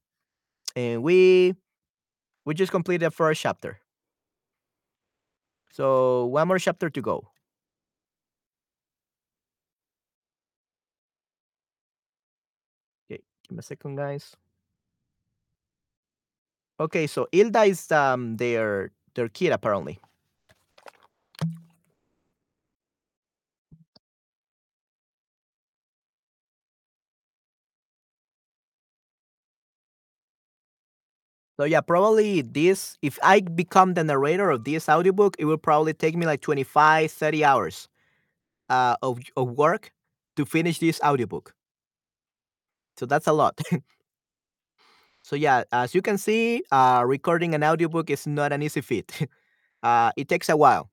And 0.76 1.04
we 1.04 1.56
we 2.46 2.54
just 2.54 2.72
completed 2.72 3.08
the 3.08 3.12
first 3.12 3.42
chapter. 3.42 3.80
So 5.72 6.26
one 6.26 6.48
more 6.48 6.60
chapter 6.60 6.90
to 6.90 7.02
go. 7.02 7.30
Give 13.50 13.56
me 13.58 13.60
a 13.60 13.64
second, 13.64 13.96
guys. 13.96 14.36
Okay, 16.80 17.08
so 17.08 17.28
Ilda 17.32 17.64
is 17.64 17.92
um 17.92 18.38
their 18.38 18.92
their 19.16 19.30
kid 19.30 19.52
apparently. 19.52 20.00
So 31.60 31.66
yeah, 31.66 31.82
probably 31.82 32.42
this 32.42 32.98
if 33.02 33.18
I 33.24 33.42
become 33.42 33.94
the 33.96 34.04
narrator 34.04 34.50
of 34.52 34.64
this 34.64 34.88
audiobook, 34.88 35.36
it 35.40 35.46
will 35.46 35.58
probably 35.58 35.94
take 35.94 36.16
me 36.16 36.26
like 36.26 36.42
25, 36.42 37.12
30 37.12 37.44
hours 37.44 37.88
uh 38.70 38.98
of, 39.04 39.20
of 39.38 39.52
work 39.52 39.92
to 40.38 40.46
finish 40.46 40.80
this 40.80 41.02
audiobook. 41.04 41.54
So 42.98 43.06
that's 43.06 43.28
a 43.28 43.34
lot. 43.34 43.60
so 45.24 45.36
yeah, 45.36 45.64
as 45.72 45.94
you 45.96 46.02
can 46.02 46.18
see, 46.18 46.64
uh 46.72 47.04
recording 47.06 47.54
an 47.56 47.64
audiobook 47.64 48.10
is 48.10 48.26
not 48.28 48.54
an 48.54 48.62
easy 48.62 48.82
feat. 48.82 49.28
uh 49.84 50.12
it 50.18 50.30
takes 50.30 50.50
a 50.50 50.58
while. 50.58 50.90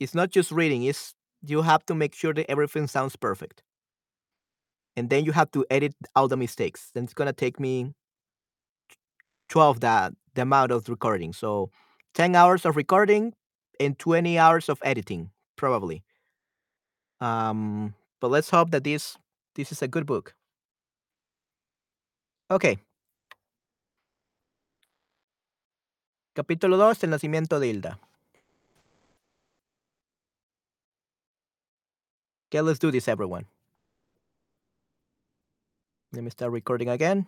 It's 0.00 0.14
not 0.14 0.30
just 0.30 0.52
reading, 0.52 0.84
it's 0.84 1.14
you 1.46 1.62
have 1.62 1.86
to 1.86 1.94
make 1.94 2.14
sure 2.14 2.34
that 2.34 2.50
everything 2.50 2.86
sounds 2.88 3.16
perfect. 3.16 3.62
And 4.96 5.10
then 5.10 5.24
you 5.24 5.32
have 5.32 5.50
to 5.52 5.64
edit 5.70 5.94
all 6.14 6.28
the 6.28 6.36
mistakes. 6.36 6.90
Then 6.94 7.04
it's 7.04 7.14
gonna 7.14 7.32
take 7.32 7.58
me 7.60 7.94
12 9.48 9.80
that 9.80 10.12
the 10.34 10.42
amount 10.42 10.70
of 10.72 10.88
recording. 10.88 11.32
So 11.32 11.70
10 12.14 12.34
hours 12.34 12.64
of 12.64 12.76
recording 12.76 13.34
and 13.80 13.98
20 13.98 14.38
hours 14.38 14.68
of 14.68 14.78
editing, 14.84 15.30
probably. 15.56 16.02
Um, 17.20 17.94
but 18.20 18.30
let's 18.30 18.50
hope 18.50 18.70
that 18.70 18.84
this 18.84 19.16
this 19.54 19.72
is 19.72 19.82
a 19.82 19.88
good 19.88 20.06
book. 20.06 20.34
Okay. 22.54 22.78
Capítulo 26.34 26.76
2, 26.76 27.02
El 27.02 27.10
nacimiento 27.10 27.58
de 27.58 27.66
Hilda. 27.66 27.98
Okay, 32.46 32.62
let's 32.62 32.78
do 32.78 32.92
this, 32.92 33.08
everyone. 33.08 33.48
Let 36.12 36.22
me 36.22 36.30
start 36.30 36.52
recording 36.52 36.90
again. 36.90 37.26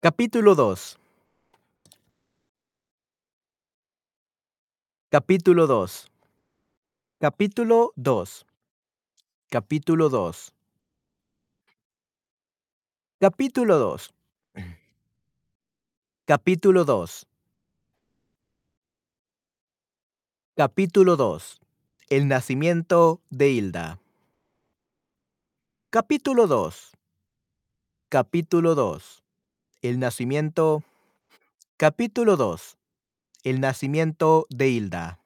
Capítulo 0.00 0.54
2. 0.54 1.03
Capítulo 5.14 5.68
2. 5.68 6.10
Capítulo 7.20 7.92
2. 7.94 8.46
Capítulo 9.48 10.08
2. 10.08 10.52
Capítulo 13.20 13.78
2. 13.78 14.12
Capítulo 16.26 16.84
2. 16.84 17.26
Capítulo 20.56 21.14
2. 21.14 21.60
El 22.10 22.26
nacimiento 22.26 23.20
de 23.30 23.50
Hilda. 23.50 24.00
Capítulo 25.90 26.48
2. 26.48 26.90
Capítulo 28.08 28.74
2. 28.74 29.22
El 29.80 30.00
nacimiento. 30.00 30.82
Capítulo 31.76 32.36
2. 32.36 32.76
El 33.44 33.60
nacimiento 33.60 34.46
de 34.48 34.70
Hilda. 34.70 35.20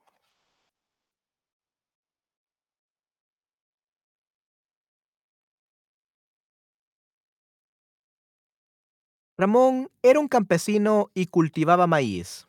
Ramón 9.37 9.89
era 10.03 10.19
un 10.19 10.27
campesino 10.27 11.13
y 11.15 11.27
cultivaba 11.27 11.87
maíz. 11.87 12.49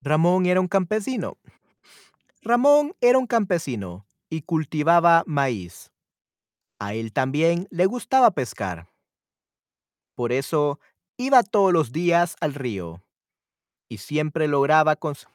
Ramón 0.00 0.46
era 0.46 0.62
un 0.62 0.68
campesino. 0.68 1.36
Ramón 2.40 2.96
era 3.02 3.18
un 3.18 3.26
campesino 3.26 4.06
y 4.30 4.40
cultivaba 4.40 5.24
maíz. 5.26 5.92
A 6.78 6.94
él 6.94 7.12
también 7.12 7.68
le 7.70 7.84
gustaba 7.84 8.30
pescar. 8.30 8.88
Por 10.14 10.32
eso 10.32 10.78
iba 11.16 11.42
todos 11.42 11.72
los 11.72 11.92
días 11.92 12.36
al 12.40 12.54
río 12.54 13.02
y 13.88 13.98
siempre 13.98 14.48
lograba 14.48 14.96
cons- 14.96 15.28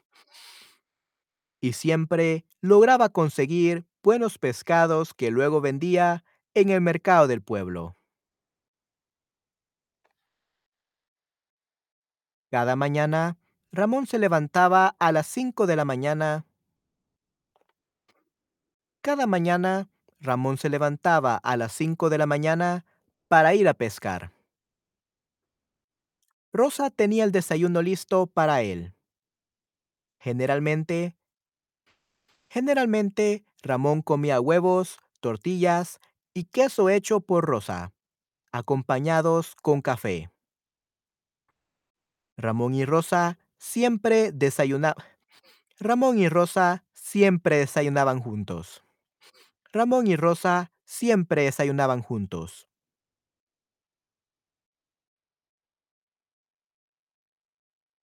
y 1.60 1.72
siempre 1.74 2.44
lograba 2.60 3.08
conseguir 3.10 3.86
buenos 4.02 4.38
pescados 4.38 5.14
que 5.14 5.30
luego 5.30 5.60
vendía 5.60 6.24
en 6.54 6.70
el 6.70 6.80
mercado 6.80 7.26
del 7.26 7.42
pueblo. 7.42 7.96
Cada 12.50 12.74
mañana, 12.76 13.38
Ramón 13.72 14.06
se 14.06 14.18
levantaba 14.18 14.96
a 14.98 15.12
las 15.12 15.26
5 15.28 15.66
de 15.66 15.76
la 15.76 15.84
mañana. 15.84 16.44
Cada 19.02 19.26
mañana, 19.26 19.88
Ramón 20.18 20.58
se 20.58 20.68
levantaba 20.68 21.36
a 21.36 21.56
las 21.56 21.72
5 21.72 22.10
de 22.10 22.18
la 22.18 22.26
mañana 22.26 22.84
para 23.28 23.54
ir 23.54 23.68
a 23.68 23.74
pescar. 23.74 24.32
Rosa 26.52 26.90
tenía 26.90 27.24
el 27.24 27.32
desayuno 27.32 27.82
listo 27.82 28.26
para 28.26 28.62
él. 28.62 28.94
Generalmente, 30.18 31.16
generalmente 32.48 33.44
Ramón 33.62 34.02
comía 34.02 34.40
huevos, 34.40 34.98
tortillas 35.20 36.00
y 36.34 36.44
queso 36.44 36.88
hecho 36.88 37.20
por 37.20 37.44
Rosa, 37.44 37.92
acompañados 38.52 39.54
con 39.56 39.80
café. 39.80 40.30
Ramón 42.36 42.74
y 42.74 42.84
Rosa 42.84 43.38
siempre 43.58 44.32
desayunaban. 44.32 45.04
Ramón 45.78 46.18
y 46.18 46.28
Rosa 46.28 46.84
siempre 46.92 47.58
desayunaban 47.58 48.20
juntos. 48.20 48.84
Ramón 49.72 50.06
y 50.06 50.16
Rosa 50.16 50.72
siempre 50.84 51.44
desayunaban 51.44 52.02
juntos. 52.02 52.69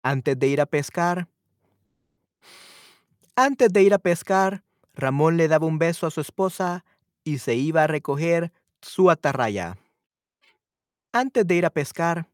Antes 0.03 0.37
de 0.39 0.47
ir 0.47 0.61
a 0.61 0.65
pescar, 0.65 1.27
antes 3.35 3.71
de 3.71 3.83
ir 3.83 3.93
a 3.93 3.99
pescar, 3.99 4.63
Ramón 4.93 5.37
le 5.37 5.47
daba 5.47 5.67
un 5.67 5.79
beso 5.79 6.07
a 6.07 6.11
su 6.11 6.21
esposa 6.21 6.83
y 7.23 7.37
se 7.37 7.55
iba 7.55 7.83
a 7.83 7.87
recoger 7.87 8.51
su 8.81 9.09
atarraya. 9.09 9.77
Antes 11.13 11.45
de 11.45 11.55
ir 11.55 11.65
a 11.65 11.69
pescar, 11.69 12.27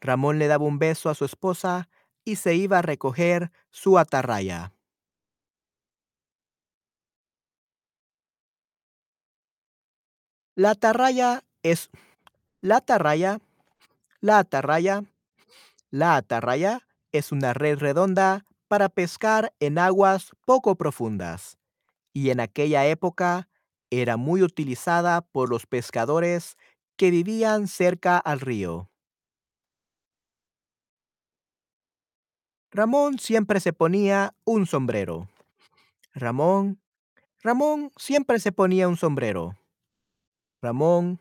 Ramón 0.00 0.38
le 0.38 0.48
daba 0.48 0.64
un 0.64 0.78
beso 0.78 1.10
a 1.10 1.14
su 1.14 1.24
esposa 1.24 1.88
y 2.24 2.36
se 2.36 2.54
iba 2.54 2.78
a 2.78 2.82
recoger 2.82 3.50
su 3.70 3.98
atarraya. 3.98 4.72
La 10.54 10.70
atarraya 10.70 11.44
es 11.62 11.88
la 12.60 12.76
atarraya, 12.76 13.40
la 14.20 14.38
atarraya, 14.38 15.04
la 15.90 16.16
atarraya 16.16 16.82
es 17.12 17.32
una 17.32 17.54
red 17.54 17.78
redonda 17.78 18.44
para 18.68 18.88
pescar 18.88 19.54
en 19.60 19.78
aguas 19.78 20.32
poco 20.44 20.76
profundas 20.76 21.58
y 22.12 22.30
en 22.30 22.40
aquella 22.40 22.86
época 22.86 23.48
era 23.90 24.16
muy 24.16 24.42
utilizada 24.42 25.20
por 25.20 25.50
los 25.50 25.66
pescadores 25.66 26.56
que 26.96 27.10
vivían 27.10 27.68
cerca 27.68 28.18
al 28.18 28.40
río. 28.40 28.88
Ramón 32.70 33.18
siempre 33.18 33.60
se 33.60 33.74
ponía 33.74 34.34
un 34.44 34.66
sombrero. 34.66 35.28
Ramón, 36.14 36.80
Ramón 37.42 37.90
siempre 37.96 38.38
se 38.40 38.52
ponía 38.52 38.88
un 38.88 38.96
sombrero. 38.96 39.58
Ramón, 40.62 41.20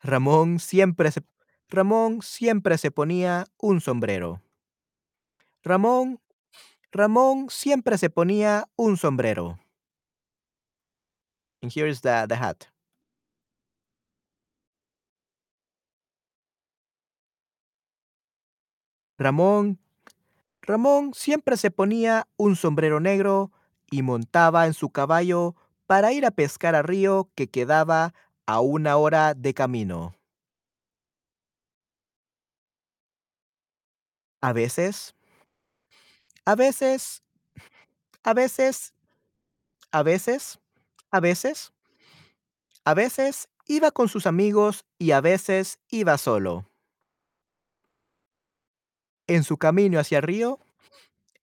Ramón 0.00 0.60
siempre 0.60 1.10
se, 1.10 1.22
Ramón 1.68 2.22
siempre 2.22 2.78
se 2.78 2.92
ponía 2.92 3.46
un 3.58 3.80
sombrero. 3.80 4.40
Ramón, 5.62 6.20
Ramón 6.90 7.48
siempre 7.50 7.98
se 7.98 8.08
ponía 8.10 8.68
un 8.76 8.96
sombrero. 8.96 9.58
And 11.62 11.70
here 11.70 11.86
is 11.86 12.00
the, 12.00 12.26
the 12.26 12.36
hat. 12.36 12.64
Ramón, 19.18 19.78
Ramón 20.62 21.12
siempre 21.12 21.58
se 21.58 21.70
ponía 21.70 22.26
un 22.38 22.56
sombrero 22.56 23.00
negro 23.00 23.52
y 23.90 24.00
montaba 24.00 24.66
en 24.66 24.72
su 24.72 24.88
caballo 24.88 25.54
para 25.86 26.12
ir 26.12 26.24
a 26.24 26.30
pescar 26.30 26.74
al 26.74 26.84
río 26.84 27.28
que 27.34 27.48
quedaba 27.48 28.14
a 28.46 28.60
una 28.60 28.96
hora 28.96 29.34
de 29.34 29.52
camino. 29.52 30.14
A 34.40 34.54
veces, 34.54 35.14
a 36.44 36.54
veces, 36.54 37.22
a 38.22 38.34
veces, 38.34 38.94
a 39.92 40.02
veces, 40.02 40.58
a 41.10 41.20
veces, 41.20 41.72
a 42.84 42.94
veces 42.94 43.48
iba 43.66 43.90
con 43.90 44.08
sus 44.08 44.26
amigos 44.26 44.84
y 44.98 45.12
a 45.12 45.20
veces 45.20 45.78
iba 45.88 46.18
solo. 46.18 46.66
En 49.26 49.44
su 49.44 49.58
camino 49.58 50.00
hacia 50.00 50.18
el 50.18 50.24
río, 50.24 50.58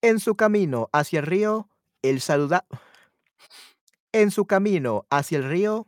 en 0.02 0.20
su 0.20 0.36
camino 0.36 0.90
hacia 0.92 1.20
el 1.20 1.26
río, 1.26 1.70
él 2.02 2.22
saluda. 2.22 2.66
En 4.12 4.32
su 4.32 4.46
camino 4.46 5.06
hacia 5.10 5.38
el 5.38 5.50
río, 5.50 5.88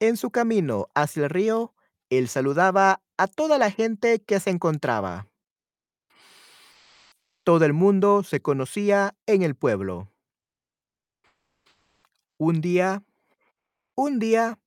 en 0.00 0.16
su 0.16 0.30
camino 0.30 0.88
hacia 0.94 1.24
el 1.24 1.30
río, 1.30 1.72
él 2.10 2.28
saludaba 2.28 3.00
a 3.16 3.26
toda 3.26 3.58
la 3.58 3.70
gente 3.70 4.20
que 4.20 4.40
se 4.40 4.50
encontraba. 4.50 5.26
Todo 7.46 7.64
el 7.64 7.74
mundo 7.74 8.24
se 8.24 8.42
conocía 8.42 9.14
en 9.26 9.42
el 9.42 9.54
pueblo. 9.54 10.10
Un 12.38 12.60
día, 12.60 13.04
un 13.94 14.18
día, 14.18 14.58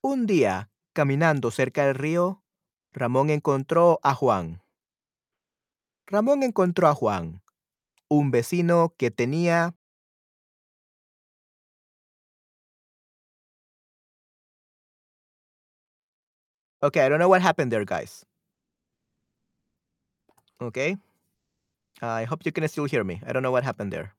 un 0.00 0.26
día, 0.26 0.72
caminando 0.92 1.52
cerca 1.52 1.86
del 1.86 1.94
río, 1.94 2.42
Ramón 2.92 3.30
encontró 3.30 4.00
a 4.02 4.12
Juan. 4.12 4.60
Ramón 6.08 6.42
encontró 6.42 6.88
a 6.88 6.96
Juan, 6.96 7.42
un 8.08 8.32
vecino 8.32 8.92
que 8.98 9.12
tenía 9.12 9.76
Okay, 16.80 17.06
I 17.06 17.08
don't 17.08 17.20
know 17.20 17.28
what 17.28 17.40
happened 17.40 17.70
there, 17.70 17.84
guys. 17.84 18.26
Okay. 20.60 20.96
I 22.02 22.24
hope 22.24 22.44
you 22.44 22.50
can 22.50 22.66
still 22.68 22.86
hear 22.86 23.04
me. 23.04 23.20
I 23.24 23.32
don't 23.32 23.42
know 23.42 23.52
what 23.52 23.62
happened 23.62 23.92
there. 23.92 24.14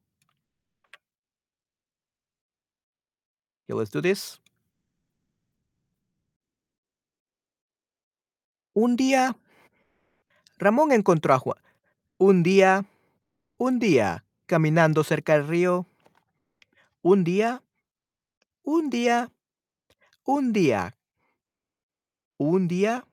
Okay, 3.65 3.77
let's 3.77 3.91
do 3.91 4.01
this. 4.01 4.39
Un 8.73 8.95
día, 8.95 9.35
Ramón 10.57 10.91
encontró 10.93 11.33
a 11.33 11.39
Juan. 11.39 11.59
Un 12.17 12.41
día, 12.41 12.85
un 13.57 13.79
día, 13.79 14.23
caminando 14.45 15.03
cerca 15.03 15.33
del 15.33 15.47
río. 15.47 15.85
Un 17.01 17.23
día, 17.23 17.61
un 18.63 18.89
día, 18.89 19.29
un 20.23 20.53
día, 20.53 20.95
un 22.37 22.67
día. 22.69 23.05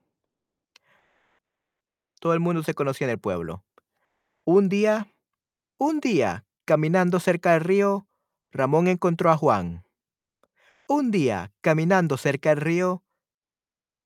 Todo 2.20 2.34
el 2.34 2.40
mundo 2.40 2.62
se 2.62 2.74
conocía 2.74 3.06
en 3.06 3.10
el 3.10 3.18
pueblo. 3.18 3.64
Un 4.52 4.68
día, 4.68 5.06
un 5.78 6.00
día, 6.00 6.44
caminando 6.64 7.20
cerca 7.20 7.52
del 7.52 7.60
río, 7.60 8.08
Ramón 8.50 8.88
encontró 8.88 9.30
a 9.30 9.36
Juan. 9.36 9.84
Un 10.88 11.12
día, 11.12 11.52
caminando 11.60 12.16
cerca 12.16 12.48
del 12.48 12.60
río, 12.60 13.04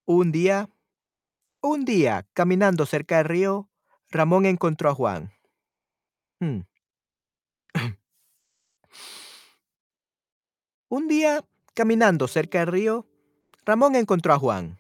un 0.05 0.33
día, 0.33 0.69
un 1.63 1.87
día, 1.87 2.27
caminando 2.35 2.85
cerca 2.85 3.17
del 3.17 3.25
río, 3.25 3.71
Ramón 4.11 4.45
encontró 4.45 4.91
a 4.91 4.95
Juan. 4.95 5.33
Hmm. 6.41 6.61
un 10.91 11.09
día, 11.09 11.43
caminando 11.73 12.29
cerca 12.29 12.59
del 12.59 12.69
río, 12.69 13.07
Ramón 13.65 13.97
encontró 13.97 14.35
a 14.35 14.39
Juan. 14.39 14.79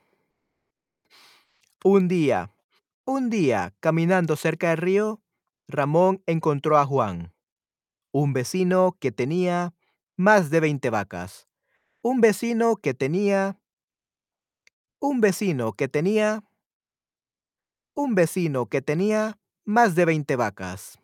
Un 1.83 2.07
día, 2.07 2.53
un 3.07 3.31
día, 3.31 3.73
caminando 3.81 4.37
cerca 4.37 4.69
del 4.69 4.77
río, 4.77 5.24
Ramón 5.67 6.23
encontró 6.27 6.79
a 6.79 6.85
Juan, 6.85 7.33
un 8.13 8.33
vecino 8.33 8.97
que 9.01 9.13
tenía 9.13 9.75
más 10.17 10.51
de 10.51 10.61
20 10.61 10.91
vacas. 10.91 11.49
Un 12.03 12.21
vecino 12.21 12.77
que 12.77 12.93
tenía, 12.93 13.59
un 15.01 15.21
vecino 15.21 15.73
que 15.73 15.89
tenía, 15.89 16.45
un 17.95 18.15
vecino 18.15 18.67
que 18.67 18.83
tenía 18.83 19.39
más 19.65 19.95
de 19.95 20.05
20 20.05 20.37
vacas. 20.37 20.99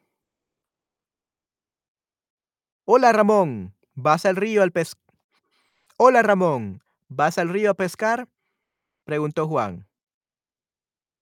Hola 2.85 3.13
Ramón, 3.13 3.75
¿vas 3.95 4.27
al 4.27 4.37
río 4.37 4.63
al 4.63 4.73
pes... 4.73 4.97
Hola 5.97 6.23
Ramón, 6.23 6.83
¿vas 7.09 7.39
al 7.39 7.49
río 7.49 7.71
a 7.71 7.75
pescar? 7.75 8.29
preguntó 9.05 9.49
Juan. 9.49 9.89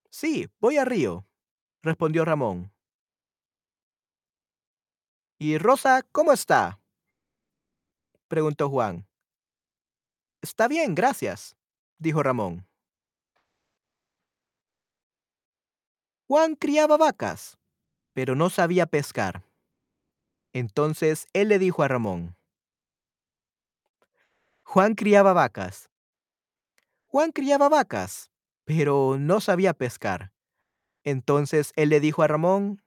Sí, 0.09 0.49
voy 0.59 0.77
al 0.77 0.87
río, 0.87 1.25
respondió 1.81 2.25
Ramón. 2.25 2.71
¿Y 5.41 5.57
Rosa 5.57 6.03
cómo 6.11 6.33
está? 6.33 6.81
preguntó 8.27 8.69
Juan. 8.69 9.07
Está 10.41 10.67
bien, 10.67 10.95
gracias, 10.95 11.55
dijo 11.97 12.21
Ramón. 12.21 12.67
Juan 16.27 16.55
criaba 16.55 16.97
vacas, 16.97 17.57
pero 18.11 18.35
no 18.35 18.49
sabía 18.49 18.85
pescar. 18.85 19.43
Entonces 20.51 21.25
él 21.31 21.47
le 21.47 21.57
dijo 21.57 21.83
a 21.83 21.87
Ramón. 21.87 22.35
Juan 24.63 24.93
criaba 24.93 25.31
vacas. 25.31 25.89
Juan 27.07 27.31
criaba 27.31 27.69
vacas, 27.69 28.29
pero 28.65 29.17
no 29.17 29.39
sabía 29.39 29.73
pescar. 29.73 30.33
Entonces 31.05 31.71
él 31.77 31.89
le 31.89 32.01
dijo 32.01 32.23
a 32.23 32.27
Ramón. 32.27 32.83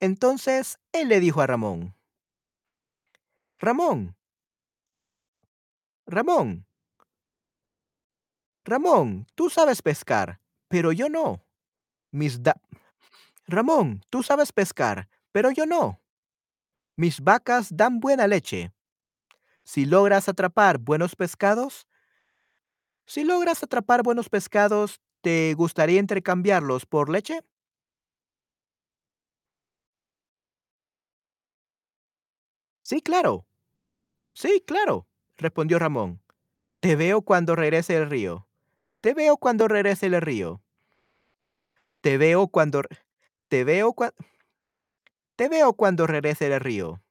Entonces 0.00 0.78
él 0.92 1.08
le 1.08 1.20
dijo 1.20 1.40
a 1.40 1.46
Ramón. 1.46 1.94
Ramón. 3.58 4.16
Ramón. 6.06 6.66
Ramón, 8.64 9.26
tú 9.34 9.48
sabes 9.48 9.80
pescar, 9.80 10.40
pero 10.68 10.92
yo 10.92 11.08
no. 11.08 11.40
Mis 12.10 12.40
Ramón, 13.46 14.02
tú 14.10 14.22
sabes 14.22 14.52
pescar, 14.52 15.08
pero 15.32 15.50
yo 15.52 15.66
no. 15.66 16.00
Mis 16.96 17.20
vacas 17.20 17.68
dan 17.70 18.00
buena 18.00 18.26
leche. 18.26 18.72
Si 19.64 19.84
logras 19.84 20.28
atrapar 20.28 20.78
buenos 20.78 21.14
pescados, 21.14 21.86
si 23.06 23.22
logras 23.24 23.62
atrapar 23.62 24.02
buenos 24.02 24.28
pescados, 24.28 25.00
¿te 25.20 25.54
gustaría 25.54 26.00
intercambiarlos 26.00 26.86
por 26.86 27.08
leche? 27.08 27.42
Sí, 32.88 33.00
claro. 33.02 33.48
Sí, 34.34 34.62
claro, 34.66 35.08
respondió 35.38 35.78
Ramón. 35.78 36.22
Te 36.80 36.96
veo 36.96 37.22
cuando 37.22 37.56
regrese 37.56 37.96
el 37.96 38.10
río. 38.10 38.48
Te 39.00 39.14
veo 39.14 39.38
cuando 39.38 39.68
regrese 39.68 40.06
el 40.06 40.20
río. 40.20 40.62
Te 42.04 42.18
veo 42.18 42.48
cuando 42.48 42.82
te 43.48 43.64
veo 43.64 43.92
cuando 43.92 44.14
te 45.36 45.48
veo 45.50 45.74
cuando 45.74 46.06
regrese 46.06 46.48
del 46.48 46.60
río. 46.60 47.02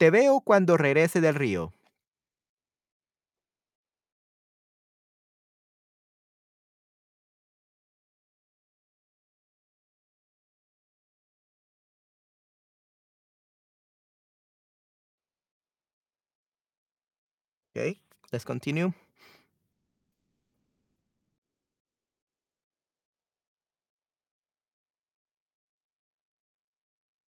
Te 0.00 0.10
veo 0.10 0.40
cuando 0.40 0.76
regrese 0.76 1.20
del 1.20 1.34
río. 1.34 1.72
Let's. 18.32 18.46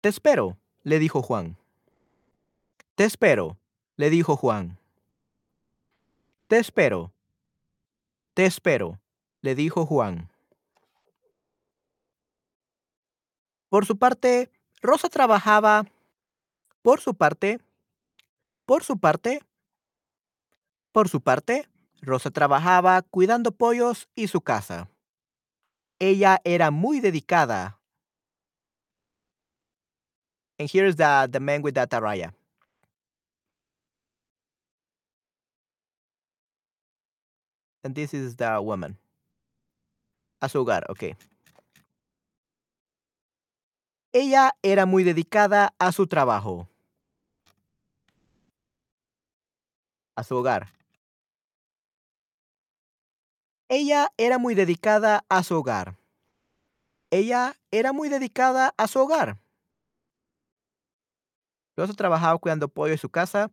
Te 0.02 0.10
espero, 0.10 0.58
le 0.84 1.00
dijo 1.00 1.22
Juan. 1.22 1.58
Te 2.96 3.04
espero, 3.04 3.58
le 3.98 4.10
dijo 4.10 4.38
Juan. 4.38 4.78
Te 6.48 6.60
espero. 6.60 7.12
Te 8.36 8.46
espero, 8.46 9.00
le 9.42 9.56
dijo 9.56 9.86
Juan. 9.86 10.30
Por 13.70 13.86
su 13.86 13.98
parte, 13.98 14.52
Rosa 14.82 15.10
trabajaba. 15.10 15.86
Por 16.82 17.02
su 17.02 17.16
parte, 17.16 17.60
por 18.66 18.84
su 18.84 19.00
parte, 19.00 19.42
por 20.96 21.10
su 21.10 21.20
parte, 21.20 21.68
Rosa 22.02 22.32
trabajaba 22.32 23.02
cuidando 23.02 23.52
pollos 23.52 24.08
y 24.16 24.30
su 24.30 24.40
casa. 24.40 24.90
Ella 26.00 26.40
era 26.46 26.72
muy 26.72 27.02
dedicada. 27.02 27.78
And 30.58 30.70
here's 30.72 30.96
the, 30.96 31.28
the 31.30 31.42
man 31.42 31.62
with 31.62 31.74
the 31.74 31.82
ataraya. 31.82 32.34
And 37.84 37.94
this 37.94 38.14
is 38.14 38.38
the 38.38 38.58
woman. 38.62 38.98
A 40.40 40.48
su 40.48 40.60
hogar, 40.60 40.86
ok. 40.90 41.18
Ella 44.14 44.54
era 44.64 44.86
muy 44.86 45.04
dedicada 45.04 45.76
a 45.78 45.92
su 45.92 46.08
trabajo. 46.08 46.70
A 50.16 50.24
su 50.24 50.38
hogar. 50.38 50.74
Ella 53.68 54.12
era 54.18 54.38
muy 54.38 54.54
dedicada 54.54 55.26
a 55.28 55.42
su 55.42 55.56
hogar. 55.56 55.98
Ella 57.10 57.56
era 57.72 57.94
muy 57.94 58.10
dedicada 58.10 58.76
a 58.78 58.88
su 58.88 59.00
hogar. 59.00 59.40
Rosa 61.76 61.94
trabajaba 61.94 62.38
cuidando 62.38 62.68
pollo 62.68 62.94
en 62.94 63.00
su 63.00 63.10
casa. 63.10 63.52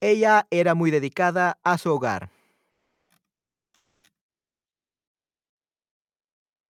Ella 0.00 0.46
era 0.50 0.74
muy 0.74 0.90
dedicada 0.90 1.58
a 1.62 1.78
su 1.78 1.92
hogar. 1.92 2.30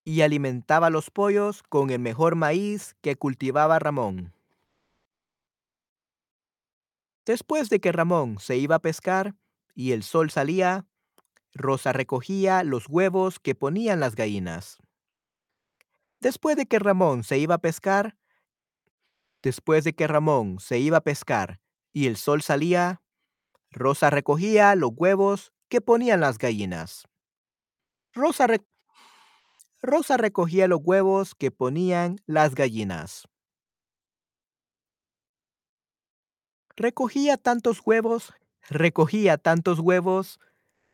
Y 0.04 0.20
alimentaba 0.20 0.90
los 0.90 1.10
pollos 1.10 1.62
con 1.62 1.90
el 1.90 2.00
mejor 2.00 2.34
maíz 2.34 2.96
que 3.00 3.16
cultivaba 3.16 3.78
Ramón. 3.78 4.34
Después 7.24 7.70
de 7.70 7.80
que 7.80 7.92
Ramón 7.92 8.38
se 8.40 8.56
iba 8.56 8.76
a 8.76 8.80
pescar 8.80 9.34
y 9.74 9.92
el 9.92 10.02
sol 10.02 10.30
salía, 10.30 10.84
Rosa 11.54 11.92
recogía 11.92 12.64
los 12.64 12.88
huevos 12.88 13.38
que 13.38 13.54
ponían 13.54 14.00
las 14.00 14.14
gallinas. 14.14 14.78
Después 16.20 16.56
de 16.56 16.66
que 16.66 16.78
Ramón 16.78 17.24
se 17.24 17.38
iba 17.38 17.56
a 17.56 17.58
pescar, 17.58 18.16
después 19.42 19.84
de 19.84 19.92
que 19.92 20.06
Ramón 20.06 20.60
se 20.60 20.78
iba 20.78 20.98
a 20.98 21.02
pescar 21.02 21.60
y 21.92 22.06
el 22.06 22.16
sol 22.16 22.42
salía, 22.42 23.02
Rosa 23.70 24.10
recogía 24.10 24.74
los 24.76 24.92
huevos 24.94 25.52
que 25.68 25.80
ponían 25.80 26.20
las 26.20 26.38
gallinas. 26.38 27.08
Rosa, 28.12 28.46
Rosa 29.80 30.16
recogía 30.16 30.68
los 30.68 30.80
huevos 30.82 31.34
que 31.34 31.50
ponían 31.50 32.20
las 32.26 32.54
gallinas. 32.54 33.26
Recogía 36.76 37.36
tantos 37.36 37.80
huevos, 37.84 38.32
recogía 38.68 39.38
tantos 39.38 39.80
huevos, 39.80 40.38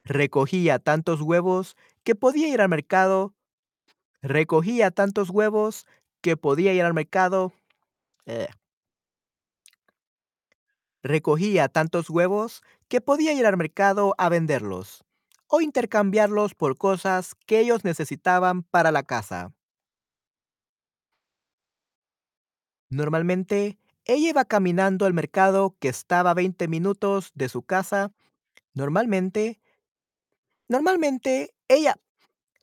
recogía 0.08 0.78
tantos 0.78 1.20
huevos 1.20 1.76
que 2.02 2.14
podía 2.14 2.48
ir 2.48 2.60
al 2.60 2.68
mercado. 2.68 3.34
Recogía 4.22 4.90
tantos 4.90 5.30
huevos 5.30 5.86
que 6.22 6.36
podía 6.36 6.74
ir 6.74 6.82
al 6.82 6.94
mercado. 6.94 7.52
eh, 8.26 8.48
recogía 11.02 11.68
tantos 11.68 12.08
huevos 12.10 12.62
que 12.88 13.00
podía 13.00 13.32
ir 13.32 13.46
al 13.46 13.56
mercado 13.56 14.14
a 14.18 14.28
venderlos 14.28 15.04
o 15.48 15.60
intercambiarlos 15.60 16.54
por 16.54 16.76
cosas 16.76 17.34
que 17.46 17.60
ellos 17.60 17.84
necesitaban 17.84 18.62
para 18.62 18.92
la 18.92 19.02
casa. 19.02 19.52
Normalmente, 22.90 23.78
ella 24.04 24.30
iba 24.30 24.44
caminando 24.44 25.04
al 25.06 25.14
mercado 25.14 25.76
que 25.78 25.88
estaba 25.88 26.30
a 26.30 26.34
20 26.34 26.68
minutos 26.68 27.30
de 27.34 27.48
su 27.48 27.62
casa. 27.62 28.12
Normalmente 28.74 29.60
normalmente, 30.68 31.54
ella 31.68 31.96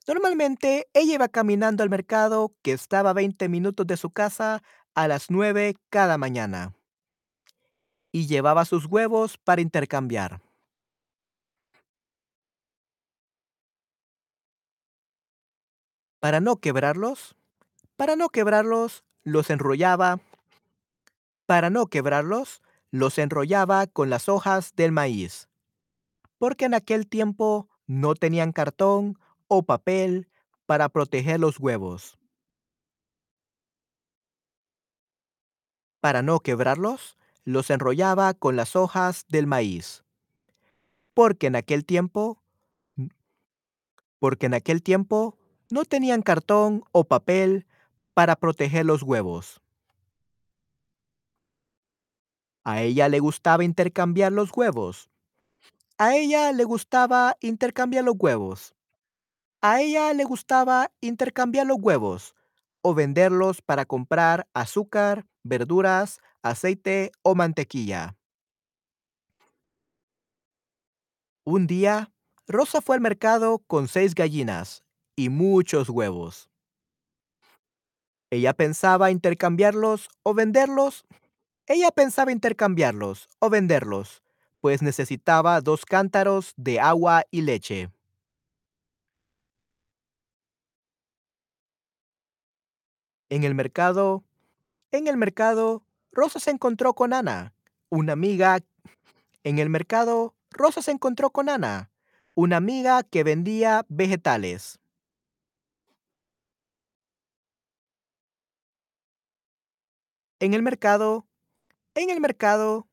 normalmente, 0.07 0.87
ella 0.93 1.15
iba 1.15 1.27
caminando 1.29 1.83
al 1.83 1.89
mercado 1.89 2.53
que 2.61 2.71
estaba 2.71 3.11
a 3.11 3.13
20 3.13 3.49
minutos 3.49 3.87
de 3.87 3.97
su 3.97 4.11
casa 4.11 4.61
a 4.93 5.07
las 5.07 5.29
9 5.29 5.75
cada 5.89 6.17
mañana. 6.17 6.75
Y 8.11 8.27
llevaba 8.27 8.65
sus 8.65 8.85
huevos 8.85 9.37
para 9.37 9.61
intercambiar. 9.61 10.41
Para 16.19 16.39
no 16.39 16.57
quebrarlos 16.57 17.35
para 17.95 18.15
no 18.15 18.29
quebrarlos, 18.29 19.03
los 19.23 19.49
enrollaba 19.49 20.19
para 21.45 21.69
no 21.69 21.87
quebrarlos, 21.87 22.61
los 22.91 23.19
enrollaba 23.19 23.85
con 23.87 24.09
las 24.09 24.27
hojas 24.29 24.73
del 24.75 24.91
maíz. 24.91 25.47
Porque 26.39 26.65
en 26.65 26.73
aquel 26.73 27.07
tiempo 27.07 27.69
no 27.87 28.15
tenían 28.15 28.51
cartón 28.51 29.19
o 29.47 29.63
papel 29.63 30.27
para 30.65 30.89
proteger 30.89 31.39
los 31.39 31.59
huevos. 31.59 32.17
Para 35.99 36.21
no 36.21 36.39
quebrarlos, 36.39 37.17
los 37.43 37.69
enrollaba 37.69 38.33
con 38.33 38.55
las 38.55 38.75
hojas 38.75 39.25
del 39.27 39.47
maíz. 39.47 40.03
Porque 41.13 41.47
en 41.47 41.55
aquel 41.55 41.85
tiempo 41.85 42.41
porque 44.19 44.47
en 44.47 44.55
aquel 44.55 44.81
tiempo 44.81 45.37
no 45.69 45.85
tenían 45.85 46.21
cartón 46.21 46.83
o 46.91 47.03
papel 47.03 47.67
para 48.13 48.35
proteger 48.35 48.85
los 48.85 49.03
huevos. 49.03 49.61
A 52.63 52.81
ella 52.81 53.09
le 53.09 53.19
gustaba 53.19 53.63
intercambiar 53.63 54.31
los 54.31 54.49
huevos. 54.55 55.11
A 55.97 56.15
ella 56.15 56.51
le 56.51 56.65
gustaba 56.65 57.37
intercambiar 57.39 58.03
los 58.03 58.15
huevos. 58.19 58.75
A 59.61 59.81
ella 59.81 60.13
le 60.13 60.25
gustaba 60.25 60.91
intercambiar 61.01 61.65
los 61.65 61.77
huevos, 61.79 62.35
o 62.81 62.93
venderlos 62.93 63.61
para 63.61 63.85
comprar 63.85 64.47
azúcar, 64.53 65.25
verduras, 65.43 66.19
aceite 66.41 67.11
o 67.23 67.33
mantequilla. 67.33 68.17
Un 71.45 71.67
día, 71.67 72.11
Rosa 72.47 72.81
fue 72.81 72.95
al 72.95 73.01
mercado 73.01 73.59
con 73.59 73.87
6 73.87 74.15
gallinas 74.15 74.83
y 75.15 75.29
muchos 75.29 75.89
huevos. 75.89 76.49
Ella 78.31 78.53
pensaba 78.53 79.11
intercambiarlos 79.11 80.09
o 80.23 80.33
venderlos 80.33 81.05
ella 81.67 81.89
pensaba 81.89 82.31
intercambiarlos 82.31 83.27
o 83.39 83.49
venderlos, 83.49 84.21
pues 84.65 84.81
necesitaba 84.81 85.61
2 85.61 85.85
cántaros 85.85 86.55
de 86.57 86.79
agua 86.79 87.23
y 87.29 87.43
leche. 87.43 87.91
En 93.29 93.43
el 93.43 93.53
mercado 93.53 94.23
en 94.89 95.05
el 95.05 95.17
mercado, 95.17 95.83
Rosa 96.11 96.39
se 96.39 96.49
encontró 96.49 96.95
con 96.95 97.13
Ana, 97.13 97.53
una 97.91 98.13
amiga 98.13 98.57
en 99.43 99.59
el 99.59 99.69
mercado, 99.69 100.33
Rosa 100.49 100.81
se 100.81 100.89
encontró 100.89 101.29
con 101.29 101.47
Ana, 101.47 101.91
una 102.33 102.57
amiga 102.57 103.03
que 103.03 103.23
vendía 103.23 103.85
vegetales. 103.87 104.79
En 110.39 110.55
el 110.55 110.63
mercado 110.63 111.27
en 111.93 112.09
el 112.09 112.19
mercado 112.19 112.87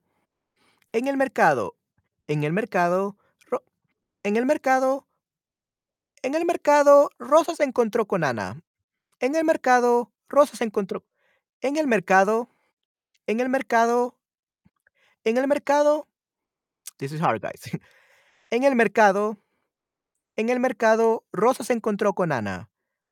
en 0.93 1.07
el 1.09 1.17
mercado 1.17 1.77
en 2.29 2.45
el 2.45 2.53
mercado, 2.53 3.17
en 4.23 4.37
el 4.37 4.47
mercado 4.47 5.07
en 6.23 6.37
el 6.37 6.45
mercado, 6.45 7.11
Rosa 7.19 7.57
se 7.57 7.65
encontró 7.65 8.07
con 8.07 8.23
Ana. 8.23 8.63
En 9.19 9.35
el 9.35 9.45
mercado, 9.45 10.13
Rosa 10.29 10.57
se 10.57 10.63
encontró 10.63 11.05
en 11.61 11.77
el 11.77 11.89
mercado 11.89 12.49
en 13.27 13.41
el 13.41 13.49
mercado 13.49 14.17
en 15.25 15.37
el 15.37 15.49
mercado 15.49 16.09
this 16.99 17.13
is 17.13 17.21
hard, 17.21 17.41
guys. 17.41 17.63
En 18.51 18.65
el 18.65 18.77
mercado 18.77 19.39
en 20.37 20.49
el 20.49 20.61
mercado, 20.61 21.25
Rosa 21.33 21.65
se 21.65 21.73
encontró 21.73 22.15
con 22.15 22.33
Ana, 22.33 22.71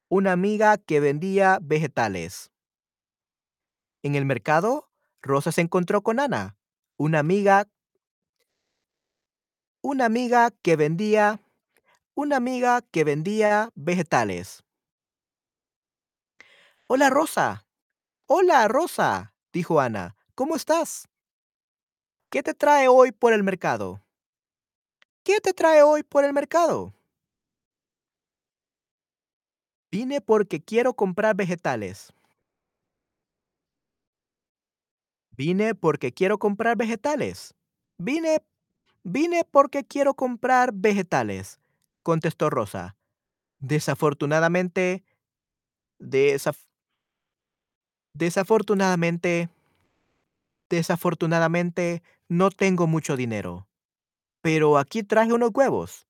una 0.09 0.33
amiga 0.33 0.79
que 0.79 1.01
vendía 1.01 1.59
vegetales. 1.61 2.51
En 4.03 4.15
el 4.15 4.25
mercado, 4.25 4.91
Rosa 5.21 5.53
se 5.53 5.61
encontró 5.61 6.03
con 6.03 6.19
Ana, 6.19 6.57
una 7.01 7.21
amiga 7.21 7.67
una 9.81 10.05
amiga 10.05 10.51
que 10.51 10.77
vendía 10.77 11.41
una 12.15 12.37
amiga 12.37 12.83
que 12.83 13.05
vendía 13.05 13.71
vegetales. 13.75 14.63
Hola, 16.89 17.09
Rosa. 17.09 17.67
Hola, 18.27 18.69
Rosa, 18.69 19.33
dijo 19.51 19.81
Ana, 19.81 20.15
¿cómo 20.35 20.57
estás? 20.57 21.09
¿Qué 22.29 22.43
te 22.43 22.53
trae 22.53 22.87
hoy 22.89 23.13
por 23.13 23.33
el 23.33 23.45
mercado? 23.45 24.03
¿Qué 25.23 25.41
te 25.41 25.55
trae 25.55 25.83
hoy 25.83 26.03
por 26.03 26.27
el 26.27 26.35
mercado? 26.35 26.93
Vine 29.91 30.21
porque 30.21 30.63
quiero 30.63 30.93
comprar 30.93 31.35
vegetales. 31.35 32.13
Vine 35.41 35.75
porque 35.75 36.13
quiero 36.13 36.37
comprar 36.39 36.77
vegetales. 36.77 37.55
Vine 37.97 38.43
vine 39.05 39.45
porque 39.51 39.85
quiero 39.85 40.13
comprar 40.15 40.73
vegetales, 40.75 41.61
contestó 42.03 42.51
Rosa. 42.51 42.97
Desafortunadamente 43.61 45.05
desaf 45.99 46.57
desafortunadamente 48.15 49.49
desafortunadamente, 50.71 52.03
no 52.29 52.51
tengo 52.51 52.87
mucho 52.87 53.17
dinero. 53.17 53.69
Pero 54.43 54.79
aquí 54.79 55.03
traje 55.03 55.33
unos 55.33 55.51
huevos. 55.55 56.07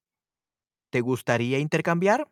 ¿Te 0.90 1.00
gustaría 1.02 1.58
intercambiar? 1.58 2.28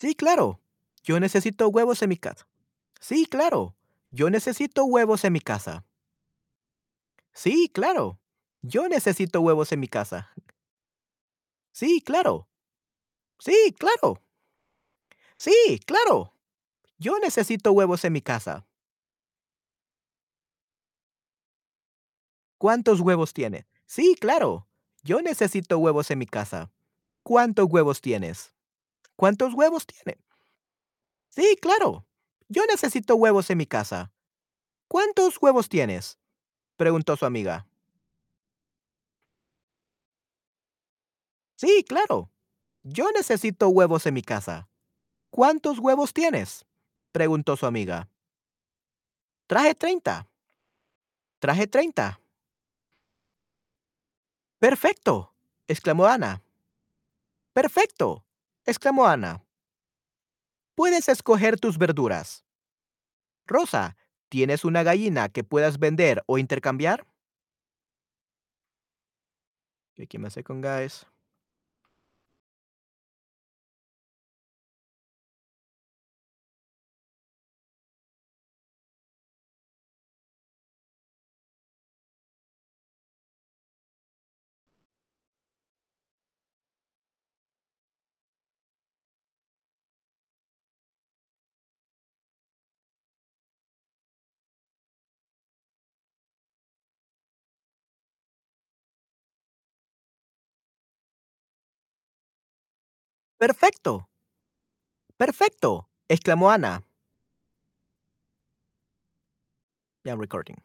Sí, 0.00 0.14
claro. 0.14 0.60
Yo 1.02 1.20
necesito 1.20 1.68
huevos 1.68 2.02
en 2.02 2.08
mi 2.10 2.16
casa. 2.16 2.46
Sí, 3.00 3.26
claro. 3.26 3.76
Yo 4.10 4.30
necesito 4.30 4.84
huevos 4.84 5.24
en 5.24 5.32
mi 5.32 5.40
casa. 5.40 5.84
Sí, 7.32 7.70
claro. 7.72 8.20
Yo 8.62 8.88
necesito 8.88 9.40
huevos 9.40 9.72
en 9.72 9.80
mi 9.80 9.88
casa. 9.88 10.32
Sí, 11.72 12.00
claro. 12.04 12.48
Sí, 13.38 13.74
claro. 13.78 14.22
Sí, 15.36 15.80
claro. 15.86 16.34
Yo 16.98 17.18
necesito 17.20 17.72
huevos 17.72 18.04
en 18.04 18.12
mi 18.12 18.22
casa. 18.22 18.66
¿Cuántos 22.58 23.00
huevos 23.00 23.32
tiene? 23.32 23.66
Sí, 23.86 24.16
claro. 24.20 24.68
Yo 25.04 25.22
necesito 25.22 25.78
huevos 25.78 26.10
en 26.10 26.18
mi 26.18 26.26
casa. 26.26 26.72
¿Cuántos 27.22 27.66
huevos 27.70 28.00
tienes? 28.00 28.52
¿Cuántos 29.16 29.54
huevos 29.54 29.86
tiene? 29.86 30.18
Sí, 31.38 31.56
claro. 31.62 32.04
Yo 32.48 32.66
necesito 32.66 33.14
huevos 33.14 33.48
en 33.50 33.58
mi 33.58 33.66
casa. 33.66 34.12
¿Cuántos 34.88 35.40
huevos 35.40 35.68
tienes? 35.68 36.18
preguntó 36.76 37.16
su 37.16 37.26
amiga. 37.26 37.64
Sí, 41.54 41.84
claro. 41.86 42.32
Yo 42.82 43.12
necesito 43.12 43.68
huevos 43.68 44.04
en 44.06 44.14
mi 44.14 44.22
casa. 44.22 44.68
¿Cuántos 45.30 45.78
huevos 45.78 46.12
tienes? 46.12 46.66
preguntó 47.12 47.56
su 47.56 47.66
amiga. 47.66 48.10
Traje 49.46 49.76
30. 49.76 50.28
Traje 51.38 51.68
30. 51.68 52.20
Perfecto, 54.58 55.32
exclamó 55.68 56.04
Ana. 56.06 56.42
Perfecto, 57.52 58.24
exclamó 58.64 59.06
Ana. 59.06 59.44
Puedes 60.78 61.08
escoger 61.08 61.58
tus 61.58 61.76
verduras. 61.76 62.44
Rosa, 63.48 63.96
¿tienes 64.28 64.64
una 64.64 64.84
gallina 64.84 65.28
que 65.28 65.42
puedas 65.42 65.80
vender 65.80 66.22
o 66.26 66.38
intercambiar? 66.38 67.04
Guys. 70.60 71.04
Perfecto, 103.38 104.08
perfecto, 105.16 105.88
exclamó 106.08 106.50
Ana. 106.50 106.84
Recording. 110.04 110.56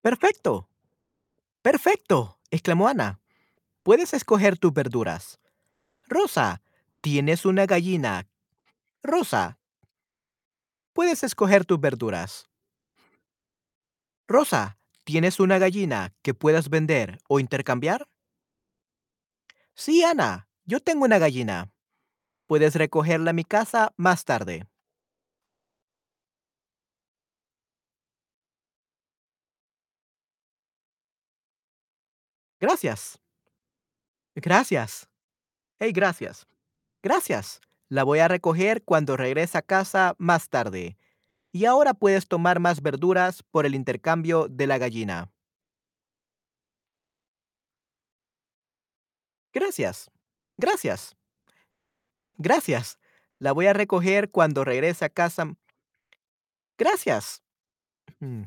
Perfecto, 0.00 0.68
perfecto, 1.62 2.40
exclamó 2.50 2.88
Ana. 2.88 3.20
Puedes 3.84 4.14
escoger 4.14 4.58
tus 4.58 4.72
verduras. 4.72 5.38
Rosa, 6.08 6.62
tienes 7.02 7.44
una 7.44 7.66
gallina. 7.66 8.26
Rosa, 9.02 9.58
puedes 10.92 11.22
escoger 11.22 11.64
tus 11.64 11.78
verduras. 11.78 12.48
Rosa, 14.26 14.78
¿tienes 15.06 15.40
una 15.40 15.58
gallina 15.58 16.12
que 16.22 16.34
puedas 16.34 16.68
vender 16.68 17.18
o 17.28 17.40
intercambiar? 17.40 18.06
Sí, 19.74 20.02
Ana, 20.02 20.48
yo 20.64 20.80
tengo 20.80 21.04
una 21.04 21.18
gallina. 21.18 21.70
Puedes 22.46 22.74
recogerla 22.76 23.30
a 23.30 23.34
mi 23.34 23.44
casa 23.44 23.92
más 23.96 24.24
tarde. 24.24 24.66
Gracias. 32.60 33.18
Gracias. 34.34 35.08
Hey, 35.80 35.92
gracias. 35.92 36.46
Gracias. 37.02 37.60
La 37.88 38.04
voy 38.04 38.20
a 38.20 38.28
recoger 38.28 38.84
cuando 38.84 39.16
regrese 39.16 39.58
a 39.58 39.62
casa 39.62 40.14
más 40.18 40.48
tarde. 40.50 40.98
Y 41.52 41.64
ahora 41.64 41.94
puedes 41.94 42.28
tomar 42.28 42.60
más 42.60 42.82
verduras 42.82 43.42
por 43.42 43.66
el 43.66 43.74
intercambio 43.74 44.48
de 44.48 44.66
la 44.66 44.78
gallina. 44.78 45.30
Gracias. 49.52 50.10
Gracias. 50.58 51.16
Gracias. 52.38 52.98
La 53.38 53.52
voy 53.52 53.66
a 53.66 53.72
recoger 53.72 54.30
cuando 54.30 54.64
regrese 54.64 55.04
a 55.04 55.08
casa. 55.10 55.54
Gracias. 56.78 57.42
Mm, 58.20 58.44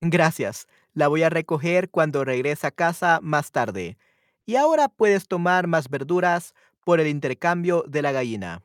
Gracias. 0.00 0.66
La 0.94 1.08
voy 1.08 1.22
a 1.22 1.30
recoger 1.30 1.90
cuando 1.90 2.24
regrese 2.24 2.66
a 2.66 2.70
casa 2.70 3.20
más 3.22 3.50
tarde. 3.52 3.98
Y 4.46 4.56
ahora 4.56 4.88
puedes 4.88 5.28
tomar 5.28 5.66
más 5.66 5.88
verduras 5.88 6.54
por 6.84 7.00
el 7.00 7.08
intercambio 7.08 7.84
de 7.86 8.02
la 8.02 8.12
gallina. 8.12 8.62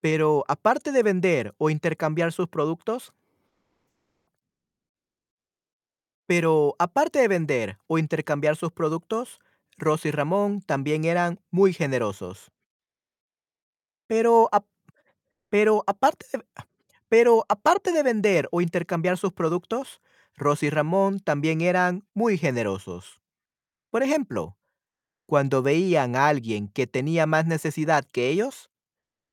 Pero 0.00 0.44
aparte 0.48 0.92
de 0.92 1.02
vender 1.02 1.54
o 1.58 1.70
intercambiar 1.70 2.32
sus 2.32 2.48
productos, 2.48 3.12
pero 6.26 6.74
aparte 6.78 7.20
de 7.20 7.28
vender 7.28 7.78
o 7.86 7.98
intercambiar 7.98 8.56
sus 8.56 8.72
productos, 8.72 9.40
Rosa 9.78 10.08
y 10.08 10.10
Ramón 10.10 10.60
también 10.60 11.04
eran 11.04 11.40
muy 11.50 11.72
generosos. 11.72 12.50
Pero, 14.08 14.48
pero 15.48 15.84
aparte 15.86 16.26
de, 17.92 18.02
vender 18.02 18.48
o 18.50 18.60
intercambiar 18.60 19.18
sus 19.18 19.32
productos, 19.32 20.00
Rosa 20.34 20.66
y 20.66 20.70
Ramón 20.70 21.20
también 21.20 21.60
eran 21.60 22.06
muy 22.14 22.38
generosos. 22.38 23.20
Por 23.90 24.02
ejemplo, 24.02 24.56
cuando 25.26 25.62
veían 25.62 26.16
a 26.16 26.28
alguien 26.28 26.68
que 26.68 26.86
tenía 26.86 27.26
más 27.26 27.46
necesidad 27.46 28.04
que 28.04 28.28
ellos, 28.28 28.70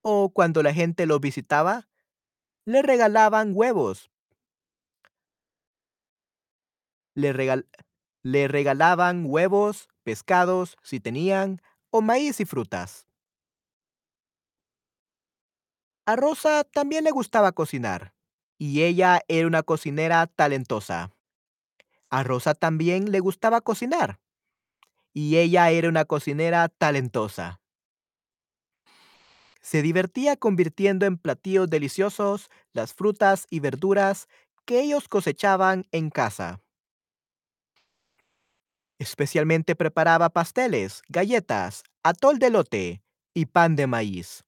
o 0.04 0.30
cuando 0.30 0.62
la 0.62 0.74
gente 0.74 1.06
los 1.08 1.20
visitaba, 1.20 1.88
le 2.66 2.82
regalaban 2.82 3.52
huevos, 3.56 4.12
le, 7.16 7.66
le 8.24 8.48
regalaban 8.48 9.24
huevos, 9.26 9.88
pescados, 10.04 10.78
si 10.84 11.00
tenían, 11.00 11.62
o 11.90 12.02
maíz 12.02 12.40
y 12.40 12.46
frutas. 12.46 13.08
A 16.06 16.16
Rosa 16.16 16.64
también 16.66 17.06
le 17.06 17.12
gustaba 17.12 17.54
cocinar, 17.54 18.14
y 18.58 18.84
ella 18.84 19.22
era 19.28 19.48
una 19.48 19.64
cocinera 19.64 20.28
talentosa. 20.28 21.12
A 22.10 22.24
Rosa 22.24 22.54
también 22.54 23.12
le 23.12 23.20
gustaba 23.22 23.62
cocinar, 23.62 24.20
y 25.14 25.38
ella 25.38 25.72
era 25.72 25.90
una 25.90 26.06
cocinera 26.06 26.70
talentosa. 26.70 27.63
Se 29.64 29.82
divertía 29.82 30.36
convirtiendo 30.36 31.06
en 31.06 31.18
platillos 31.18 31.70
deliciosos 31.70 32.52
las 32.74 32.94
frutas 32.94 33.48
y 33.50 33.62
verduras 33.62 34.28
que 34.66 34.82
ellos 34.82 35.08
cosechaban 35.08 35.88
en 35.92 36.10
casa. 36.10 36.62
Especialmente 39.00 39.76
preparaba 39.76 40.30
pasteles, 40.30 41.02
galletas, 41.08 41.84
atol 42.04 42.40
de 42.40 42.50
lote 42.50 43.02
y 43.34 43.46
pan 43.46 43.76
de 43.76 43.88
maíz. 43.88 44.44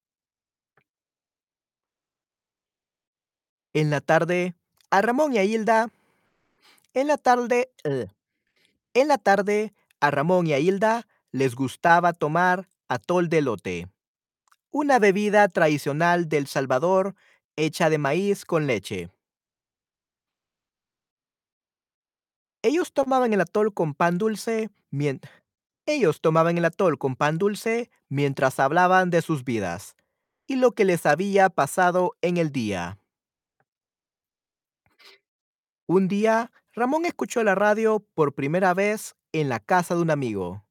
En 3.74 3.90
la 3.90 4.02
tarde, 4.02 4.56
a 4.90 5.02
Ramón 5.02 5.34
y 5.34 5.38
a 5.38 5.44
Hilda, 5.44 5.90
en 6.94 7.08
la 7.08 7.18
tarde, 7.18 7.72
eh, 7.84 8.08
en 8.94 9.08
la 9.08 9.18
tarde, 9.18 9.74
a 10.00 10.12
Ramón 10.12 10.48
y 10.48 10.54
a 10.54 10.60
Hilda 10.60 11.08
les 11.32 11.56
gustaba 11.56 12.14
tomar 12.14 12.68
atol 12.88 13.28
de 13.28 13.42
lote, 13.42 13.88
una 14.76 15.00
bebida 15.00 15.48
tradicional 15.48 16.28
del 16.28 16.48
Salvador 16.48 17.16
hecha 17.56 17.90
de 17.90 17.98
maíz 17.98 18.44
con 18.44 18.68
leche. 18.68 19.10
Ellos 22.62 22.92
tomaban 22.92 23.32
el 23.32 23.40
atol 23.40 23.74
con 23.74 23.94
pan 23.94 24.18
dulce 24.18 24.70
mien- 24.92 25.22
Ellos 25.86 26.22
tomaban 26.22 26.58
el 26.58 26.66
atol 26.66 26.98
con 26.98 27.16
pan 27.16 27.38
dulce 27.38 27.90
mientras 28.10 28.60
hablaban 28.60 29.10
de 29.12 29.22
sus 29.22 29.46
vidas 29.46 29.96
y 30.48 30.58
lo 30.58 30.74
que 30.74 30.86
les 30.86 31.06
había 31.06 31.50
pasado 31.50 32.18
en 32.22 32.38
el 32.38 32.52
día. 32.52 33.00
Un 35.88 36.08
día, 36.08 36.52
Ramón 36.74 37.06
escuchó 37.06 37.44
la 37.44 37.56
radio 37.56 38.06
por 38.14 38.34
primera 38.34 38.74
vez 38.74 39.16
en 39.32 39.50
la 39.50 39.60
casa 39.60 39.96
de 39.96 40.02
un 40.02 40.12
amigo. 40.12 40.66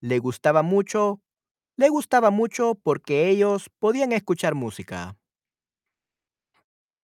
Le 0.00 0.18
gustaba 0.20 0.62
mucho, 0.62 1.20
le 1.76 1.88
gustaba 1.88 2.30
mucho 2.30 2.74
porque 2.74 3.28
ellos 3.28 3.70
podían 3.78 4.12
escuchar 4.12 4.54
música. 4.54 5.16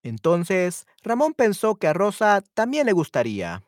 Entonces, 0.02 0.86
Ramón 1.02 1.34
pensó 1.34 1.76
que 1.76 1.88
a 1.88 1.92
Rosa 1.92 2.42
también 2.54 2.86
le 2.86 2.92
gustaría. 2.92 3.64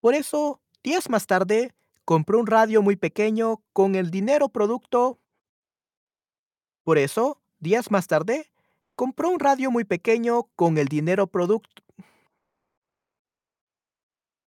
Por 0.00 0.14
eso, 0.14 0.60
días 0.82 1.08
más 1.08 1.26
tarde, 1.26 1.74
compró 2.04 2.38
un 2.38 2.46
radio 2.46 2.82
muy 2.82 2.96
pequeño 2.96 3.62
con 3.72 3.94
el 3.94 4.10
dinero 4.10 4.48
producto 4.48 5.18
Por 6.88 6.96
eso, 6.96 7.38
días 7.58 7.90
más 7.90 8.06
tarde, 8.06 8.50
compró 8.94 9.28
un 9.28 9.40
radio 9.40 9.70
muy 9.70 9.84
pequeño 9.84 10.44
con 10.56 10.78
el 10.78 10.88
dinero 10.88 11.26
producto. 11.26 11.82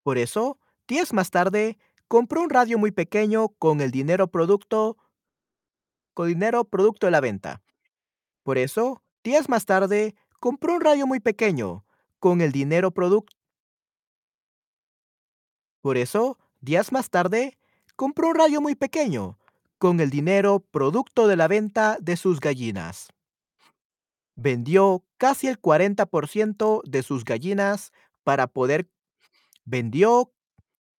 Por 0.04 0.20
eso, 0.20 0.60
días 0.88 1.14
más 1.14 1.32
tarde, 1.32 1.80
compró 2.08 2.42
un 2.42 2.50
radio 2.50 2.78
muy 2.78 2.92
pequeño 2.92 3.50
con 3.60 3.82
el 3.82 3.92
dinero 3.92 4.28
producto, 4.28 4.98
con 6.14 6.28
dinero 6.28 6.64
producto 6.66 7.08
de 7.08 7.12
la 7.12 7.22
venta. 7.22 7.62
Por 8.44 8.58
eso, 8.58 9.04
días 9.24 9.50
más 9.50 9.66
tarde, 9.66 10.16
compró 10.40 10.76
un 10.76 10.82
radio 10.82 11.06
muy 11.06 11.20
pequeño 11.20 11.86
con 12.20 12.42
el 12.42 12.52
dinero 12.52 12.92
producto. 12.92 13.36
Por 15.82 15.98
eso, 15.98 16.38
días 16.62 16.92
más 16.92 17.10
tarde, 17.10 17.58
compró 17.96 18.30
un 18.30 18.36
radio 18.36 18.62
muy 18.62 18.76
pequeño 18.76 19.38
con 19.78 20.00
el 20.00 20.10
dinero 20.10 20.60
producto 20.60 21.28
de 21.28 21.36
la 21.36 21.48
venta 21.48 21.98
de 22.02 22.18
sus 22.18 22.40
gallinas. 22.40 23.10
Vendió 24.36 25.04
casi 25.18 25.48
el 25.48 25.60
40% 25.60 26.82
de 26.84 27.04
sus 27.04 27.24
gallinas 27.24 27.92
para 28.24 28.48
poder 28.48 28.90
vendió 29.66 30.32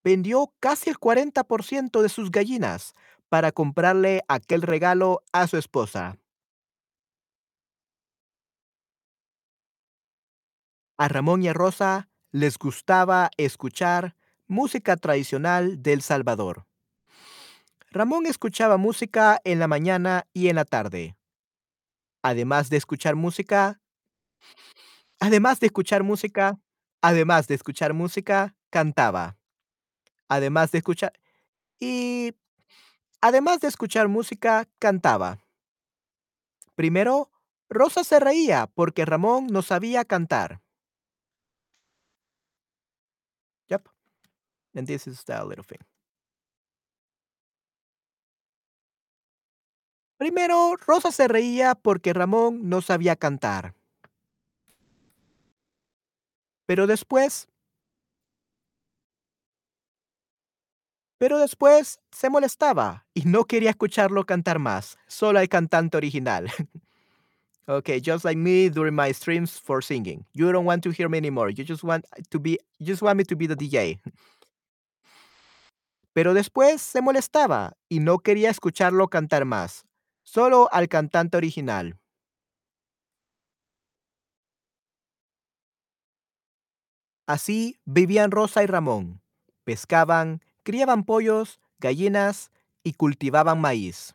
vendió 0.09 0.55
casi 0.59 0.89
el 0.89 0.97
40% 0.97 2.01
de 2.01 2.09
sus 2.09 2.31
gallinas 2.31 2.95
para 3.29 3.53
comprarle 3.53 4.23
aquel 4.27 4.63
regalo 4.63 5.21
a 5.33 5.47
su 5.47 5.59
esposa. 5.59 6.17
A 10.97 11.09
Ramón 11.09 11.43
y 11.43 11.49
a 11.49 11.53
Rosa 11.53 12.09
les 12.31 12.57
gustaba 12.57 13.29
escuchar 13.37 14.17
música 14.47 14.97
tradicional 14.97 15.83
del 15.83 16.01
Salvador. 16.01 16.67
Ramón 17.91 18.25
escuchaba 18.25 18.79
música 18.79 19.39
en 19.45 19.59
la 19.59 19.69
mañana 19.69 20.27
y 20.33 20.49
en 20.49 20.57
la 20.57 20.65
tarde. 20.65 21.19
Además 22.23 22.71
de 22.71 22.79
escuchar 22.79 23.15
música, 23.15 23.79
además 25.21 25.61
de 25.61 25.67
escuchar 25.67 26.03
música, 26.03 26.59
además 27.03 27.47
de 27.47 27.57
escuchar 27.57 27.93
música, 27.93 28.57
cantaba. 28.71 29.38
Además 30.29 30.71
de 30.71 30.79
escuchar 30.79 31.13
y 31.81 32.35
además 33.21 33.61
de 33.61 33.69
escuchar 33.69 34.09
música, 34.09 34.69
cantaba. 34.79 35.39
Primero, 36.75 37.31
Rosa 37.69 38.05
se 38.05 38.21
reía 38.21 38.67
porque 38.67 39.05
Ramón 39.05 39.47
no 39.49 39.63
sabía 39.63 40.05
cantar. 40.05 40.61
Yep. 43.69 43.89
And 44.75 44.87
this 44.87 45.07
is 45.07 45.25
the 45.25 45.45
little 45.45 45.65
thing. 45.65 45.81
Primero, 50.19 50.77
Rosa 50.77 51.13
se 51.13 51.29
reía 51.29 51.77
porque 51.77 52.13
Ramón 52.13 52.69
no 52.69 52.83
sabía 52.83 53.15
cantar. 53.15 53.75
Pero 56.67 56.87
después, 56.87 57.49
pero 61.19 61.39
después 61.39 62.01
se 62.13 62.31
molestaba 62.31 63.05
y 63.13 63.23
no 63.23 63.45
quería 63.45 63.71
escucharlo 63.71 64.25
cantar 64.25 64.59
más, 64.59 64.97
solo 65.09 65.41
al 65.41 65.49
cantante 65.49 65.97
original. 65.97 66.49
okay, 67.67 68.01
just 68.01 68.25
like 68.25 68.39
me 68.39 68.71
during 68.71 68.95
my 68.95 69.13
streams 69.13 69.61
for 69.61 69.83
singing. 69.83 70.25
You 70.33 70.51
don't 70.53 70.67
want 70.67 70.83
to 70.85 70.91
hear 70.91 71.09
me 71.09 71.19
anymore. 71.19 71.51
You 71.51 71.65
just 71.65 71.83
want 71.83 72.05
to 72.31 72.39
be 72.39 72.59
you 72.79 72.87
just 72.87 73.03
want 73.03 73.19
me 73.19 73.25
to 73.25 73.37
be 73.37 73.47
the 73.47 73.57
DJ. 73.57 74.01
Pero 76.15 76.35
después 76.35 76.81
se 76.81 77.03
molestaba 77.03 77.77
y 77.89 78.01
no 78.01 78.19
quería 78.19 78.51
escucharlo 78.51 79.09
cantar 79.09 79.45
más, 79.45 79.85
solo 80.25 80.69
al 80.73 80.89
cantante 80.89 81.37
original. 81.37 81.97
Así 87.27 87.79
vivían 87.85 88.31
Rosa 88.31 88.63
y 88.63 88.67
Ramón. 88.67 89.21
Pescaban, 89.65 90.41
criaban 90.69 91.03
pollos, 91.03 91.61
gallinas 91.79 92.53
y 92.85 92.93
cultivaban 92.93 93.59
maíz. 93.59 94.15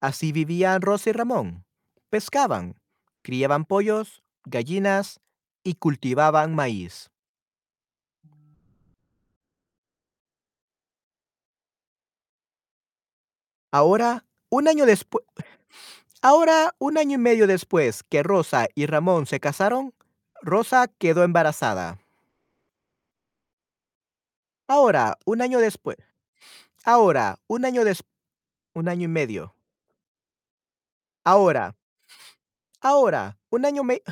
Así 0.00 0.32
vivían 0.32 0.80
Rosa 0.80 1.10
y 1.10 1.12
Ramón. 1.12 1.66
Pescaban, 2.08 2.80
criaban 3.20 3.66
pollos, 3.66 4.22
gallinas 4.46 5.20
y 5.62 5.74
cultivaban 5.74 6.54
maíz. 6.54 7.10
Ahora, 13.70 14.24
un 14.48 14.68
año 14.68 14.86
después, 14.86 15.22
ahora 16.22 16.74
un 16.78 16.96
año 16.96 17.16
y 17.16 17.18
medio 17.18 17.46
después 17.46 18.04
que 18.04 18.22
Rosa 18.22 18.68
y 18.74 18.86
Ramón 18.86 19.26
se 19.26 19.38
casaron, 19.38 19.92
Rosa 20.40 20.86
quedó 20.86 21.24
embarazada. 21.24 21.98
Ahora, 24.70 25.18
un 25.24 25.40
año 25.40 25.60
después, 25.60 25.96
ahora, 26.84 27.38
un 27.46 27.64
año 27.64 27.84
des, 27.84 28.04
un 28.74 28.90
año 28.90 29.04
y 29.04 29.08
medio. 29.08 29.54
Ahora, 31.24 31.74
ahora, 32.82 33.38
un 33.48 33.64
año 33.64 33.82
me, 33.82 34.02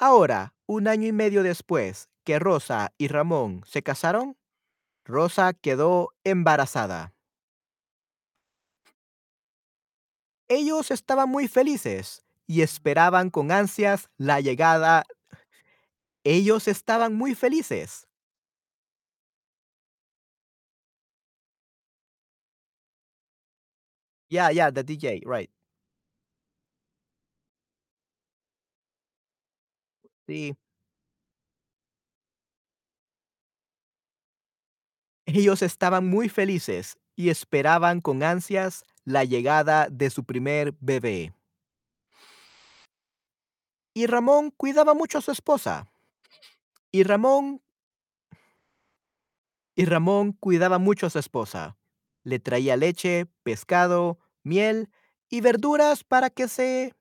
ahora, 0.00 0.52
un 0.66 0.88
año 0.88 1.06
y 1.06 1.12
medio 1.12 1.44
después 1.44 2.08
que 2.24 2.40
Rosa 2.40 2.92
y 2.98 3.06
Ramón 3.06 3.62
se 3.64 3.84
casaron, 3.84 4.36
Rosa 5.04 5.52
quedó 5.52 6.08
embarazada. 6.24 7.14
Ellos 10.48 10.90
estaban 10.90 11.28
muy 11.28 11.46
felices 11.46 12.24
y 12.48 12.62
esperaban 12.62 13.30
con 13.30 13.52
ansias 13.52 14.10
la 14.16 14.40
llegada. 14.40 15.04
Ellos 16.24 16.66
estaban 16.66 17.14
muy 17.14 17.36
felices. 17.36 18.08
Yeah, 24.32 24.48
yeah, 24.48 24.70
the 24.70 24.82
DJ, 24.82 25.20
right. 25.26 25.50
Sí. 30.26 30.56
Ellos 35.26 35.60
estaban 35.62 36.06
muy 36.08 36.28
felices 36.28 36.96
y 37.14 37.28
esperaban 37.28 38.00
con 38.00 38.22
ansias 38.22 38.84
la 39.04 39.24
llegada 39.24 39.88
de 39.90 40.08
su 40.08 40.24
primer 40.24 40.74
bebé. 40.80 41.34
Y 43.94 44.06
Ramón 44.06 44.50
cuidaba 44.50 44.94
mucho 44.94 45.18
a 45.18 45.20
su 45.20 45.30
esposa. 45.30 45.86
Y 46.90 47.02
Ramón 47.02 47.60
y 49.74 49.84
Ramón 49.84 50.32
cuidaba 50.32 50.78
mucho 50.78 51.06
a 51.06 51.10
su 51.10 51.18
esposa. 51.18 51.76
Le 52.24 52.38
traía 52.38 52.76
leche, 52.76 53.26
pescado, 53.42 54.18
miel 54.42 54.90
y 55.28 55.40
verduras 55.40 56.04
para 56.04 56.30
que 56.30 56.48
se 56.48 56.94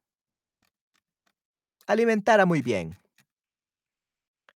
alimentara 1.88 2.46
muy 2.46 2.62
bien. 2.62 2.98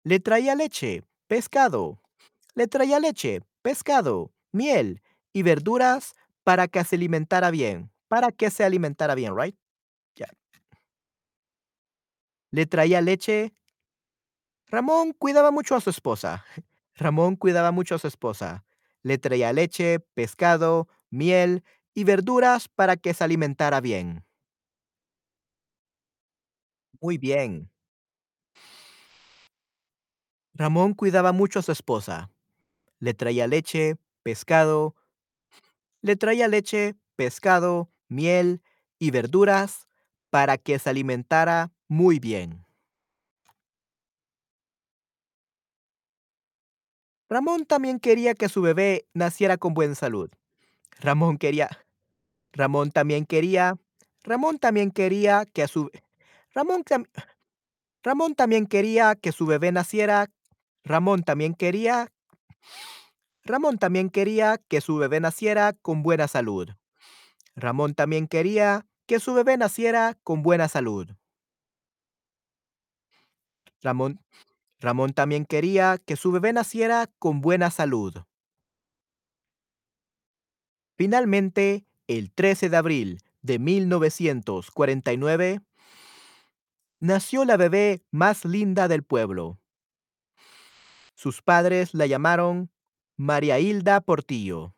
Le 0.02 0.20
traía 0.20 0.54
leche, 0.54 1.02
pescado. 1.26 1.98
Le 2.54 2.68
traía 2.68 3.00
leche, 3.00 3.40
pescado, 3.62 4.32
miel 4.52 5.02
y 5.32 5.42
verduras 5.42 6.14
para 6.44 6.68
que 6.68 6.84
se 6.84 6.96
alimentara 6.96 7.50
bien. 7.50 7.90
Para 8.08 8.30
que 8.30 8.50
se 8.50 8.64
alimentara 8.64 9.14
bien, 9.14 9.34
right? 9.36 9.56
Yeah. 10.14 10.30
Le 12.50 12.66
traía 12.66 13.00
leche. 13.00 13.52
Ramón 14.66 15.12
cuidaba 15.12 15.50
mucho 15.50 15.74
a 15.74 15.80
su 15.80 15.90
esposa. 15.90 16.44
Ramón 16.94 17.36
cuidaba 17.36 17.72
mucho 17.72 17.96
a 17.96 17.98
su 17.98 18.06
esposa. 18.06 18.64
Le 19.02 19.18
traía 19.18 19.52
leche, 19.52 20.00
pescado, 20.14 20.86
miel 21.10 21.64
y 21.94 22.04
verduras 22.04 22.68
para 22.68 22.96
que 22.96 23.14
se 23.14 23.24
alimentara 23.24 23.80
bien. 23.80 24.24
Muy 27.00 27.18
bien. 27.18 27.70
Ramón 30.54 30.94
cuidaba 30.94 31.32
mucho 31.32 31.58
a 31.58 31.62
su 31.62 31.72
esposa. 31.72 32.30
Le 32.98 33.14
traía 33.14 33.46
leche, 33.46 33.96
pescado. 34.22 34.94
Le 36.00 36.16
traía 36.16 36.48
leche, 36.48 36.94
pescado, 37.16 37.90
miel 38.08 38.62
y 38.98 39.10
verduras 39.10 39.88
para 40.30 40.58
que 40.58 40.78
se 40.78 40.90
alimentara 40.90 41.72
muy 41.88 42.18
bien. 42.18 42.64
Ramón 47.28 47.66
también 47.66 47.98
quería 47.98 48.34
que 48.34 48.48
su 48.48 48.62
bebé 48.62 49.06
naciera 49.12 49.56
con 49.56 49.74
buena 49.74 49.94
salud. 49.94 50.30
Ramón 51.00 51.36
quería 51.36 51.83
Ramón 52.54 52.90
también 52.92 53.26
quería 53.26 53.76
Ramón 54.22 54.58
también 54.58 54.90
quería 54.90 55.44
que 55.44 55.62
a 55.64 55.68
su 55.68 55.90
Ramón 56.54 56.84
tam- 56.84 57.08
Ramón 58.02 58.34
también 58.34 58.66
quería 58.66 59.16
que 59.16 59.32
su 59.32 59.44
bebé 59.46 59.72
naciera 59.72 60.30
Ramón 60.84 61.24
también 61.24 61.54
quería 61.54 62.10
Ramón 63.44 63.78
también 63.78 64.08
quería 64.08 64.58
que 64.68 64.80
su 64.80 64.96
bebé 64.96 65.20
naciera 65.20 65.74
con 65.74 66.02
buena 66.02 66.28
salud. 66.28 66.70
Ramón 67.56 67.94
también 67.94 68.26
quería 68.26 68.86
que 69.06 69.20
su 69.20 69.34
bebé 69.34 69.58
naciera 69.58 70.16
con 70.22 70.42
buena 70.42 70.66
salud. 70.68 71.10
Ramón 73.82 74.20
Ramón 74.80 75.12
también 75.12 75.44
quería 75.44 75.98
que 75.98 76.16
su 76.16 76.32
bebé 76.32 76.52
naciera 76.52 77.10
con 77.18 77.40
buena 77.40 77.70
salud. 77.70 78.14
Finalmente, 80.96 81.84
el 82.06 82.32
13 82.32 82.70
de 82.70 82.76
abril 82.76 83.20
de 83.42 83.58
1949, 83.58 85.60
nació 87.00 87.44
la 87.44 87.56
bebé 87.56 88.02
más 88.10 88.44
linda 88.44 88.88
del 88.88 89.02
pueblo. 89.02 89.58
Sus 91.14 91.42
padres 91.42 91.94
la 91.94 92.06
llamaron 92.06 92.70
María 93.16 93.60
Hilda 93.60 94.00
Portillo. 94.00 94.74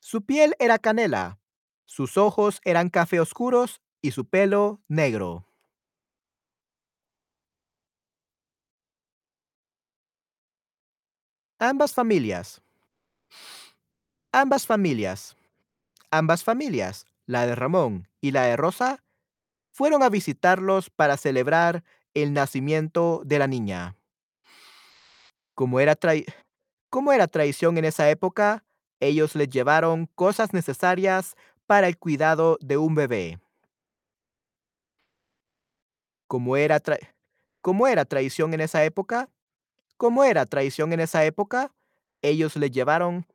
Su 0.00 0.24
piel 0.24 0.54
era 0.58 0.78
canela, 0.78 1.38
sus 1.84 2.16
ojos 2.16 2.60
eran 2.64 2.90
café 2.90 3.20
oscuros 3.20 3.80
y 4.00 4.12
su 4.12 4.28
pelo 4.28 4.80
negro. 4.88 5.46
Ambas 11.58 11.94
familias, 11.94 12.60
ambas 14.32 14.66
familias, 14.66 15.35
ambas 16.18 16.44
familias, 16.44 17.06
la 17.26 17.46
de 17.46 17.54
Ramón 17.54 18.08
y 18.20 18.30
la 18.32 18.44
de 18.44 18.56
Rosa, 18.56 19.04
fueron 19.72 20.02
a 20.02 20.08
visitarlos 20.10 20.90
para 20.90 21.16
celebrar 21.16 21.84
el 22.14 22.32
nacimiento 22.32 23.22
de 23.24 23.38
la 23.38 23.46
niña. 23.46 23.96
Como 25.54 25.80
era, 25.80 25.96
trai- 25.96 26.26
como 26.90 27.12
era 27.12 27.26
en 27.78 27.84
esa 27.84 28.10
época, 28.10 28.64
ellos 29.00 29.34
les 29.34 29.48
llevaron 29.48 30.06
cosas 30.14 30.52
necesarias 30.52 31.34
para 31.66 31.88
el 31.88 31.98
cuidado 31.98 32.58
de 32.60 32.76
un 32.78 32.94
bebé. 32.94 33.40
Como 36.26 36.56
era, 36.56 36.80
tra- 36.80 36.98
como 37.60 37.86
era 37.86 38.04
en 38.54 38.60
esa 38.60 38.84
época, 38.84 39.30
como 39.96 40.24
era 40.24 40.46
tradición 40.46 40.92
en 40.92 41.00
esa 41.00 41.24
época, 41.24 41.72
ellos 42.22 42.56
les 42.56 42.70
llevaron 42.70 43.26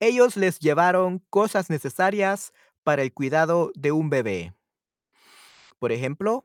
Ellos 0.00 0.36
les 0.36 0.58
llevaron 0.58 1.18
cosas 1.30 1.70
necesarias 1.70 2.52
para 2.84 3.02
el 3.02 3.12
cuidado 3.12 3.72
de 3.74 3.92
un 3.92 4.10
bebé. 4.10 4.54
Por 5.78 5.92
ejemplo 5.92 6.44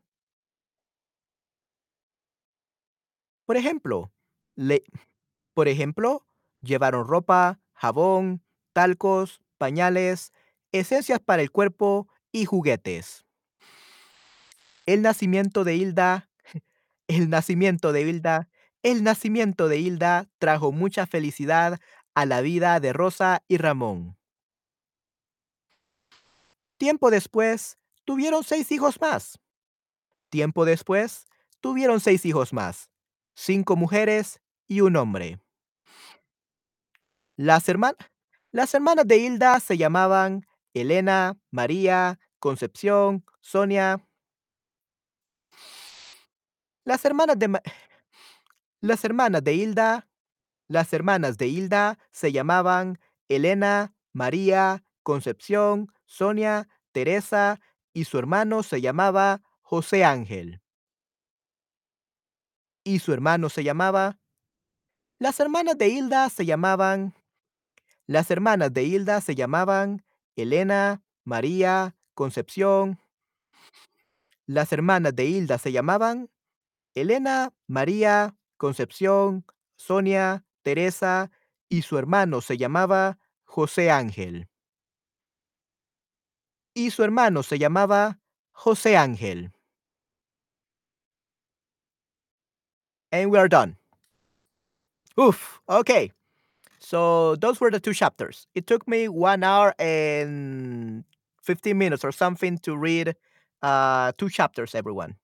por 3.45 3.57
ejemplo, 3.57 4.11
le 4.55 4.83
por 5.53 5.67
ejemplo, 5.67 6.25
llevaron 6.61 7.07
ropa, 7.07 7.59
jabón, 7.73 8.41
talcos, 8.73 9.41
pañales, 9.57 10.33
esencias 10.71 11.19
para 11.19 11.43
el 11.43 11.51
cuerpo 11.51 12.07
y 12.31 12.45
juguetes. 12.45 13.25
El 14.85 15.03
nacimiento 15.03 15.63
de 15.63 15.75
Hilda 15.75 16.29
el 17.07 17.29
nacimiento 17.29 17.91
de 17.91 18.01
Hilda 18.01 18.49
el 18.83 19.03
nacimiento 19.03 19.69
de 19.69 19.79
Hilda 19.79 20.27
trajo 20.39 20.73
mucha 20.73 21.07
felicidad 21.07 21.79
a 22.15 22.25
la 22.25 22.41
vida 22.41 22.79
de 22.79 22.93
Rosa 22.93 23.43
y 23.47 23.57
Ramón. 23.57 24.17
Tiempo 26.77 27.09
después, 27.11 27.77
tuvieron 28.05 28.43
6 28.43 28.71
hijos 28.71 28.99
más. 28.99 29.39
Tiempo 30.29 30.65
después, 30.65 31.25
tuvieron 31.61 31.99
6 31.99 32.25
hijos 32.25 32.53
más, 32.53 32.89
5 33.35 33.75
mujeres 33.75 34.41
y 34.67 34.81
un 34.81 34.95
hombre. 34.95 35.39
Las 37.35 37.67
herma 37.69 37.95
las 38.51 38.73
hermanas 38.75 39.07
de 39.07 39.17
Hilda 39.17 39.59
se 39.59 39.77
llamaban 39.77 40.45
Elena, 40.75 41.39
María, 41.49 42.19
Concepción, 42.37 43.25
Sonia 43.41 44.07
Las 46.83 47.03
hermanas 47.03 47.39
de 47.39 47.59
las 48.81 49.03
hermanas 49.05 49.43
de 49.43 49.53
Hilda 49.53 50.07
las 50.73 50.91
hermanas 50.91 51.37
de 51.37 51.47
Hilda 51.49 51.99
se 52.09 52.31
llamaban 52.31 52.99
Elena, 53.27 53.93
María, 54.11 54.83
Concepción, 55.03 55.93
Sonia, 56.07 56.67
Teresa 56.91 57.61
y 57.93 58.05
su 58.05 58.17
hermano 58.17 58.63
se 58.63 58.81
llamaba 58.81 59.43
José 59.61 60.03
Ángel. 60.03 60.63
Y 62.83 62.99
su 62.99 63.13
hermano 63.13 63.49
se 63.49 63.63
llamaba 63.63 64.17
las 65.19 65.39
hermanas 65.39 65.77
de 65.77 65.89
Hilda 65.89 66.27
se 66.29 66.43
llamaban 66.43 67.13
las 68.07 68.31
hermanas 68.31 68.73
de 68.73 68.83
Hilda 68.83 69.21
se 69.21 69.35
llamaban 69.35 70.03
Elena, 70.35 71.03
María, 71.23 71.95
Concepción 72.15 72.99
las 74.47 74.73
hermanas 74.73 75.15
de 75.15 75.25
Hilda 75.25 75.59
se 75.59 75.71
llamaban 75.71 76.31
Elena, 76.95 77.53
María, 77.67 78.35
Concepción, 78.57 79.45
Sonia, 79.75 80.43
Teresa 80.63 81.29
y 81.69 81.81
su 81.83 81.97
hermano 81.97 82.41
se 82.41 82.57
llamaba 82.57 83.17
José 83.43 83.91
Ángel. 83.91 84.47
Y 86.75 86.89
su 86.91 87.03
hermano 87.03 87.43
se 87.43 87.59
llamaba 87.59 88.19
José 88.51 88.97
Ángel. 88.97 89.51
And 93.11 93.29
we 93.31 93.37
are 93.37 93.47
done. 93.47 93.77
Oof, 95.19 95.59
okay. 95.69 96.11
So 96.79 97.35
those 97.37 97.61
were 97.61 97.71
the 97.71 97.79
2 97.79 97.93
chapters. 97.93 98.47
It 98.55 98.67
took 98.67 98.87
me 98.87 99.07
1 99.07 99.43
hour 99.43 99.73
and 99.79 101.03
15 101.43 101.77
minutes 101.77 102.03
or 102.03 102.11
something 102.11 102.57
to 102.59 102.75
read, 102.75 103.15
uh, 103.61 104.11
2 104.17 104.29
chapters, 104.29 104.75
everyone. 104.75 105.15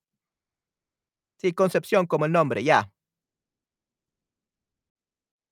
Sí, 1.42 1.52
Concepción 1.52 2.06
como 2.06 2.26
el 2.26 2.32
nombre, 2.32 2.62
yeah. 2.62 2.84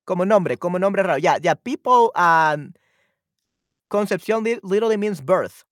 Como 0.09 0.25
nombre, 0.25 0.57
como 0.57 0.79
nombre 0.79 1.03
raro. 1.03 1.19
Yeah, 1.19 1.37
yeah, 1.43 1.53
people, 1.55 2.11
um 2.17 2.73
Concepción 3.91 4.45
literally 4.63 4.97
means 4.97 5.21
birth. 5.21 5.65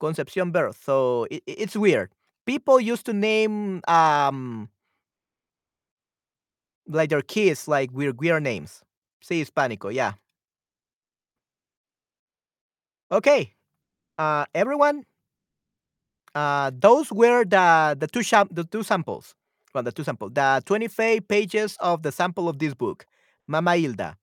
Concepción, 0.00 0.52
birth. 0.52 0.78
So 0.84 1.26
it 1.30 1.42
it's 1.46 1.76
weird. 1.76 2.10
People 2.46 2.80
used 2.80 3.06
to 3.06 3.12
name, 3.12 3.82
um 3.88 4.70
like 6.86 7.10
their 7.10 7.22
kids, 7.22 7.68
like, 7.68 7.90
with 7.92 8.16
weird 8.18 8.42
names. 8.42 8.82
Sí, 9.22 9.40
hispánico, 9.44 9.92
yeah. 9.92 10.14
Okay. 13.10 13.54
Uh, 14.18 14.46
everyone 14.54 15.04
uh, 16.34 16.70
those 16.74 17.10
were 17.12 17.44
the 17.44 17.96
the 17.98 18.06
2 18.06 18.22
chap 18.22 18.48
the 18.50 18.64
2 18.64 18.82
samples. 18.82 19.34
Well, 19.74 19.82
the 19.84 19.92
2 19.92 20.04
sample 20.04 20.30
the 20.30 20.62
25 20.66 21.26
pages 21.28 21.76
of 21.80 22.02
the 22.02 22.12
sample 22.12 22.48
of 22.48 22.58
this 22.58 22.74
book, 22.74 23.06
Mama 23.48 23.76
Hilda. 23.76 24.16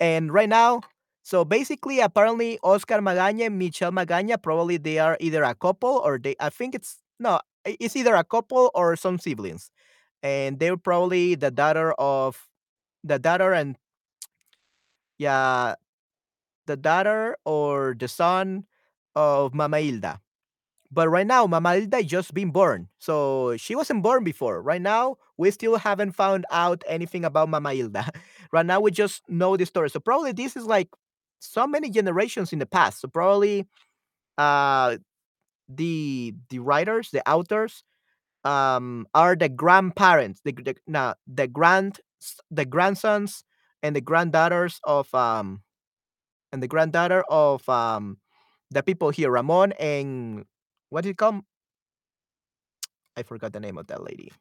And 0.00 0.32
right 0.32 0.48
now 0.48 0.82
so 1.22 1.44
basically, 1.44 2.00
apparently, 2.00 2.58
Oscar 2.62 3.00
Magaña 3.04 3.46
and 3.46 3.58
Michelle 3.58 3.92
Magaña, 3.92 4.40
probably 4.42 4.78
they 4.78 4.98
are 4.98 5.18
either 5.20 5.42
a 5.42 5.54
couple 5.54 6.00
or 6.02 6.18
they 6.18 6.34
I 6.40 6.48
think 6.48 6.74
it's 6.74 6.98
no, 7.20 7.40
it's 7.66 7.96
either 7.96 8.14
a 8.14 8.24
couple 8.24 8.70
or 8.74 8.96
some 8.96 9.18
siblings. 9.18 9.70
And 10.22 10.58
they're 10.58 10.78
probably 10.78 11.34
the 11.34 11.50
daughter 11.50 11.92
of 11.98 12.48
the 13.04 13.18
daughter 13.18 13.52
and 13.52 13.76
yeah, 15.18 15.74
the 16.66 16.76
daughter 16.76 17.36
or 17.44 17.96
the 17.98 18.08
son 18.08 18.66
of 19.14 19.54
Mama 19.54 19.80
Hilda. 19.80 20.20
But 20.90 21.08
right 21.10 21.26
now, 21.26 21.46
Mama 21.46 21.74
Hilda 21.74 22.02
just 22.02 22.32
been 22.32 22.50
born, 22.50 22.88
so 22.98 23.56
she 23.58 23.74
wasn't 23.76 24.02
born 24.02 24.24
before. 24.24 24.62
Right 24.62 24.80
now, 24.80 25.16
we 25.36 25.50
still 25.50 25.76
haven't 25.76 26.12
found 26.12 26.46
out 26.50 26.82
anything 26.88 27.24
about 27.24 27.48
Mama 27.48 27.72
Hilda. 27.74 28.08
Right 28.52 28.64
now, 28.64 28.80
we 28.80 28.90
just 28.90 29.20
know 29.28 29.58
the 29.58 29.66
story. 29.66 29.90
So 29.90 30.00
probably 30.00 30.32
this 30.32 30.56
is, 30.56 30.64
like, 30.64 30.88
so 31.38 31.66
many 31.66 31.90
generations 31.90 32.50
in 32.54 32.58
the 32.60 32.64
past. 32.66 33.02
So 33.02 33.08
probably, 33.08 33.66
uh, 34.38 34.98
the 35.68 36.34
the 36.50 36.60
writers, 36.60 37.10
the 37.12 37.22
authors, 37.28 37.84
um, 38.44 39.06
are 39.14 39.36
the 39.36 39.48
grandparents, 39.48 40.40
the 40.44 40.52
the 40.86 41.16
the 41.26 41.48
grand 41.48 42.00
the 42.50 42.64
grandsons 42.66 43.44
and 43.82 43.96
the 43.96 44.00
granddaughters 44.02 44.80
of, 44.84 45.12
um 45.14 45.62
and 46.52 46.62
the 46.62 46.68
granddaughter 46.68 47.24
of, 47.28 47.68
um, 47.68 48.18
the 48.70 48.82
people 48.82 49.10
here, 49.10 49.30
Ramon 49.30 49.72
and 49.80 50.44
what 50.90 51.04
did 51.04 51.16
call 51.16 51.42
I 53.16 53.22
forgot 53.22 53.52
the 53.52 53.60
name 53.60 53.78
of 53.78 53.86
that 53.88 54.02
lady. 54.02 54.32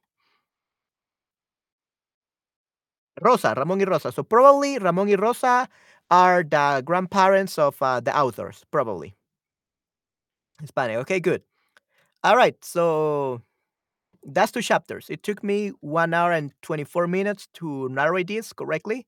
Rosa, 3.21 3.53
Ramón 3.55 3.79
y 3.79 3.85
Rosa. 3.85 4.11
So 4.11 4.23
probably 4.23 4.77
Ramón 4.79 5.07
y 5.09 5.15
Rosa 5.15 5.69
are 6.09 6.43
the 6.43 6.81
grandparents 6.85 7.57
of, 7.57 7.81
uh, 7.81 7.99
the 7.99 8.15
authors, 8.17 8.63
probably. 8.71 9.15
Hispanic. 10.61 10.97
Okay, 10.97 11.19
good. 11.19 11.43
Alright, 12.25 12.63
so 12.65 13.41
that's 14.25 14.51
2 14.51 14.61
chapters. 14.63 15.07
It 15.09 15.23
took 15.23 15.43
me 15.43 15.69
1 15.81 16.13
hour 16.13 16.31
and 16.33 16.53
24 16.63 17.07
minutes 17.07 17.47
to 17.55 17.89
narrate 17.89 18.27
this 18.27 18.53
correctly. 18.53 19.07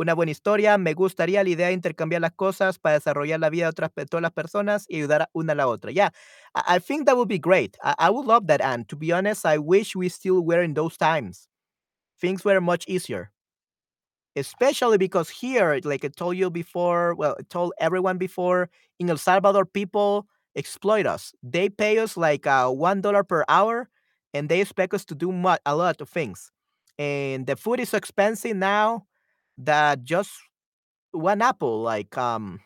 Una 0.00 0.14
buena 0.14 0.32
historia. 0.32 0.78
Me 0.78 0.94
gustaría 0.94 1.44
la 1.44 1.50
idea 1.50 1.66
de 1.66 1.74
intercambiar 1.74 2.22
las 2.22 2.32
cosas 2.32 2.78
para 2.78 2.94
desarrollar 2.94 3.38
la 3.38 3.50
vida 3.50 3.64
de 3.66 3.68
otras 3.70 3.90
de 3.94 4.06
todas 4.06 4.22
las 4.22 4.32
personas 4.32 4.86
y 4.88 4.96
ayudar 4.96 5.28
una 5.34 5.52
a 5.52 5.56
la 5.56 5.66
otra. 5.68 5.92
Yeah, 5.92 6.10
I 6.54 6.76
I 6.76 6.80
think 6.80 7.04
that 7.06 7.16
would 7.16 7.28
be 7.28 7.38
great. 7.38 7.76
I 7.84 7.94
I 7.98 8.10
would 8.10 8.26
love 8.26 8.46
that, 8.46 8.62
and 8.62 8.88
to 8.88 8.96
be 8.96 9.12
honest, 9.12 9.44
I 9.44 9.58
wish 9.58 9.94
we 9.94 10.08
still 10.08 10.42
were 10.42 10.62
in 10.64 10.72
those 10.74 10.96
times. 10.96 11.48
Things 12.20 12.44
were 12.44 12.60
much 12.60 12.86
easier. 12.88 13.30
Especially 14.36 14.96
because 14.96 15.28
here, 15.28 15.80
like 15.84 16.04
I 16.04 16.08
told 16.08 16.36
you 16.36 16.50
before, 16.50 17.14
well, 17.16 17.36
I 17.38 17.42
told 17.50 17.72
everyone 17.80 18.16
before, 18.16 18.70
in 19.00 19.10
El 19.10 19.16
Salvador, 19.18 19.64
people 19.66 20.26
exploit 20.56 21.04
us. 21.04 21.32
They 21.42 21.68
pay 21.68 21.98
us 21.98 22.16
like, 22.16 22.46
uh, 22.46 22.68
$1 22.70 23.24
per 23.24 23.44
hour, 23.48 23.88
and 24.32 24.48
they 24.48 24.60
expect 24.60 24.94
us 24.94 25.04
to 25.06 25.14
do 25.16 25.30
a 25.66 25.74
lot 25.76 26.00
of 26.00 26.08
things. 26.08 26.52
And 26.98 27.46
the 27.46 27.56
food 27.56 27.80
is 27.80 27.92
expensive 27.92 28.56
now 28.56 29.06
that 29.66 30.04
just 30.04 30.32
1 31.12 31.42
apple, 31.42 31.82
like, 31.82 32.16
um 32.18 32.60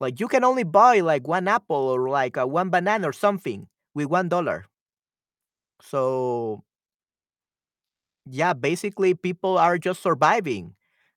like, 0.00 0.20
you 0.20 0.28
can 0.28 0.44
only 0.44 0.64
buy, 0.64 1.00
like, 1.00 1.26
1 1.28 1.46
apple 1.48 1.76
or, 1.76 2.08
like, 2.08 2.36
uh, 2.36 2.46
1 2.46 2.70
banana 2.70 3.08
or 3.08 3.12
something 3.12 3.68
with 3.94 4.06
$1. 4.06 4.64
So 5.80 6.62
yeah, 8.26 8.52
basically, 8.52 9.14
people 9.14 9.58
are 9.58 9.78
just 9.78 10.02
surviving, 10.02 10.74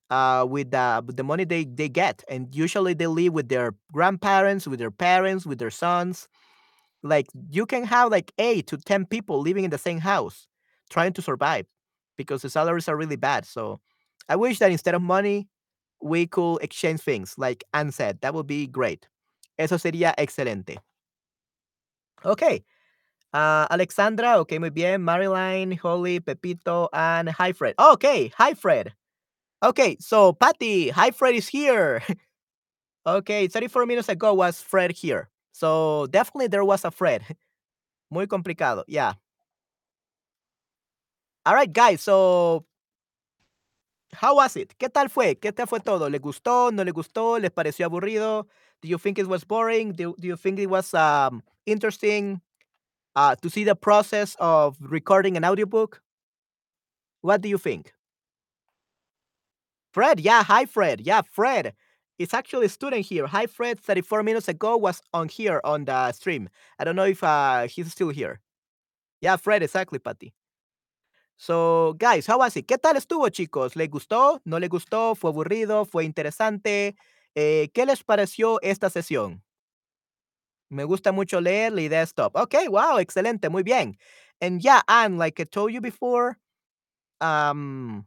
uh, 0.10 0.46
with 0.50 0.72
the 0.72 1.04
with 1.06 1.18
the 1.18 1.24
money 1.24 1.44
they 1.46 1.66
they 1.66 1.90
get, 1.90 2.24
and 2.30 2.54
usually 2.56 2.94
they 2.94 3.08
live 3.08 3.34
with 3.34 3.50
their 3.50 3.74
grandparents, 3.94 4.68
with 4.68 4.80
their 4.80 4.92
parents, 4.92 5.46
with 5.46 5.60
their 5.60 5.72
sons. 5.72 6.28
Like, 7.04 7.28
you 7.52 7.66
can 7.68 7.86
have, 7.86 8.12
like, 8.12 8.34
8 8.40 8.68
to 8.68 8.78
10 8.78 9.06
people 9.08 9.42
living 9.42 9.64
in 9.66 9.72
the 9.72 9.78
same 9.80 10.00
house 10.00 10.48
trying 10.92 11.14
to 11.14 11.22
survive 11.24 11.66
because 12.18 12.42
the 12.42 12.50
salaries 12.50 12.88
are 12.88 12.98
really 12.98 13.16
bad. 13.16 13.46
So 13.46 13.80
I 14.30 14.36
wish 14.36 14.60
that 14.60 14.72
instead 14.72 14.96
of 14.96 15.02
money, 15.02 15.48
we 16.02 16.28
could 16.28 16.58
exchange 16.62 17.02
things, 17.02 17.36
like 17.38 17.64
Anne 17.74 17.92
said, 17.92 18.20
that 18.22 18.34
would 18.34 18.48
be 18.48 18.68
great. 18.68 19.08
Eso 19.58 19.78
sería 19.78 20.14
excelente. 20.18 20.78
Okay. 22.24 22.64
Ah, 23.34 23.68
Alexandra, 23.70 24.40
okay, 24.40 24.60
muy 24.60 24.70
bien. 24.70 25.02
Marilyn, 25.02 25.72
Holly, 25.74 26.20
Pepito, 26.20 26.90
and 26.94 27.30
hi, 27.30 27.52
Fred. 27.52 27.76
Okay, 27.78 28.32
hi, 28.38 28.54
Fred. 28.54 28.94
Okay, 29.64 29.98
so 30.00 30.34
Patty, 30.34 30.90
hi, 30.90 31.12
Fred 31.12 31.36
is 31.36 31.48
here. 31.48 32.02
okay, 33.08 33.48
34 33.48 33.86
minutes 33.86 34.10
ago 34.10 34.34
was 34.34 34.62
Fred 34.62 34.92
here. 34.92 35.30
So 35.52 36.08
definitely 36.12 36.48
there 36.48 36.64
was 36.64 36.86
a 36.86 36.92
Fred. 36.92 37.24
Muy 38.12 38.28
complicado, 38.28 38.84
yeah. 38.88 39.14
All 41.46 41.54
right, 41.54 41.72
guys, 41.72 42.02
so 42.02 42.66
how 44.14 44.36
was 44.36 44.56
it? 44.56 44.74
¿Qué 44.80 44.90
tal 44.90 45.10
fue? 45.10 45.36
¿Qué 45.36 45.52
tal 45.52 45.68
fue 45.68 45.80
todo? 45.80 46.10
¿Le 46.10 46.18
gustó? 46.18 46.72
¿No 46.74 46.84
le 46.84 46.92
gustó? 46.92 47.40
¿Les 47.40 47.52
pareció 47.52 47.86
aburrido? 47.86 48.48
Do 48.82 48.88
you 48.88 48.98
think 48.98 49.20
it 49.20 49.28
was 49.28 49.44
boring? 49.44 49.92
Do, 49.92 50.16
do 50.20 50.28
you 50.28 50.38
think 50.38 50.58
it 50.58 50.70
was 50.70 50.94
um, 50.96 51.44
interesting 51.68 52.42
uh, 53.16 53.36
to 53.36 53.50
see 53.50 53.64
the 53.64 53.76
process 53.76 54.36
of 54.40 54.78
recording 54.80 55.38
an 55.38 55.46
audiobook? 55.46 56.02
What 57.22 57.42
do 57.42 57.50
you 57.50 57.60
think? 57.60 57.94
Fred, 59.94 60.20
yeah, 60.20 60.44
hi 60.44 60.66
Fred. 60.66 61.02
Yeah, 61.02 61.22
Fred. 61.22 61.74
It's 62.18 62.34
actually 62.34 62.66
a 62.66 62.70
student 62.70 63.06
here. 63.06 63.28
Hi 63.28 63.46
Fred, 63.46 63.80
34 63.80 64.24
minutes 64.24 64.48
ago 64.48 64.78
was 64.78 65.02
on 65.14 65.30
here 65.30 65.62
on 65.64 65.86
the 65.86 66.12
stream. 66.12 66.50
I 66.80 66.86
don't 66.86 66.96
know 66.96 67.06
if 67.06 67.24
uh, 67.24 67.68
he's 67.68 67.92
still 67.92 68.10
here. 68.10 68.40
Yeah, 69.22 69.36
Fred, 69.38 69.62
exactly, 69.64 70.00
Patty. 70.00 70.34
So, 71.38 71.94
guys, 72.00 72.26
how 72.28 72.40
was 72.40 72.56
it? 72.56 72.66
¿Qué 72.68 72.78
tal 72.78 72.96
estuvo, 72.98 73.28
chicos? 73.30 73.76
¿Les 73.76 73.90
gustó? 73.90 74.42
¿No 74.46 74.58
les 74.60 74.70
gustó? 74.70 75.16
¿Fue 75.16 75.30
aburrido? 75.32 75.86
¿Fue 75.86 76.06
interesante? 76.06 76.96
Eh, 77.36 77.70
¿Qué 77.74 77.86
les 77.86 78.04
pareció 78.04 78.60
esta 78.62 78.90
sesión? 78.90 79.44
Me 80.70 80.84
gusta 80.84 81.12
mucho 81.12 81.40
leer, 81.42 81.74
la 81.74 81.82
idea 81.82 82.02
es 82.02 82.14
top. 82.14 82.36
Okay, 82.36 82.68
wow, 82.68 82.98
excelente, 83.00 83.50
muy 83.50 83.64
bien. 83.64 83.98
And 84.42 84.62
yeah, 84.62 84.82
and 84.88 85.18
like 85.18 85.40
I 85.40 85.46
told 85.46 85.72
you 85.72 85.82
before, 85.82 86.38
um, 87.22 88.06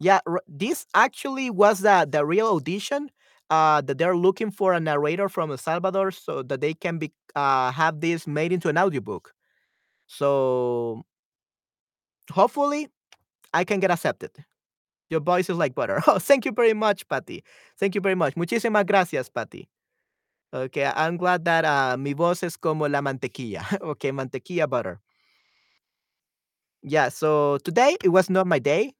Yeah, 0.00 0.20
this 0.48 0.86
actually 0.94 1.50
was 1.50 1.80
the 1.80 2.06
the 2.10 2.24
real 2.24 2.48
audition. 2.48 3.10
Uh, 3.50 3.82
that 3.82 3.98
they're 3.98 4.16
looking 4.16 4.50
for 4.50 4.72
a 4.72 4.80
narrator 4.80 5.28
from 5.28 5.50
El 5.50 5.58
Salvador 5.58 6.10
so 6.10 6.42
that 6.42 6.60
they 6.62 6.72
can 6.72 6.96
be 6.98 7.12
uh, 7.36 7.70
have 7.72 8.00
this 8.00 8.26
made 8.26 8.52
into 8.52 8.68
an 8.70 8.78
audiobook. 8.78 9.34
So 10.06 11.04
hopefully 12.30 12.88
I 13.52 13.64
can 13.64 13.80
get 13.80 13.90
accepted. 13.90 14.30
Your 15.10 15.20
voice 15.20 15.48
is 15.50 15.56
like 15.56 15.74
butter. 15.74 16.02
Oh, 16.08 16.18
thank 16.18 16.44
you 16.44 16.52
very 16.52 16.74
much, 16.74 17.08
Patty. 17.08 17.44
Thank 17.78 17.94
you 17.94 18.00
very 18.00 18.14
much. 18.14 18.34
Muchísimas 18.34 18.86
gracias, 18.86 19.28
Patty. 19.28 19.68
Okay, 20.52 20.90
I'm 20.94 21.16
glad 21.16 21.44
that 21.46 21.64
uh, 21.64 21.96
mi 21.96 22.12
voz 22.14 22.42
es 22.42 22.56
como 22.56 22.86
la 22.88 23.00
mantequilla. 23.00 23.64
okay, 23.82 24.12
mantequilla 24.12 24.68
butter. 24.68 25.00
Yeah, 26.82 27.08
so 27.08 27.58
today 27.58 27.96
it 28.04 28.10
was 28.10 28.30
not 28.30 28.46
my 28.46 28.58
day. 28.58 28.92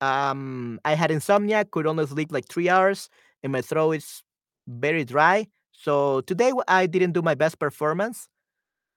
Um, 0.00 0.80
I 0.84 0.94
had 0.94 1.10
insomnia, 1.10 1.64
could 1.64 1.86
only 1.86 2.06
sleep 2.06 2.32
like 2.32 2.48
three 2.48 2.68
hours, 2.68 3.08
and 3.42 3.52
my 3.52 3.62
throat 3.62 3.92
is 3.92 4.22
very 4.66 5.04
dry. 5.04 5.46
So 5.72 6.20
today 6.22 6.52
I 6.68 6.86
didn't 6.86 7.12
do 7.12 7.22
my 7.22 7.34
best 7.34 7.58
performance. 7.58 8.28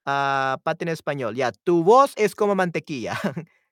Uh, 0.06 0.58
pate 0.58 0.82
en 0.82 0.90
español. 0.90 1.36
Yeah, 1.36 1.52
tu 1.66 1.84
voz 1.84 2.14
es 2.18 2.34
como 2.36 2.56
mantequilla. 2.56 3.16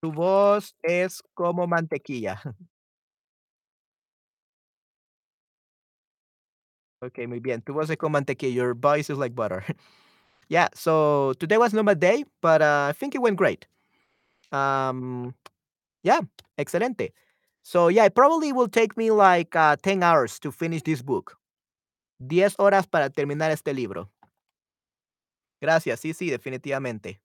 tu 0.00 0.12
voz 0.12 0.74
es 0.82 1.22
como 1.34 1.66
mantequilla. 1.66 2.40
okay, 7.02 7.26
muy 7.26 7.40
bien. 7.40 7.62
Tu 7.62 7.72
voz 7.72 7.90
es 7.90 7.96
como 7.96 8.12
mantequilla. 8.12 8.54
Your 8.54 8.74
voice 8.74 9.10
is 9.10 9.18
like 9.18 9.34
butter. 9.34 9.64
yeah. 10.48 10.68
So 10.74 11.34
today 11.38 11.58
was 11.58 11.72
not 11.72 11.84
my 11.84 11.94
day, 11.94 12.24
but 12.40 12.62
uh, 12.62 12.86
I 12.90 12.92
think 12.92 13.14
it 13.14 13.22
went 13.22 13.36
great. 13.36 13.66
Um, 14.52 15.34
yeah, 16.02 16.20
excelente. 16.58 17.12
So 17.62 17.88
yeah, 17.88 18.06
it 18.06 18.14
probably 18.14 18.52
will 18.52 18.68
take 18.68 18.96
me 18.96 19.10
like 19.10 19.54
uh, 19.54 19.76
10 19.82 20.02
hours 20.02 20.38
to 20.40 20.50
finish 20.50 20.82
this 20.82 21.02
book. 21.02 21.36
10 22.26 22.56
horas 22.58 22.86
para 22.86 23.10
terminar 23.10 23.50
este 23.50 23.72
libro. 23.74 24.10
Gracias, 25.60 26.00
sí, 26.00 26.14
sí, 26.14 26.30
definitivamente. 26.30 27.20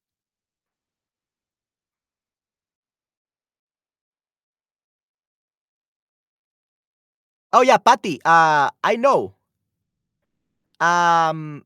Oh, 7.55 7.61
yeah, 7.61 7.77
Patty, 7.77 8.19
uh, 8.25 8.69
I 8.83 8.97
know. 8.97 9.33
Um, 10.81 11.63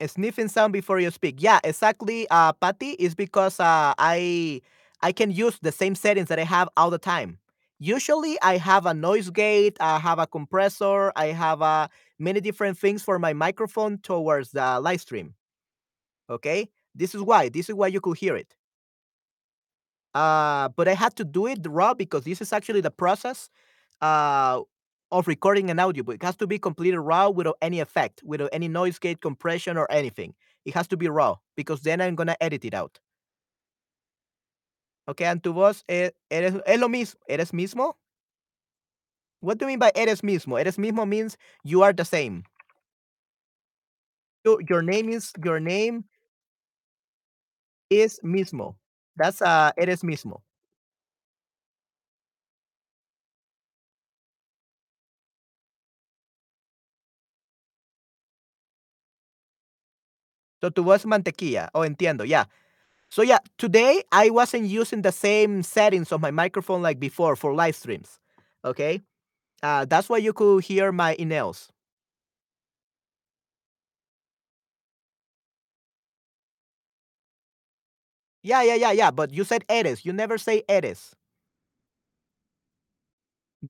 a 0.00 0.08
sniffing 0.08 0.48
sound 0.48 0.72
before 0.72 0.98
you 0.98 1.10
speak. 1.10 1.36
Yeah, 1.42 1.60
exactly, 1.62 2.26
uh, 2.30 2.54
Patty, 2.54 2.92
is 2.92 3.14
because 3.14 3.60
uh, 3.60 3.92
I 3.98 4.62
I 5.02 5.12
can 5.12 5.30
use 5.30 5.58
the 5.60 5.72
same 5.72 5.94
settings 5.94 6.28
that 6.28 6.38
I 6.38 6.44
have 6.44 6.70
all 6.76 6.88
the 6.90 6.98
time. 6.98 7.38
Usually, 7.78 8.38
I 8.40 8.56
have 8.56 8.86
a 8.86 8.94
noise 8.94 9.28
gate, 9.28 9.76
I 9.78 9.98
have 9.98 10.18
a 10.18 10.26
compressor, 10.26 11.12
I 11.16 11.26
have 11.26 11.60
uh, 11.60 11.88
many 12.18 12.40
different 12.40 12.78
things 12.78 13.02
for 13.02 13.18
my 13.18 13.34
microphone 13.34 13.98
towards 13.98 14.52
the 14.52 14.80
live 14.80 15.02
stream. 15.02 15.34
Okay, 16.30 16.70
this 16.94 17.14
is 17.14 17.22
why. 17.22 17.48
This 17.50 17.68
is 17.68 17.74
why 17.74 17.88
you 17.88 18.00
could 18.00 18.18
hear 18.18 18.36
it. 18.36 18.54
Uh, 20.14 20.68
but 20.70 20.88
I 20.88 20.94
had 20.94 21.14
to 21.16 21.24
do 21.24 21.46
it 21.46 21.58
raw 21.68 21.92
because 21.94 22.24
this 22.24 22.40
is 22.40 22.52
actually 22.52 22.80
the 22.80 22.90
process 22.90 23.50
uh, 24.00 24.62
of 25.12 25.28
recording 25.28 25.70
an 25.70 25.80
audiobook. 25.80 26.16
It 26.16 26.22
has 26.22 26.36
to 26.36 26.46
be 26.46 26.58
completely 26.58 26.98
raw 26.98 27.28
without 27.28 27.56
any 27.62 27.80
effect, 27.80 28.22
without 28.24 28.50
any 28.52 28.68
noise 28.68 28.98
gate 28.98 29.20
compression 29.20 29.76
or 29.76 29.90
anything. 29.90 30.34
It 30.64 30.74
has 30.74 30.88
to 30.88 30.96
be 30.96 31.08
raw 31.08 31.36
because 31.56 31.80
then 31.82 32.00
I'm 32.00 32.16
gonna 32.16 32.36
edit 32.40 32.64
it 32.64 32.74
out. 32.74 32.98
Okay, 35.08 35.24
and 35.24 35.42
tu 35.42 35.52
voz 35.52 35.84
es, 35.88 36.10
eres, 36.30 36.54
es 36.66 36.80
lo 36.80 36.88
mismo. 36.88 37.14
¿Eres 37.28 37.52
mismo? 37.52 37.94
What 39.40 39.58
do 39.58 39.64
you 39.64 39.68
mean 39.68 39.78
by 39.78 39.92
eres 39.94 40.22
mismo? 40.22 40.58
Eres 40.58 40.76
mismo 40.76 41.06
means 41.06 41.36
you 41.62 41.82
are 41.82 41.92
the 41.92 42.04
same. 42.04 42.42
So 44.44 44.58
your 44.68 44.82
name 44.82 45.08
is 45.08 45.32
your 45.44 45.60
name 45.60 46.04
is 47.90 48.18
mismo. 48.24 48.74
That's 49.16 49.40
uh 49.42 49.70
eres 49.76 50.02
mismo. 50.02 50.40
So 60.60 60.70
tu 60.70 60.82
voz 60.82 61.04
mantequilla. 61.04 61.68
Oh, 61.74 61.80
entiendo. 61.80 62.26
Yeah. 62.26 62.44
So 63.10 63.22
yeah, 63.22 63.38
today 63.58 64.02
I 64.12 64.30
wasn't 64.30 64.66
using 64.66 65.02
the 65.02 65.12
same 65.12 65.62
settings 65.62 66.12
of 66.12 66.20
my 66.20 66.30
microphone 66.30 66.82
like 66.82 67.00
before 67.00 67.36
for 67.36 67.54
live 67.54 67.76
streams. 67.76 68.20
Okay, 68.64 69.02
uh, 69.62 69.84
that's 69.86 70.08
why 70.08 70.18
you 70.18 70.32
could 70.32 70.64
hear 70.64 70.92
my 70.92 71.16
emails. 71.16 71.68
Yeah, 78.42 78.62
yeah, 78.62 78.74
yeah, 78.74 78.92
yeah. 78.92 79.10
But 79.10 79.32
you 79.32 79.44
said 79.44 79.64
eres. 79.68 80.04
You 80.04 80.12
never 80.12 80.38
say 80.38 80.62
eres. 80.68 81.14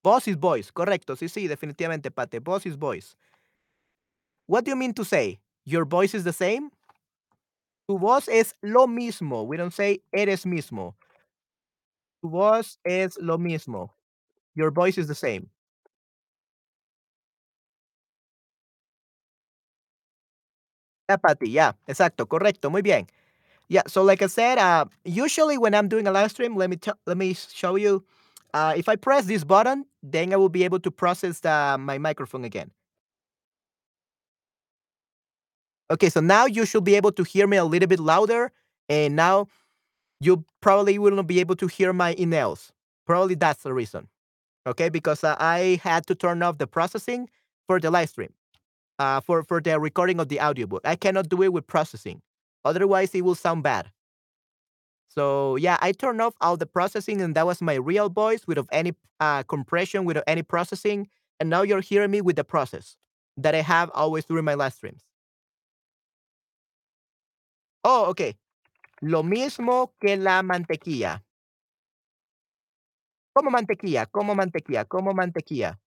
Boss 0.02 0.28
is 0.28 0.36
voice. 0.36 0.70
Correcto. 0.70 1.16
Sí, 1.16 1.28
sí, 1.28 1.48
definitivamente, 1.48 2.10
Pate. 2.10 2.40
Boss 2.40 2.66
is 2.66 2.76
voice. 2.76 3.16
What 4.46 4.64
do 4.64 4.70
you 4.70 4.76
mean 4.76 4.94
to 4.94 5.04
say? 5.04 5.40
Your 5.64 5.84
voice 5.84 6.14
is 6.14 6.24
the 6.24 6.32
same? 6.32 6.70
Tu 7.88 7.98
voz 7.98 8.28
es 8.28 8.54
lo 8.62 8.86
mismo. 8.86 9.44
We 9.46 9.56
don't 9.56 9.72
say 9.72 10.02
eres 10.12 10.44
mismo. 10.44 10.94
Tu 12.22 12.28
voz 12.28 12.78
es 12.84 13.16
lo 13.18 13.38
mismo. 13.38 13.94
Your 14.54 14.70
voice 14.70 14.98
is 14.98 15.08
the 15.08 15.14
same. 15.14 15.50
Yeah, 21.08 21.16
Pati. 21.16 21.48
Yeah, 21.50 21.72
exacto. 21.86 22.26
Correcto. 22.26 22.70
Muy 22.70 22.82
bien. 22.82 23.06
Yeah, 23.68 23.82
so 23.88 24.02
like 24.04 24.22
I 24.22 24.28
said, 24.28 24.58
uh, 24.58 24.86
usually 25.04 25.58
when 25.58 25.74
I'm 25.74 25.88
doing 25.88 26.06
a 26.08 26.12
live 26.12 26.30
stream, 26.32 26.56
let 26.56 26.70
me 26.70 26.76
tell 26.76 26.98
let 27.06 27.16
me 27.18 27.34
show 27.34 27.76
you. 27.76 28.04
Uh, 28.54 28.74
if 28.76 28.88
I 28.88 28.96
press 28.96 29.26
this 29.26 29.44
button, 29.44 29.86
then 30.02 30.32
I 30.32 30.36
will 30.36 30.48
be 30.50 30.64
able 30.64 30.80
to 30.80 30.90
process 30.90 31.40
the, 31.40 31.76
my 31.80 31.98
microphone 31.98 32.44
again. 32.44 32.70
Okay, 35.90 36.08
so 36.08 36.20
now 36.20 36.46
you 36.46 36.66
should 36.66 36.84
be 36.84 36.96
able 36.96 37.12
to 37.12 37.22
hear 37.22 37.46
me 37.46 37.56
a 37.56 37.64
little 37.64 37.86
bit 37.86 38.00
louder, 38.00 38.50
and 38.88 39.14
now 39.14 39.46
you 40.20 40.44
probably 40.60 40.98
will 40.98 41.12
not 41.14 41.26
be 41.26 41.40
able 41.40 41.56
to 41.56 41.66
hear 41.68 41.92
my 41.92 42.14
emails. 42.14 42.70
Probably 43.06 43.36
that's 43.36 43.62
the 43.62 43.72
reason. 43.72 44.08
Okay, 44.66 44.88
because 44.88 45.22
uh, 45.22 45.36
I 45.38 45.80
had 45.82 46.06
to 46.08 46.14
turn 46.14 46.42
off 46.42 46.58
the 46.58 46.66
processing 46.66 47.28
for 47.68 47.78
the 47.78 47.90
live 47.90 48.10
stream, 48.10 48.32
uh, 48.98 49.20
for 49.20 49.44
for 49.44 49.60
the 49.60 49.78
recording 49.78 50.18
of 50.20 50.28
the 50.28 50.40
audiobook. 50.40 50.82
I 50.84 50.96
cannot 50.96 51.28
do 51.28 51.42
it 51.42 51.52
with 51.52 51.66
processing, 51.68 52.22
otherwise 52.64 53.14
it 53.14 53.22
will 53.24 53.36
sound 53.36 53.62
bad. 53.62 53.90
So 55.08 55.56
yeah, 55.56 55.78
I 55.80 55.92
turned 55.92 56.20
off 56.20 56.34
all 56.40 56.56
the 56.56 56.66
processing, 56.66 57.20
and 57.22 57.34
that 57.36 57.46
was 57.46 57.62
my 57.62 57.74
real 57.74 58.08
voice 58.08 58.46
without 58.46 58.68
any 58.72 58.94
uh, 59.20 59.44
compression, 59.44 60.04
without 60.04 60.24
any 60.26 60.42
processing. 60.42 61.08
And 61.38 61.50
now 61.50 61.62
you're 61.62 61.80
hearing 61.80 62.10
me 62.10 62.20
with 62.22 62.36
the 62.36 62.44
process 62.44 62.96
that 63.36 63.54
I 63.54 63.60
have 63.62 63.90
always 63.94 64.24
during 64.24 64.44
my 64.44 64.54
live 64.54 64.74
streams. 64.74 65.02
Oh, 67.88 68.06
okay. 68.10 68.36
Lo 69.00 69.22
mismo 69.22 69.94
que 70.00 70.16
la 70.16 70.42
mantequilla. 70.42 71.24
Como 73.32 73.50
mantequilla, 73.50 74.06
como 74.06 74.34
mantequilla, 74.34 74.84
como 74.86 75.14
mantequilla. 75.14 75.78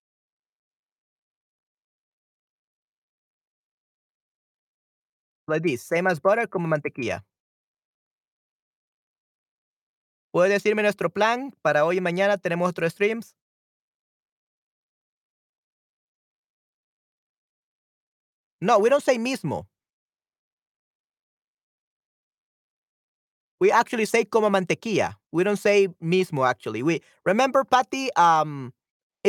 Like 5.46 5.62
this, 5.62 5.82
same 5.82 6.06
as 6.06 6.20
butter, 6.22 6.48
como 6.48 6.68
mantequilla. 6.68 7.22
¿Puedes 10.32 10.52
decirme 10.52 10.82
nuestro 10.82 11.10
plan 11.10 11.54
para 11.60 11.84
hoy 11.84 11.98
y 11.98 12.00
mañana? 12.00 12.38
¿Tenemos 12.38 12.70
otros 12.70 12.92
streams? 12.92 13.36
No, 18.62 18.78
we 18.78 18.88
don't 18.88 19.02
say 19.02 19.18
mismo. 19.18 19.68
We 23.60 23.70
actually 23.70 24.06
say 24.06 24.24
como 24.24 24.48
mantequilla. 24.48 25.14
We 25.32 25.44
don't 25.44 25.58
say 25.58 25.88
mismo 26.02 26.48
actually. 26.48 26.82
We 26.82 27.02
remember 27.24 27.64
Patty 27.64 28.12
um 28.16 28.72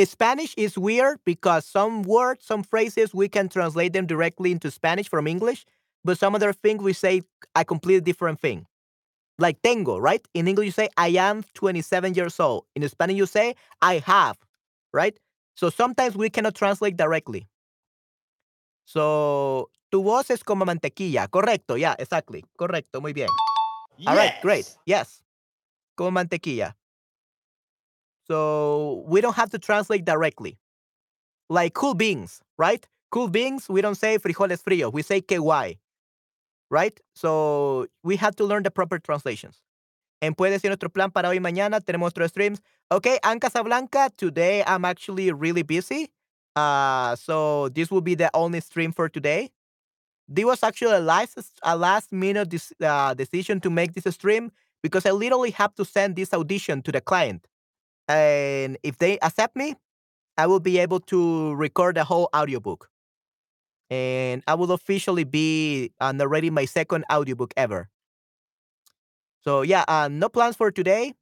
Spanish 0.05 0.53
is 0.55 0.77
weird 0.77 1.19
because 1.25 1.65
some 1.65 2.03
words, 2.03 2.45
some 2.45 2.63
phrases 2.63 3.13
we 3.13 3.27
can 3.27 3.49
translate 3.49 3.91
them 3.91 4.05
directly 4.05 4.51
into 4.51 4.71
Spanish 4.71 5.09
from 5.09 5.27
English, 5.27 5.65
but 6.05 6.17
some 6.17 6.33
other 6.33 6.53
things 6.53 6.81
we 6.81 6.93
say 6.93 7.23
a 7.55 7.65
completely 7.65 8.01
different 8.01 8.39
thing. 8.39 8.65
Like 9.37 9.61
tengo, 9.61 9.97
right? 9.97 10.25
In 10.33 10.47
English 10.47 10.65
you 10.67 10.71
say 10.71 10.89
I 10.95 11.09
am 11.09 11.43
27 11.53 12.13
years 12.13 12.39
old. 12.39 12.65
In 12.75 12.87
Spanish 12.87 13.17
you 13.17 13.25
say 13.25 13.55
I 13.81 13.97
have, 14.05 14.37
right? 14.93 15.17
So 15.55 15.69
sometimes 15.69 16.15
we 16.15 16.29
cannot 16.29 16.55
translate 16.55 16.95
directly. 16.95 17.47
So, 18.85 19.69
tu 19.89 20.03
voz 20.03 20.29
es 20.31 20.43
como 20.43 20.65
mantequilla. 20.65 21.27
Correcto, 21.29 21.77
yeah, 21.77 21.95
exactly. 21.97 22.43
Correcto, 22.57 22.99
muy 23.01 23.13
bien. 23.13 23.29
All 24.07 24.15
right, 24.15 24.34
great. 24.41 24.76
Yes. 24.86 25.22
Como 25.98 26.11
mantequilla. 26.11 26.73
So 28.28 29.03
we 29.07 29.22
don't 29.22 29.36
have 29.36 29.49
to 29.52 29.60
translate 29.60 30.06
directly. 30.06 30.57
Like 31.49 31.73
cool 31.73 31.94
beans, 31.94 32.41
right? 32.57 32.88
Cool 33.11 33.28
beans, 33.28 33.68
we 33.68 33.82
don't 33.82 33.95
say 33.95 34.18
frijoles 34.18 34.64
frío, 34.64 34.91
We 34.91 35.02
say 35.02 35.22
KY. 35.22 35.78
Right? 36.69 36.98
So 37.14 37.88
we 38.03 38.15
have 38.15 38.36
to 38.38 38.45
learn 38.45 38.64
the 38.64 38.72
proper 38.72 38.99
translations. 38.99 39.61
And 40.22 40.38
puede 40.38 40.60
ser 40.61 40.69
nuestro 40.69 40.90
plan 40.90 41.11
para 41.11 41.28
hoy 41.28 41.40
mañana. 41.40 41.82
Tenemos 41.82 42.14
otros 42.14 42.30
streams. 42.30 42.61
Okay, 42.91 43.19
Anne 43.23 43.40
Casablanca, 43.40 44.10
today 44.15 44.64
I'm 44.65 44.86
actually 44.86 45.32
really 45.32 45.64
busy. 45.64 46.11
Uh, 46.56 47.15
so 47.15 47.69
this 47.69 47.90
will 47.91 48.02
be 48.02 48.15
the 48.15 48.30
only 48.34 48.61
stream 48.61 48.91
for 48.91 49.10
today. 49.10 49.49
This 50.33 50.45
was 50.45 50.63
actually 50.63 50.95
a 50.95 51.01
last, 51.01 51.37
a 51.61 51.75
last 51.75 52.13
minute 52.13 52.47
dis, 52.47 52.71
uh, 52.81 53.13
decision 53.13 53.59
to 53.59 53.69
make 53.69 53.93
this 53.93 54.15
stream 54.15 54.49
because 54.81 55.05
I 55.05 55.11
literally 55.11 55.51
have 55.51 55.75
to 55.75 55.83
send 55.83 56.15
this 56.15 56.33
audition 56.33 56.81
to 56.83 56.91
the 56.91 57.01
client. 57.01 57.47
And 58.07 58.77
if 58.81 58.97
they 58.97 59.19
accept 59.19 59.57
me, 59.57 59.75
I 60.37 60.47
will 60.47 60.61
be 60.61 60.79
able 60.79 61.01
to 61.11 61.53
record 61.55 61.97
the 61.97 62.05
whole 62.05 62.29
audiobook. 62.33 62.89
And 63.89 64.41
I 64.47 64.55
will 64.55 64.71
officially 64.71 65.25
be 65.25 65.91
uh, 65.99 66.13
narrating 66.13 66.53
my 66.53 66.63
second 66.63 67.03
audiobook 67.11 67.53
ever. 67.57 67.89
So 69.43 69.63
yeah, 69.63 69.83
uh, 69.89 70.07
no 70.09 70.29
plans 70.29 70.55
for 70.55 70.71
today. 70.71 71.13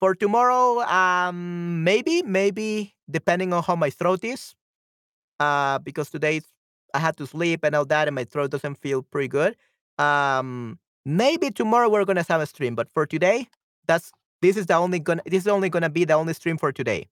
For 0.00 0.16
tomorrow, 0.16 0.80
um, 0.80 1.84
maybe, 1.84 2.22
maybe 2.22 2.96
depending 3.08 3.52
on 3.52 3.62
how 3.62 3.76
my 3.76 3.90
throat 3.90 4.24
is. 4.24 4.56
Uh, 5.38 5.78
because 5.78 6.10
today 6.10 6.40
I 6.96 7.00
had 7.00 7.16
to 7.18 7.26
sleep 7.26 7.64
and 7.64 7.74
all 7.74 7.84
that, 7.86 8.08
and 8.08 8.14
my 8.14 8.24
throat 8.24 8.50
doesn't 8.50 8.76
feel 8.76 9.02
pretty 9.02 9.28
good. 9.28 9.56
Um, 9.98 10.78
maybe 11.04 11.50
tomorrow 11.50 11.88
we're 11.90 12.04
gonna 12.04 12.24
have 12.28 12.40
a 12.40 12.46
stream, 12.46 12.74
but 12.74 12.88
for 12.90 13.06
today, 13.06 13.48
that's 13.86 14.12
this 14.42 14.56
is 14.56 14.66
the 14.66 14.74
only 14.74 15.00
gonna 15.00 15.22
this 15.26 15.42
is 15.42 15.48
only 15.48 15.68
gonna 15.70 15.90
be 15.90 16.04
the 16.04 16.14
only 16.14 16.34
stream 16.34 16.58
for 16.58 16.72
today. 16.72 17.08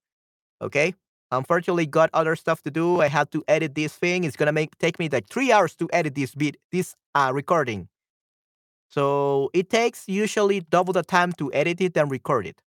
Okay. 0.61 0.93
Unfortunately, 1.31 1.85
got 1.85 2.09
other 2.13 2.35
stuff 2.35 2.61
to 2.63 2.71
do. 2.71 3.01
I 3.01 3.07
had 3.07 3.31
to 3.31 3.43
edit 3.47 3.75
this 3.75 3.95
thing. 3.95 4.23
It's 4.23 4.35
gonna 4.37 4.53
make 4.53 4.77
take 4.79 4.99
me 4.99 5.09
like 5.09 5.27
three 5.29 5.51
hours 5.51 5.75
to 5.77 5.89
edit 5.93 6.15
this 6.15 6.35
beat 6.35 6.57
this 6.71 6.95
uh 7.15 7.31
recording. 7.33 7.89
So 8.89 9.49
it 9.53 9.69
takes 9.69 10.07
usually 10.07 10.61
double 10.61 10.93
the 10.93 11.03
time 11.03 11.33
to 11.33 11.51
edit 11.53 11.81
it 11.81 11.97
and 11.97 12.09
record 12.09 12.47
it. 12.47 12.61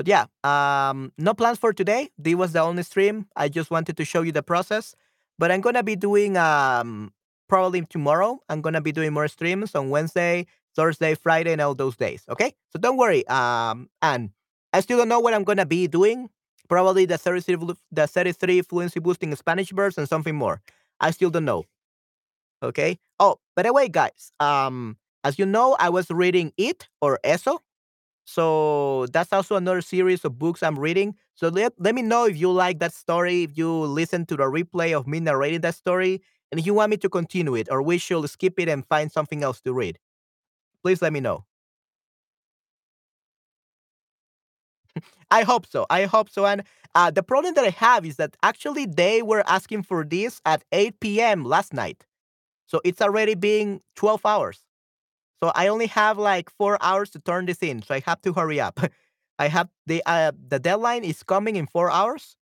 But 0.00 0.08
yeah, 0.08 0.24
um, 0.44 1.12
no 1.18 1.34
plans 1.34 1.58
for 1.58 1.74
today. 1.74 2.08
This 2.16 2.34
was 2.34 2.52
the 2.52 2.62
only 2.62 2.84
stream. 2.84 3.26
I 3.36 3.50
just 3.50 3.70
wanted 3.70 3.98
to 3.98 4.04
show 4.06 4.22
you 4.22 4.32
the 4.32 4.42
process. 4.42 4.94
But 5.38 5.50
I'm 5.50 5.60
gonna 5.60 5.82
be 5.82 5.94
doing 5.94 6.38
um 6.38 7.12
probably 7.50 7.82
tomorrow. 7.82 8.40
I'm 8.48 8.62
gonna 8.62 8.80
be 8.80 8.92
doing 8.92 9.12
more 9.12 9.28
streams 9.28 9.74
on 9.74 9.90
Wednesday, 9.90 10.46
Thursday, 10.74 11.14
Friday, 11.16 11.52
and 11.52 11.60
all 11.60 11.74
those 11.74 11.96
days. 11.96 12.24
Okay, 12.30 12.54
so 12.72 12.78
don't 12.78 12.96
worry. 12.96 13.28
Um, 13.28 13.90
and 14.00 14.30
I 14.72 14.80
still 14.80 14.96
don't 14.96 15.10
know 15.10 15.20
what 15.20 15.34
I'm 15.34 15.44
gonna 15.44 15.66
be 15.66 15.86
doing. 15.86 16.30
Probably 16.66 17.04
the 17.04 17.18
33, 17.18 17.74
the 17.92 18.06
33 18.06 18.62
fluency 18.62 19.00
boosting 19.00 19.36
Spanish 19.36 19.68
verse 19.68 19.98
and 19.98 20.08
something 20.08 20.34
more. 20.34 20.62
I 20.98 21.10
still 21.10 21.28
don't 21.28 21.44
know. 21.44 21.64
Okay. 22.62 22.98
Oh, 23.18 23.36
by 23.54 23.64
the 23.64 23.72
way, 23.74 23.90
guys, 23.90 24.32
um, 24.40 24.96
as 25.24 25.38
you 25.38 25.44
know, 25.44 25.76
I 25.78 25.90
was 25.90 26.08
reading 26.10 26.54
It 26.56 26.88
or 27.02 27.20
Eso. 27.22 27.60
So 28.30 29.06
that's 29.12 29.32
also 29.32 29.56
another 29.56 29.80
series 29.80 30.24
of 30.24 30.38
books 30.38 30.62
I'm 30.62 30.78
reading. 30.78 31.16
So 31.34 31.48
let, 31.48 31.72
let 31.78 31.94
me 31.94 32.02
know 32.02 32.26
if 32.26 32.36
you 32.36 32.52
like 32.52 32.78
that 32.78 32.92
story, 32.94 33.42
if 33.42 33.56
you 33.58 33.70
listen 33.72 34.24
to 34.26 34.36
the 34.36 34.44
replay 34.44 34.96
of 34.96 35.06
me 35.06 35.20
narrating 35.20 35.62
that 35.62 35.74
story, 35.74 36.22
and 36.52 36.60
if 36.60 36.66
you 36.66 36.74
want 36.74 36.90
me 36.90 36.96
to 36.98 37.08
continue 37.08 37.54
it, 37.56 37.68
or 37.70 37.82
we 37.82 37.98
should 37.98 38.28
skip 38.30 38.54
it 38.58 38.68
and 38.68 38.86
find 38.86 39.10
something 39.10 39.42
else 39.42 39.60
to 39.62 39.72
read. 39.72 39.98
Please 40.82 41.02
let 41.02 41.12
me 41.12 41.20
know. 41.20 41.44
I 45.30 45.42
hope 45.42 45.66
so. 45.66 45.86
I 45.90 46.04
hope 46.04 46.28
so. 46.30 46.46
And 46.46 46.62
uh, 46.94 47.10
the 47.10 47.22
problem 47.22 47.54
that 47.54 47.64
I 47.64 47.70
have 47.70 48.04
is 48.04 48.16
that 48.16 48.36
actually 48.42 48.86
they 48.86 49.22
were 49.22 49.44
asking 49.46 49.84
for 49.84 50.04
this 50.04 50.40
at 50.44 50.64
8 50.72 51.20
p.m. 51.20 51.44
last 51.44 51.72
night. 51.72 52.04
So 52.66 52.80
it's 52.84 53.02
already 53.02 53.34
being 53.34 53.82
12 53.96 54.24
hours. 54.26 54.60
So 55.42 55.52
I 55.54 55.68
only 55.68 55.86
have 55.86 56.18
like 56.18 56.50
four 56.50 56.78
hours 56.82 57.10
to 57.10 57.18
turn 57.20 57.46
this 57.46 57.62
in. 57.62 57.82
So 57.82 57.94
I 57.94 58.00
have 58.06 58.20
to 58.22 58.32
hurry 58.32 58.60
up. 58.60 58.80
I 59.38 59.48
have 59.48 59.68
the 59.86 60.02
uh, 60.04 60.32
the 60.48 60.58
deadline 60.58 61.02
is 61.04 61.22
coming 61.22 61.56
in 61.56 61.66
four 61.66 61.90
hours. 61.90 62.36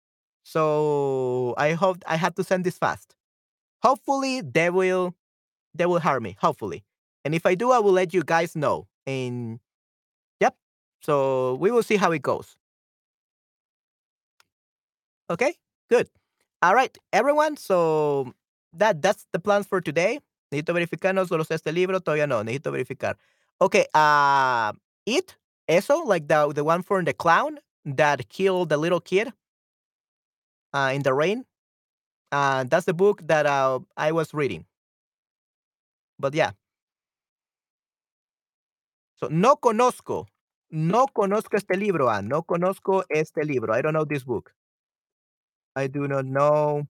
So 0.45 1.55
I 1.59 1.73
hope 1.73 1.99
I 2.07 2.17
have 2.17 2.35
to 2.37 2.45
send 2.45 2.65
this 2.65 2.79
fast. 2.79 3.15
Hopefully 3.83 4.43
they 4.43 4.71
will 4.71 5.15
they 5.75 5.87
will 5.87 6.01
hire 6.01 6.21
me. 6.21 6.37
Hopefully. 6.41 6.85
And 7.25 7.35
if 7.35 7.47
I 7.47 7.55
do, 7.55 7.73
I 7.73 7.79
will 7.81 7.93
let 7.93 8.15
you 8.15 8.23
guys 8.25 8.57
know. 8.57 8.89
And 9.07 9.61
yep. 10.41 10.57
So 11.03 11.55
we 11.57 11.71
will 11.71 11.83
see 11.85 11.97
how 11.97 12.13
it 12.13 12.23
goes. 12.23 12.57
Okay, 15.31 15.55
good. 15.91 16.09
All 16.63 16.75
right, 16.75 16.97
everyone. 17.13 17.57
So 17.57 18.33
that 18.73 19.03
that's 19.03 19.27
the 19.33 19.39
plans 19.39 19.67
for 19.67 19.81
today. 19.81 20.21
Necesito 20.51 20.75
verificar, 20.75 21.15
no 21.15 21.27
solo 21.27 21.45
sé 21.45 21.55
este 21.55 21.73
libro, 21.73 22.01
todavía 22.01 22.27
no, 22.27 22.43
necesito 22.45 22.71
verificar. 22.73 23.19
Okay, 23.59 23.87
uh, 23.95 24.73
It, 25.07 25.37
eso, 25.69 26.03
like 26.05 26.27
the, 26.27 26.53
the 26.53 26.65
one 26.65 26.83
from 26.83 27.05
the 27.05 27.15
clown 27.15 27.59
that 27.85 28.29
killed 28.29 28.69
the 28.69 28.77
little 28.77 29.01
kid 29.01 29.33
uh, 30.75 30.91
in 30.93 31.03
the 31.03 31.15
rain. 31.15 31.45
Uh, 32.33 32.65
that's 32.65 32.87
the 32.87 32.95
book 32.95 33.23
that 33.27 33.47
uh, 33.47 33.79
I 33.97 34.13
was 34.13 34.35
reading. 34.35 34.67
But 36.19 36.35
yeah. 36.35 36.53
So, 39.15 39.29
no 39.31 39.57
conozco, 39.57 40.27
no 40.71 41.07
conozco 41.07 41.57
este 41.57 41.77
libro, 41.77 42.11
no 42.23 42.43
conozco 42.43 43.05
este 43.09 43.45
libro. 43.45 43.73
I 43.73 43.81
don't 43.81 43.95
know 43.95 44.05
this 44.05 44.25
book. 44.25 44.53
I 45.77 45.87
do 45.87 46.09
not 46.09 46.27
know 46.27 46.87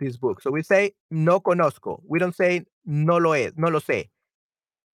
this 0.00 0.16
book. 0.16 0.42
So 0.42 0.50
we 0.50 0.62
say 0.62 0.94
no 1.10 1.40
conozco. 1.40 2.00
We 2.08 2.18
don't 2.18 2.34
say 2.36 2.66
no 2.84 3.18
lo 3.18 3.32
es, 3.32 3.52
no 3.56 3.68
lo 3.68 3.80
sé. 3.80 4.10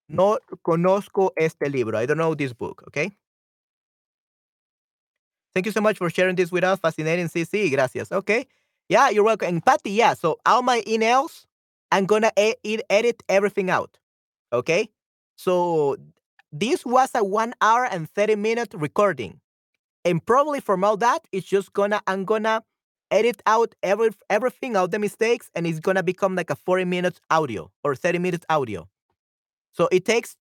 No 0.08 0.38
conozco 0.64 1.30
este 1.38 1.68
libro. 1.70 1.98
I 1.98 2.06
don't 2.06 2.18
know 2.18 2.34
this 2.34 2.52
book, 2.52 2.84
okay? 2.88 3.10
Thank 5.54 5.66
you 5.66 5.72
so 5.72 5.80
much 5.80 5.98
for 5.98 6.10
sharing 6.10 6.36
this 6.36 6.52
with 6.52 6.64
us. 6.64 6.78
Fascinating, 6.80 7.28
CC. 7.28 7.70
Gracias. 7.70 8.12
Okay. 8.12 8.46
Yeah, 8.88 9.08
you're 9.08 9.24
welcome. 9.24 9.48
And 9.48 9.64
Patty, 9.64 9.92
yeah. 9.92 10.14
So 10.14 10.38
all 10.46 10.62
my 10.62 10.82
emails, 10.82 11.46
I'm 11.90 12.06
gonna 12.06 12.30
e- 12.38 12.54
edit 12.90 13.22
everything 13.28 13.70
out. 13.70 13.98
Okay. 14.52 14.90
So 15.36 15.96
this 16.52 16.84
was 16.84 17.10
a 17.14 17.24
one 17.24 17.54
hour 17.62 17.86
and 17.86 18.08
30 18.10 18.36
minute 18.36 18.74
recording. 18.74 19.40
And 20.04 20.24
probably 20.24 20.60
from 20.60 20.84
all 20.84 20.96
that, 20.98 21.20
it's 21.32 21.46
just 21.46 21.72
gonna, 21.72 22.02
I'm 22.06 22.24
gonna 22.24 22.62
edit 23.10 23.42
out 23.46 23.74
every 23.82 24.10
everything, 24.30 24.76
all 24.76 24.88
the 24.88 24.98
mistakes, 24.98 25.50
and 25.54 25.66
it's 25.66 25.80
gonna 25.80 26.02
become 26.02 26.34
like 26.34 26.50
a 26.50 26.56
40 26.56 26.84
minutes 26.84 27.20
audio 27.30 27.70
or 27.84 27.94
30 27.94 28.18
minutes 28.18 28.46
audio. 28.48 28.88
So 29.72 29.88
it 29.92 30.04
takes 30.04 30.36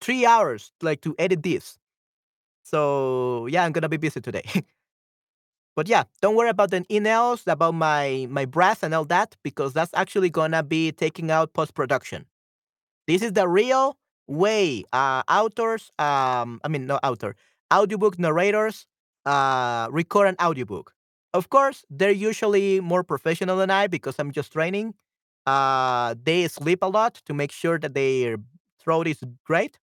three 0.00 0.26
hours 0.26 0.72
like 0.82 1.00
to 1.02 1.14
edit 1.18 1.42
this. 1.42 1.78
So 2.64 3.46
yeah, 3.48 3.64
I'm 3.64 3.72
gonna 3.72 3.88
be 3.88 3.96
busy 3.98 4.20
today. 4.20 4.44
but 5.76 5.88
yeah, 5.88 6.04
don't 6.22 6.36
worry 6.36 6.50
about 6.50 6.70
the 6.70 6.82
emails 6.82 7.46
about 7.46 7.74
my 7.74 8.26
my 8.30 8.44
breath 8.44 8.82
and 8.82 8.94
all 8.94 9.04
that 9.06 9.36
because 9.42 9.72
that's 9.72 9.92
actually 9.94 10.30
gonna 10.30 10.62
be 10.62 10.92
taking 10.92 11.30
out 11.30 11.52
post 11.52 11.74
production. 11.74 12.26
This 13.08 13.22
is 13.22 13.34
the 13.34 13.48
real 13.48 13.98
way. 14.28 14.84
Uh, 14.92 15.22
authors, 15.28 15.92
um, 15.98 16.60
I 16.64 16.68
mean, 16.68 16.86
no 16.86 16.98
author. 17.04 17.36
audiobook 17.74 18.18
narrators 18.18 18.86
uh, 19.26 19.88
record 19.92 20.28
an 20.28 20.36
audiobook. 20.42 20.93
Of 21.34 21.50
course, 21.50 21.84
they're 21.90 22.12
usually 22.12 22.80
more 22.80 23.04
professional 23.04 23.58
than 23.58 23.70
I 23.70 23.88
because 23.88 24.16
I'm 24.18 24.32
just 24.32 24.52
training. 24.52 24.94
Uh, 25.46 26.16
they 26.22 26.48
sleep 26.48 26.80
a 26.82 26.86
lot 26.88 27.14
to 27.26 27.34
make 27.34 27.52
sure 27.52 27.78
that 27.80 27.94
their 27.94 28.38
throat 28.82 29.08
is 29.08 29.20
great, 29.44 29.78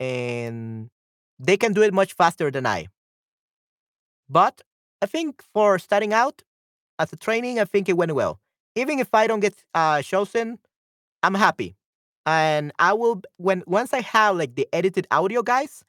and 0.00 0.90
they 1.38 1.56
can 1.56 1.72
do 1.74 1.82
it 1.82 1.94
much 1.94 2.14
faster 2.14 2.50
than 2.50 2.66
I. 2.66 2.88
But 4.28 4.62
I 5.02 5.06
think 5.06 5.42
for 5.52 5.78
starting 5.78 6.12
out 6.12 6.42
as 6.98 7.12
a 7.12 7.16
training, 7.16 7.60
I 7.60 7.64
think 7.64 7.88
it 7.88 7.94
went 7.96 8.14
well. 8.14 8.40
Even 8.76 9.00
if 9.00 9.14
I 9.14 9.28
don't 9.28 9.40
get 9.40 9.64
uh, 9.74 10.02
chosen, 10.02 10.58
I'm 11.22 11.34
happy. 11.34 11.76
And 12.26 12.72
I 12.78 12.94
will 12.94 13.22
when 13.38 13.64
once 13.66 13.94
I 13.94 14.02
have 14.02 14.36
like 14.36 14.56
the 14.56 14.68
edited 14.72 15.06
audio, 15.10 15.42
guys, 15.42 15.84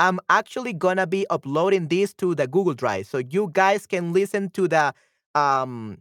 I'm 0.00 0.18
actually 0.30 0.72
gonna 0.72 1.06
be 1.06 1.26
uploading 1.28 1.88
this 1.88 2.14
to 2.14 2.34
the 2.34 2.46
Google 2.46 2.72
Drive, 2.74 3.06
so 3.06 3.18
you 3.18 3.50
guys 3.52 3.86
can 3.86 4.14
listen 4.14 4.48
to 4.52 4.66
the 4.66 4.94
um 5.34 5.98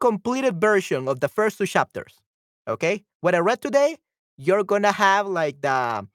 completed 0.00 0.60
version 0.60 1.08
of 1.08 1.20
the 1.20 1.28
first 1.28 1.58
two 1.58 1.66
chapters. 1.66 2.14
Okay, 2.66 3.04
what 3.20 3.34
I 3.34 3.38
read 3.38 3.60
today, 3.62 3.96
you're 4.36 4.64
gonna 4.64 4.92
have 4.92 5.26
like 5.26 5.60
the 5.60 6.06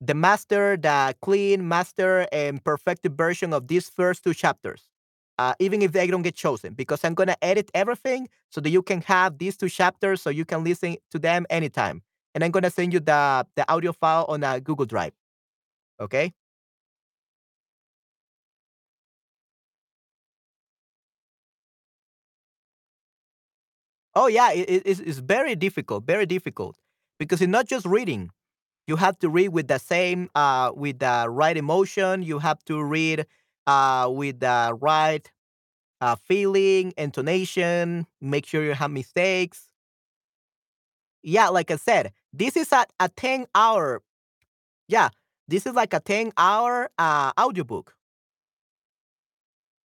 the 0.00 0.14
master, 0.14 0.76
the 0.76 1.14
clean 1.22 1.66
master 1.68 2.26
and 2.32 2.62
perfected 2.64 3.16
version 3.16 3.52
of 3.52 3.68
these 3.68 3.88
first 3.88 4.24
two 4.24 4.34
chapters. 4.34 4.88
Uh, 5.38 5.54
even 5.58 5.82
if 5.82 5.92
they 5.92 6.06
don't 6.06 6.22
get 6.22 6.34
chosen, 6.36 6.74
because 6.74 7.04
I'm 7.04 7.14
gonna 7.14 7.36
edit 7.42 7.70
everything 7.74 8.28
so 8.50 8.60
that 8.60 8.70
you 8.70 8.82
can 8.82 9.02
have 9.02 9.38
these 9.38 9.56
two 9.56 9.68
chapters 9.68 10.22
so 10.22 10.30
you 10.30 10.44
can 10.44 10.64
listen 10.64 10.96
to 11.12 11.18
them 11.18 11.46
anytime. 11.50 12.02
And 12.34 12.44
I'm 12.44 12.52
gonna 12.52 12.70
send 12.70 12.92
you 12.92 13.00
the 13.00 13.46
the 13.56 13.70
audio 13.72 13.92
file 13.92 14.26
on 14.28 14.44
a 14.44 14.60
Google 14.60 14.86
Drive. 14.86 15.12
Okay. 16.00 16.34
Oh 24.14 24.26
yeah, 24.28 24.52
it, 24.52 24.68
it- 24.70 24.82
it's, 24.86 25.00
it's 25.00 25.18
very 25.18 25.54
difficult, 25.54 26.04
very 26.04 26.26
difficult 26.26 26.76
because 27.18 27.40
it's 27.40 27.50
not 27.50 27.66
just 27.66 27.86
reading. 27.86 28.30
You 28.88 28.96
have 28.96 29.18
to 29.20 29.30
read 29.30 29.48
with 29.50 29.68
the 29.68 29.78
same, 29.78 30.30
uh, 30.34 30.72
with 30.74 31.00
the 31.00 31.26
right 31.30 31.56
emotion. 31.56 32.22
You 32.22 32.40
have 32.40 32.64
to 32.66 32.82
read, 32.82 33.26
uh, 33.66 34.10
with 34.12 34.40
the 34.40 34.76
right 34.80 35.30
uh, 36.00 36.16
feeling, 36.16 36.94
intonation. 36.98 38.06
Make 38.20 38.46
sure 38.46 38.64
you 38.64 38.74
have 38.74 38.90
mistakes. 38.90 39.68
Yeah, 41.22 41.48
like 41.48 41.70
I 41.70 41.76
said, 41.76 42.12
this 42.32 42.56
is 42.56 42.70
a, 42.72 42.84
a 43.00 43.08
ten 43.08 43.46
hour. 43.54 44.02
Yeah, 44.88 45.10
this 45.48 45.66
is 45.66 45.74
like 45.74 45.94
a 45.94 46.00
ten 46.00 46.32
hour 46.36 46.90
uh, 46.98 47.32
audiobook. 47.38 47.94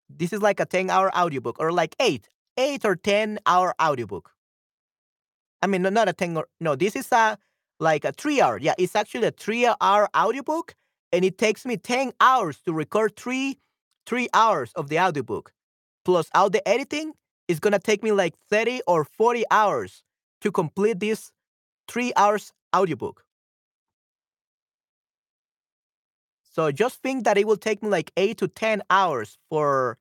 This 0.09 0.33
is 0.33 0.41
like 0.41 0.59
a 0.59 0.65
ten 0.65 0.89
hour 0.89 1.15
audiobook, 1.15 1.57
or 1.59 1.71
like 1.71 1.95
eight, 1.99 2.29
eight 2.57 2.85
or 2.85 2.95
ten 2.95 3.39
hour 3.45 3.73
audiobook. 3.81 4.31
I 5.61 5.67
mean, 5.67 5.81
no, 5.81 5.89
not 5.89 6.09
a 6.09 6.13
10 6.13 6.37
or 6.37 6.47
no, 6.59 6.75
this 6.75 6.95
is 6.95 7.11
a 7.11 7.37
like 7.79 8.05
a 8.05 8.11
3 8.11 8.41
hour. 8.41 8.57
Yeah, 8.57 8.73
it's 8.77 8.95
actually 8.95 9.27
a 9.27 9.31
3 9.31 9.67
hour 9.81 10.09
audiobook 10.15 10.75
and 11.11 11.25
it 11.25 11.37
takes 11.37 11.65
me 11.65 11.77
10 11.77 12.13
hours 12.19 12.59
to 12.65 12.73
record 12.73 13.15
3 13.15 13.57
3 14.05 14.27
hours 14.33 14.71
of 14.75 14.89
the 14.89 14.99
audiobook. 14.99 15.51
Plus 16.05 16.29
all 16.33 16.49
the 16.49 16.65
editing 16.67 17.13
is 17.47 17.59
going 17.59 17.73
to 17.73 17.79
take 17.79 18.03
me 18.03 18.11
like 18.11 18.35
30 18.49 18.81
or 18.87 19.03
40 19.03 19.43
hours 19.51 20.03
to 20.41 20.51
complete 20.51 20.99
this 20.99 21.31
3 21.87 22.13
hours 22.15 22.51
audiobook. 22.75 23.23
So 26.59 26.73
just 26.73 27.01
think 27.01 27.23
that 27.23 27.37
it 27.37 27.47
will 27.47 27.55
take 27.55 27.81
me 27.81 27.87
like 27.87 28.11
8 28.17 28.37
to 28.39 28.49
10 28.49 28.83
hours 28.89 29.37
for 29.49 29.97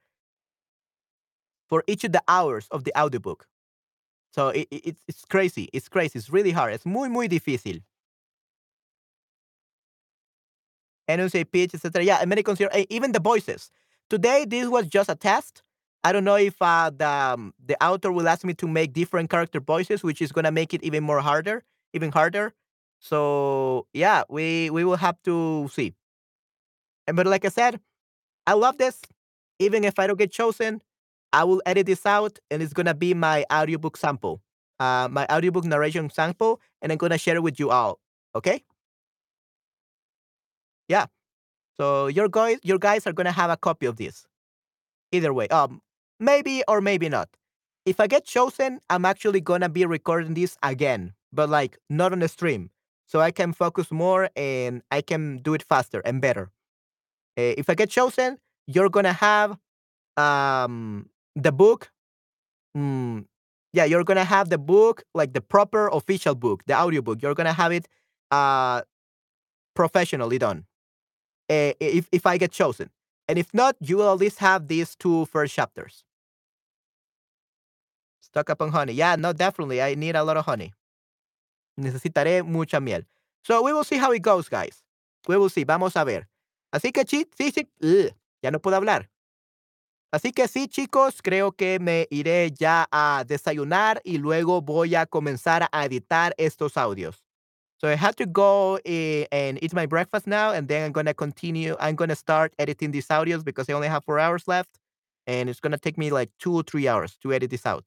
for 1.69 1.85
each 1.87 2.03
of 2.03 2.11
the 2.11 2.23
hours 2.27 2.67
of 2.73 2.83
the 2.83 2.91
audiobook. 2.99 3.47
So 4.33 4.49
it, 4.49 4.67
it, 4.69 4.83
it's 4.85 5.03
it's 5.07 5.25
crazy. 5.25 5.69
It's 5.73 5.89
crazy. 5.89 6.19
It's 6.19 6.31
really 6.31 6.51
hard. 6.51 6.75
It's 6.75 6.85
muy, 6.85 7.09
muy 7.11 7.29
difícil. 7.29 7.85
Enunciate, 11.07 11.53
pitch, 11.53 11.75
etc. 11.75 12.03
Yeah, 12.03 12.19
and 12.23 12.29
many 12.29 12.43
consider 12.43 12.71
eh, 12.73 12.87
even 12.91 13.13
the 13.13 13.21
voices. 13.21 13.71
Today, 14.11 14.45
this 14.45 14.67
was 14.67 14.89
just 14.89 15.09
a 15.09 15.15
test. 15.15 15.63
I 16.03 16.11
don't 16.11 16.25
know 16.25 16.39
if 16.39 16.61
uh, 16.61 16.91
the 16.91 17.09
um, 17.09 17.55
the 17.65 17.81
author 17.81 18.11
will 18.11 18.27
ask 18.27 18.45
me 18.45 18.55
to 18.55 18.67
make 18.67 18.93
different 18.95 19.31
character 19.31 19.61
voices, 19.61 20.03
which 20.03 20.21
is 20.21 20.33
gonna 20.33 20.51
make 20.51 20.75
it 20.75 20.83
even 20.83 21.05
more 21.05 21.21
harder, 21.21 21.63
even 21.93 22.11
harder. 22.11 22.53
So 22.99 23.87
yeah, 23.93 24.25
we 24.29 24.71
we 24.71 24.83
will 24.83 24.97
have 24.97 25.23
to 25.23 25.69
see. 25.73 25.95
And 27.09 27.17
but 27.17 27.27
like 27.27 27.45
I 27.45 27.49
said, 27.49 27.81
I 28.47 28.53
love 28.53 28.77
this. 28.79 29.01
Even 29.59 29.83
if 29.83 29.99
I 29.99 30.07
don't 30.07 30.19
get 30.19 30.31
chosen, 30.31 30.83
I 31.33 31.43
will 31.43 31.63
edit 31.67 31.87
this 31.87 32.07
out 32.07 32.39
and 32.51 32.63
it's 32.63 32.75
gonna 32.75 32.95
be 32.95 33.15
my 33.15 33.45
audiobook 33.53 33.97
sample. 33.97 34.43
Uh, 34.79 35.09
my 35.11 35.27
audiobook 35.33 35.65
narration 35.65 36.09
sample, 36.11 36.61
and 36.81 36.93
I'm 36.93 36.99
gonna 36.99 37.19
share 37.19 37.35
it 37.35 37.43
with 37.43 37.59
you 37.59 37.71
all. 37.71 37.99
Okay? 38.37 38.63
Yeah. 40.87 41.07
So 41.79 42.09
your 42.09 42.29
guys 42.29 42.59
your 42.63 42.79
guys 42.79 43.07
are 43.07 43.13
gonna 43.13 43.33
have 43.33 43.51
a 43.51 43.57
copy 43.57 43.87
of 43.87 43.97
this. 43.97 44.27
Either 45.11 45.33
way. 45.33 45.49
Um 45.49 45.81
maybe 46.21 46.63
or 46.69 46.81
maybe 46.81 47.09
not. 47.09 47.29
If 47.87 48.01
I 48.01 48.07
get 48.07 48.27
chosen, 48.27 48.81
I'm 48.91 49.07
actually 49.07 49.41
gonna 49.41 49.71
be 49.71 49.87
recording 49.87 50.35
this 50.35 50.59
again, 50.63 51.15
but 51.33 51.49
like 51.49 51.79
not 51.89 52.13
on 52.13 52.21
the 52.21 52.29
stream. 52.29 52.71
So 53.07 53.21
I 53.21 53.31
can 53.31 53.55
focus 53.55 53.91
more 53.91 54.29
and 54.37 54.83
I 54.91 55.01
can 55.01 55.39
do 55.39 55.55
it 55.55 55.63
faster 55.63 56.01
and 56.05 56.21
better. 56.21 56.51
Uh, 57.39 57.55
if 57.57 57.71
I 57.71 57.75
get 57.75 57.89
chosen, 57.89 58.39
you're 58.67 58.91
gonna 58.91 59.13
have 59.13 59.57
um 60.17 61.09
the 61.37 61.53
book 61.53 61.91
mm, 62.77 63.25
yeah 63.73 63.85
you're 63.85 64.03
gonna 64.03 64.25
have 64.25 64.51
the 64.51 64.59
book 64.59 65.05
like 65.15 65.33
the 65.33 65.41
proper 65.41 65.87
official 65.89 66.35
book 66.35 66.65
the 66.67 66.75
audiobook 66.75 67.23
you're 67.23 67.35
gonna 67.35 67.53
have 67.53 67.71
it 67.71 67.87
uh 68.33 68.83
professionally 69.75 70.39
done. 70.39 70.67
Uh, 71.49 71.73
if, 71.81 72.09
if 72.13 72.27
i 72.27 72.37
get 72.37 72.51
chosen. 72.51 72.91
And 73.29 73.39
if 73.39 73.55
not 73.55 73.77
you 73.81 73.99
will 73.99 74.13
at 74.13 74.19
least 74.19 74.39
have 74.41 74.67
these 74.67 74.97
two 74.97 75.25
first 75.27 75.55
chapters. 75.55 76.05
Stock 78.21 78.51
up 78.51 78.61
on 78.61 78.71
honey. 78.73 78.93
Yeah 78.93 79.15
no 79.17 79.33
definitely. 79.33 79.81
I 79.81 79.95
need 79.95 80.17
a 80.17 80.25
lot 80.25 80.37
of 80.37 80.45
honey. 80.45 80.75
Necesitaré 81.81 82.45
mucha 82.45 82.81
miel. 82.81 83.03
So 83.45 83.63
we 83.63 83.73
will 83.73 83.85
see 83.85 83.97
how 83.97 84.11
it 84.11 84.23
goes 84.23 84.49
guys. 84.49 84.83
We 85.29 85.37
will 85.37 85.49
see. 85.49 85.65
Vamos 85.65 85.95
a 85.95 86.05
ver 86.05 86.27
así 86.73 86.93
que 86.93 87.05
sí 87.07 87.27
sí 87.37 87.51
sí 87.53 87.69
ya 88.43 88.51
no 88.51 88.61
puedo 88.61 88.77
hablar 88.77 89.11
Así 90.11 90.33
que 90.33 90.49
sí, 90.49 90.69
chicos, 90.69 91.21
creo 91.23 91.53
que 91.53 91.79
me 91.79 92.07
iré 92.11 92.51
ya 92.51 92.89
a 92.91 93.25
desayunar 93.27 94.01
y 94.05 94.17
luego 94.17 94.63
voy 94.63 94.95
a 94.95 95.05
comenzar 95.05 95.69
a 95.71 95.85
editar 95.85 96.35
estos 96.39 96.79
audios. 96.79 97.23
So 97.77 97.89
I 97.89 97.95
have 97.97 98.17
to 98.17 98.27
go 98.27 98.79
and 98.87 99.63
eat 99.63 99.75
my 99.75 99.87
breakfast 99.87 100.27
now, 100.27 100.53
and 100.53 100.67
then 100.67 100.85
I'm 100.87 100.93
gonna 100.93 101.15
continue. 101.15 101.77
I'm 101.79 101.95
gonna 101.95 102.17
start 102.17 102.55
editing 102.59 102.91
these 102.91 103.07
audios 103.09 103.45
because 103.45 103.69
I 103.69 103.75
only 103.75 103.89
have 103.89 104.05
four 104.05 104.19
hours 104.19 104.49
left, 104.49 104.79
and 105.27 105.49
it's 105.51 105.61
gonna 105.61 105.79
take 105.79 105.99
me 105.99 106.11
like 106.11 106.31
two 106.39 106.55
or 106.55 106.63
three 106.63 106.89
hours 106.89 107.17
to 107.23 107.33
edit 107.33 107.51
this 107.51 107.67
out. 107.67 107.85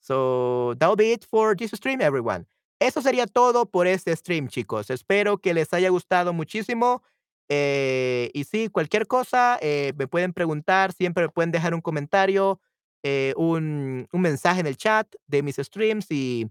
So 0.00 0.74
that'll 0.74 0.96
be 0.96 1.12
it 1.12 1.24
for 1.24 1.54
this 1.56 1.72
stream, 1.72 2.00
everyone. 2.00 2.46
Eso 2.80 3.00
sería 3.00 3.26
todo 3.26 3.64
por 3.66 3.86
este 3.86 4.14
stream, 4.16 4.48
chicos. 4.48 4.90
Espero 4.90 5.38
que 5.38 5.54
les 5.54 5.72
haya 5.72 5.88
gustado 5.90 6.32
muchísimo. 6.34 7.02
Eh, 7.48 8.30
y 8.34 8.44
sí, 8.44 8.68
cualquier 8.68 9.06
cosa, 9.06 9.58
eh, 9.60 9.92
me 9.96 10.08
pueden 10.08 10.32
preguntar, 10.32 10.92
siempre 10.92 11.24
me 11.24 11.28
pueden 11.30 11.52
dejar 11.52 11.74
un 11.74 11.80
comentario, 11.80 12.60
eh, 13.04 13.34
un, 13.36 14.08
un 14.12 14.20
mensaje 14.20 14.60
en 14.60 14.66
el 14.66 14.76
chat 14.76 15.06
de 15.26 15.42
mis 15.42 15.56
streams 15.56 16.10
y 16.10 16.50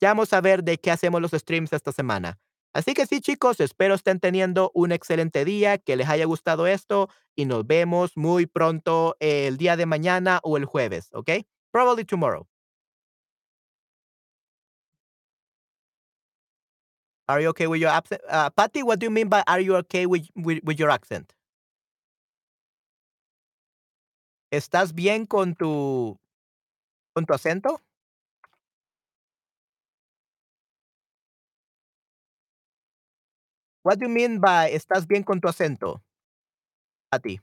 ya 0.00 0.10
vamos 0.10 0.32
a 0.32 0.40
ver 0.40 0.64
de 0.64 0.78
qué 0.78 0.90
hacemos 0.90 1.20
los 1.20 1.32
streams 1.32 1.72
esta 1.72 1.92
semana. 1.92 2.38
Así 2.74 2.94
que 2.94 3.06
sí, 3.06 3.20
chicos, 3.20 3.60
espero 3.60 3.94
estén 3.94 4.20
teniendo 4.20 4.70
un 4.74 4.92
excelente 4.92 5.44
día, 5.44 5.78
que 5.78 5.96
les 5.96 6.08
haya 6.08 6.24
gustado 6.24 6.66
esto 6.66 7.08
y 7.36 7.44
nos 7.44 7.66
vemos 7.66 8.16
muy 8.16 8.46
pronto 8.46 9.16
el 9.20 9.58
día 9.58 9.76
de 9.76 9.86
mañana 9.86 10.40
o 10.42 10.56
el 10.56 10.64
jueves, 10.64 11.08
¿ok? 11.12 11.30
Probably 11.72 12.04
tomorrow. 12.04 12.46
Are 17.32 17.40
you 17.40 17.48
okay 17.48 17.66
with 17.66 17.80
your 17.80 17.88
accent? 17.88 18.20
Uh, 18.28 18.50
Patty, 18.50 18.82
what 18.82 18.98
do 18.98 19.06
you 19.06 19.10
mean 19.10 19.28
by 19.28 19.42
are 19.46 19.60
you 19.60 19.74
okay 19.76 20.04
with, 20.04 20.28
with, 20.36 20.62
with 20.64 20.78
your 20.78 20.90
accent? 20.90 21.32
¿Estás 24.52 24.92
bien 24.94 25.24
con 25.26 25.54
tu, 25.54 26.18
con 27.16 27.24
tu 27.24 27.32
acento? 27.32 27.78
What 33.82 33.98
do 33.98 34.06
you 34.06 34.12
mean 34.12 34.38
by 34.38 34.70
estás 34.70 35.06
bien 35.08 35.24
con 35.24 35.40
tu 35.40 35.48
acento, 35.48 36.02
Patty? 37.10 37.40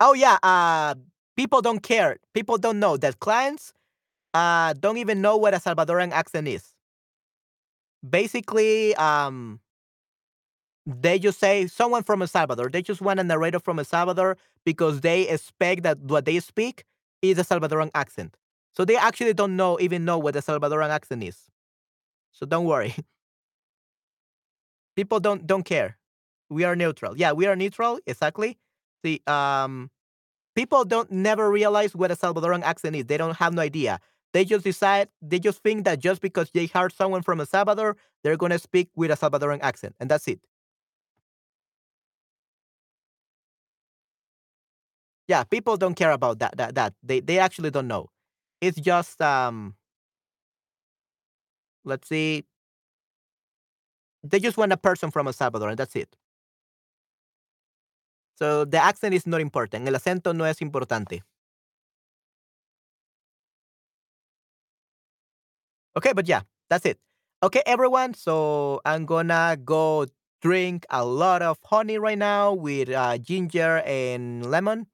Oh, 0.00 0.12
yeah. 0.14 0.38
Uh, 0.42 0.94
people 1.36 1.62
don't 1.62 1.82
care. 1.82 2.18
People 2.34 2.58
don't 2.58 2.78
know 2.78 2.96
that 2.98 3.18
clients 3.20 3.72
uh, 4.34 4.74
don't 4.74 4.98
even 4.98 5.22
know 5.22 5.36
what 5.36 5.54
a 5.54 5.58
Salvadoran 5.58 6.12
accent 6.12 6.48
is. 6.48 6.72
Basically, 8.08 8.94
um, 8.96 9.60
they 10.86 11.18
just 11.18 11.40
say 11.40 11.66
someone 11.66 12.02
from 12.04 12.22
El 12.22 12.28
Salvador. 12.28 12.68
They 12.70 12.82
just 12.82 13.00
want 13.00 13.18
a 13.18 13.24
narrator 13.24 13.58
from 13.58 13.78
El 13.78 13.84
Salvador 13.84 14.36
because 14.64 15.00
they 15.00 15.28
expect 15.28 15.82
that 15.82 15.98
what 15.98 16.24
they 16.24 16.38
speak 16.40 16.84
is 17.22 17.38
a 17.38 17.42
Salvadoran 17.44 17.90
accent. 17.94 18.36
So 18.72 18.84
they 18.84 18.96
actually 18.96 19.34
don't 19.34 19.56
know 19.56 19.80
even 19.80 20.04
know 20.04 20.18
what 20.18 20.36
a 20.36 20.40
Salvadoran 20.40 20.90
accent 20.90 21.24
is. 21.24 21.38
So 22.32 22.46
don't 22.46 22.66
worry. 22.66 22.94
People 24.96 25.20
don't 25.20 25.46
don't 25.46 25.64
care. 25.64 25.98
We 26.48 26.64
are 26.64 26.76
neutral. 26.76 27.16
Yeah, 27.16 27.32
we 27.32 27.46
are 27.46 27.56
neutral. 27.56 27.98
Exactly. 28.06 28.58
See, 29.04 29.20
um, 29.26 29.90
people 30.56 30.84
don't 30.84 31.10
never 31.12 31.50
realize 31.50 31.94
what 31.96 32.10
a 32.10 32.16
Salvadoran 32.16 32.62
accent 32.62 32.96
is. 32.96 33.06
They 33.06 33.16
don't 33.16 33.36
have 33.36 33.54
no 33.54 33.62
idea. 33.62 34.00
They 34.32 34.44
just 34.44 34.64
decide. 34.64 35.08
They 35.22 35.38
just 35.40 35.62
think 35.62 35.84
that 35.86 36.00
just 36.00 36.20
because 36.20 36.50
they 36.52 36.66
heard 36.66 36.92
someone 36.92 37.22
from 37.22 37.40
El 37.40 37.46
Salvador, 37.46 37.96
they're 38.24 38.36
gonna 38.36 38.58
speak 38.58 38.90
with 38.96 39.10
a 39.10 39.16
Salvadoran 39.16 39.60
accent, 39.62 39.96
and 40.00 40.10
that's 40.10 40.28
it. 40.28 40.40
Yeah, 45.28 45.44
people 45.44 45.76
don't 45.76 45.94
care 45.94 46.12
about 46.12 46.38
that. 46.38 46.56
That 46.56 46.74
that 46.76 46.94
they 47.02 47.20
they 47.20 47.38
actually 47.38 47.70
don't 47.70 47.88
know. 47.88 48.08
It's 48.60 48.80
just 48.80 49.20
um. 49.20 49.74
Let's 51.84 52.08
see. 52.08 52.44
They 54.22 54.40
just 54.40 54.56
want 54.58 54.72
a 54.72 54.76
person 54.76 55.10
from 55.10 55.26
El 55.26 55.32
Salvador, 55.32 55.68
and 55.70 55.78
that's 55.78 55.96
it. 55.96 56.14
So 58.36 58.64
the 58.64 58.78
accent 58.78 59.14
is 59.14 59.26
not 59.26 59.40
important. 59.40 59.88
El 59.88 59.94
acento 59.94 60.34
no 60.34 60.44
es 60.44 60.60
importante. 60.62 61.22
Okay, 65.96 66.12
but 66.12 66.28
yeah, 66.28 66.42
that's 66.68 66.84
it. 66.86 66.98
Okay, 67.42 67.62
everyone. 67.66 68.14
So 68.14 68.80
I'm 68.84 69.06
gonna 69.06 69.56
go 69.64 70.06
drink 70.42 70.84
a 70.90 71.04
lot 71.04 71.42
of 71.42 71.58
honey 71.64 71.98
right 71.98 72.18
now 72.18 72.52
with 72.52 72.90
uh, 72.90 73.18
ginger 73.18 73.82
and 73.86 74.44
lemon 74.50 74.86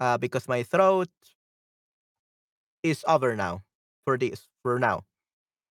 uh, 0.00 0.18
because 0.18 0.48
my 0.48 0.62
throat 0.64 1.08
is 2.82 3.04
over 3.08 3.36
now 3.36 3.62
for 4.04 4.16
this, 4.18 4.48
for 4.62 4.78
now. 4.78 5.04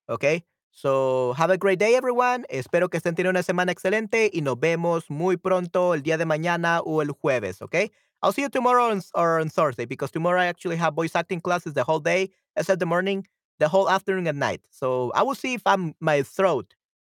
Okay. 0.08 0.44
So, 0.72 1.34
have 1.34 1.50
a 1.50 1.58
great 1.58 1.78
day, 1.78 1.94
everyone. 1.96 2.44
Espero 2.48 2.88
que 2.88 2.98
estén 2.98 3.14
teniendo 3.14 3.30
una 3.30 3.42
semana 3.42 3.72
excelente 3.72 4.30
y 4.32 4.40
nos 4.40 4.56
vemos 4.58 5.10
muy 5.10 5.36
pronto 5.36 5.94
el 5.94 6.02
día 6.02 6.16
de 6.16 6.24
mañana 6.24 6.80
o 6.84 7.02
el 7.02 7.08
jueves, 7.10 7.60
okay? 7.60 7.90
I'll 8.22 8.32
see 8.32 8.42
you 8.42 8.48
tomorrow 8.48 8.90
on, 8.90 9.02
or 9.14 9.40
on 9.40 9.48
Thursday 9.50 9.84
because 9.84 10.10
tomorrow 10.10 10.40
I 10.40 10.46
actually 10.46 10.76
have 10.76 10.94
voice 10.94 11.14
acting 11.16 11.40
classes 11.40 11.74
the 11.74 11.84
whole 11.84 11.98
day, 12.00 12.30
except 12.56 12.78
the 12.80 12.86
morning, 12.86 13.26
the 13.58 13.68
whole 13.68 13.90
afternoon 13.90 14.26
and 14.26 14.38
night. 14.38 14.60
So, 14.70 15.10
I 15.14 15.22
will 15.22 15.34
see 15.34 15.54
if 15.54 15.62
I'm 15.66 15.94
my 16.00 16.22
throat 16.22 16.74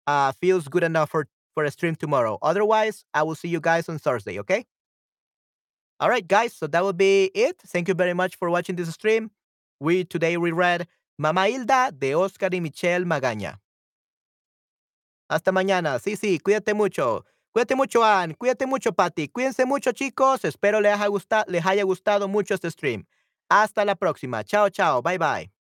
uh, 0.08 0.32
feels 0.34 0.68
good 0.68 0.84
enough 0.84 1.12
for 1.12 1.28
for 1.54 1.66
a 1.66 1.72
stream 1.72 1.96
tomorrow. 1.96 2.38
Otherwise, 2.42 3.04
I 3.14 3.24
will 3.24 3.36
see 3.36 3.50
you 3.50 3.60
guys 3.60 3.90
on 3.90 4.00
Thursday, 4.00 4.40
okay? 4.40 4.66
All 6.00 6.10
right, 6.10 6.28
guys. 6.28 6.54
So 6.54 6.68
that 6.68 6.84
will 6.84 6.94
be 6.94 7.26
it. 7.36 7.58
Thank 7.68 7.88
you 7.88 7.94
very 7.94 8.14
much 8.14 8.36
for 8.36 8.50
watching 8.50 8.76
this 8.76 8.90
stream. 8.90 9.32
We 9.80 10.04
today 10.04 10.38
we 10.38 10.52
read 10.52 10.88
Mamá 11.22 11.50
Hilda 11.50 11.92
de 11.92 12.16
Oscar 12.16 12.52
y 12.56 12.62
Michelle 12.62 13.06
Magaña. 13.06 13.62
Hasta 15.30 15.52
mañana. 15.52 16.00
Sí, 16.00 16.16
sí, 16.16 16.40
cuídate 16.40 16.74
mucho. 16.74 17.26
Cuídate 17.52 17.76
mucho, 17.76 18.04
Ann. 18.04 18.34
Cuídate 18.34 18.66
mucho, 18.66 18.92
Patty. 18.92 19.28
Cuídense 19.28 19.68
mucho, 19.68 19.92
chicos. 19.92 20.44
Espero 20.46 20.82
les 20.82 20.94
haya, 20.94 21.06
gustado, 21.06 21.46
les 21.48 21.64
haya 21.64 21.84
gustado 21.84 22.28
mucho 22.28 22.56
este 22.56 22.72
stream. 22.72 23.06
Hasta 23.50 23.86
la 23.86 23.94
próxima. 23.94 24.44
Chao, 24.44 24.70
chao. 24.70 25.04
Bye, 25.04 25.20
bye. 25.20 25.61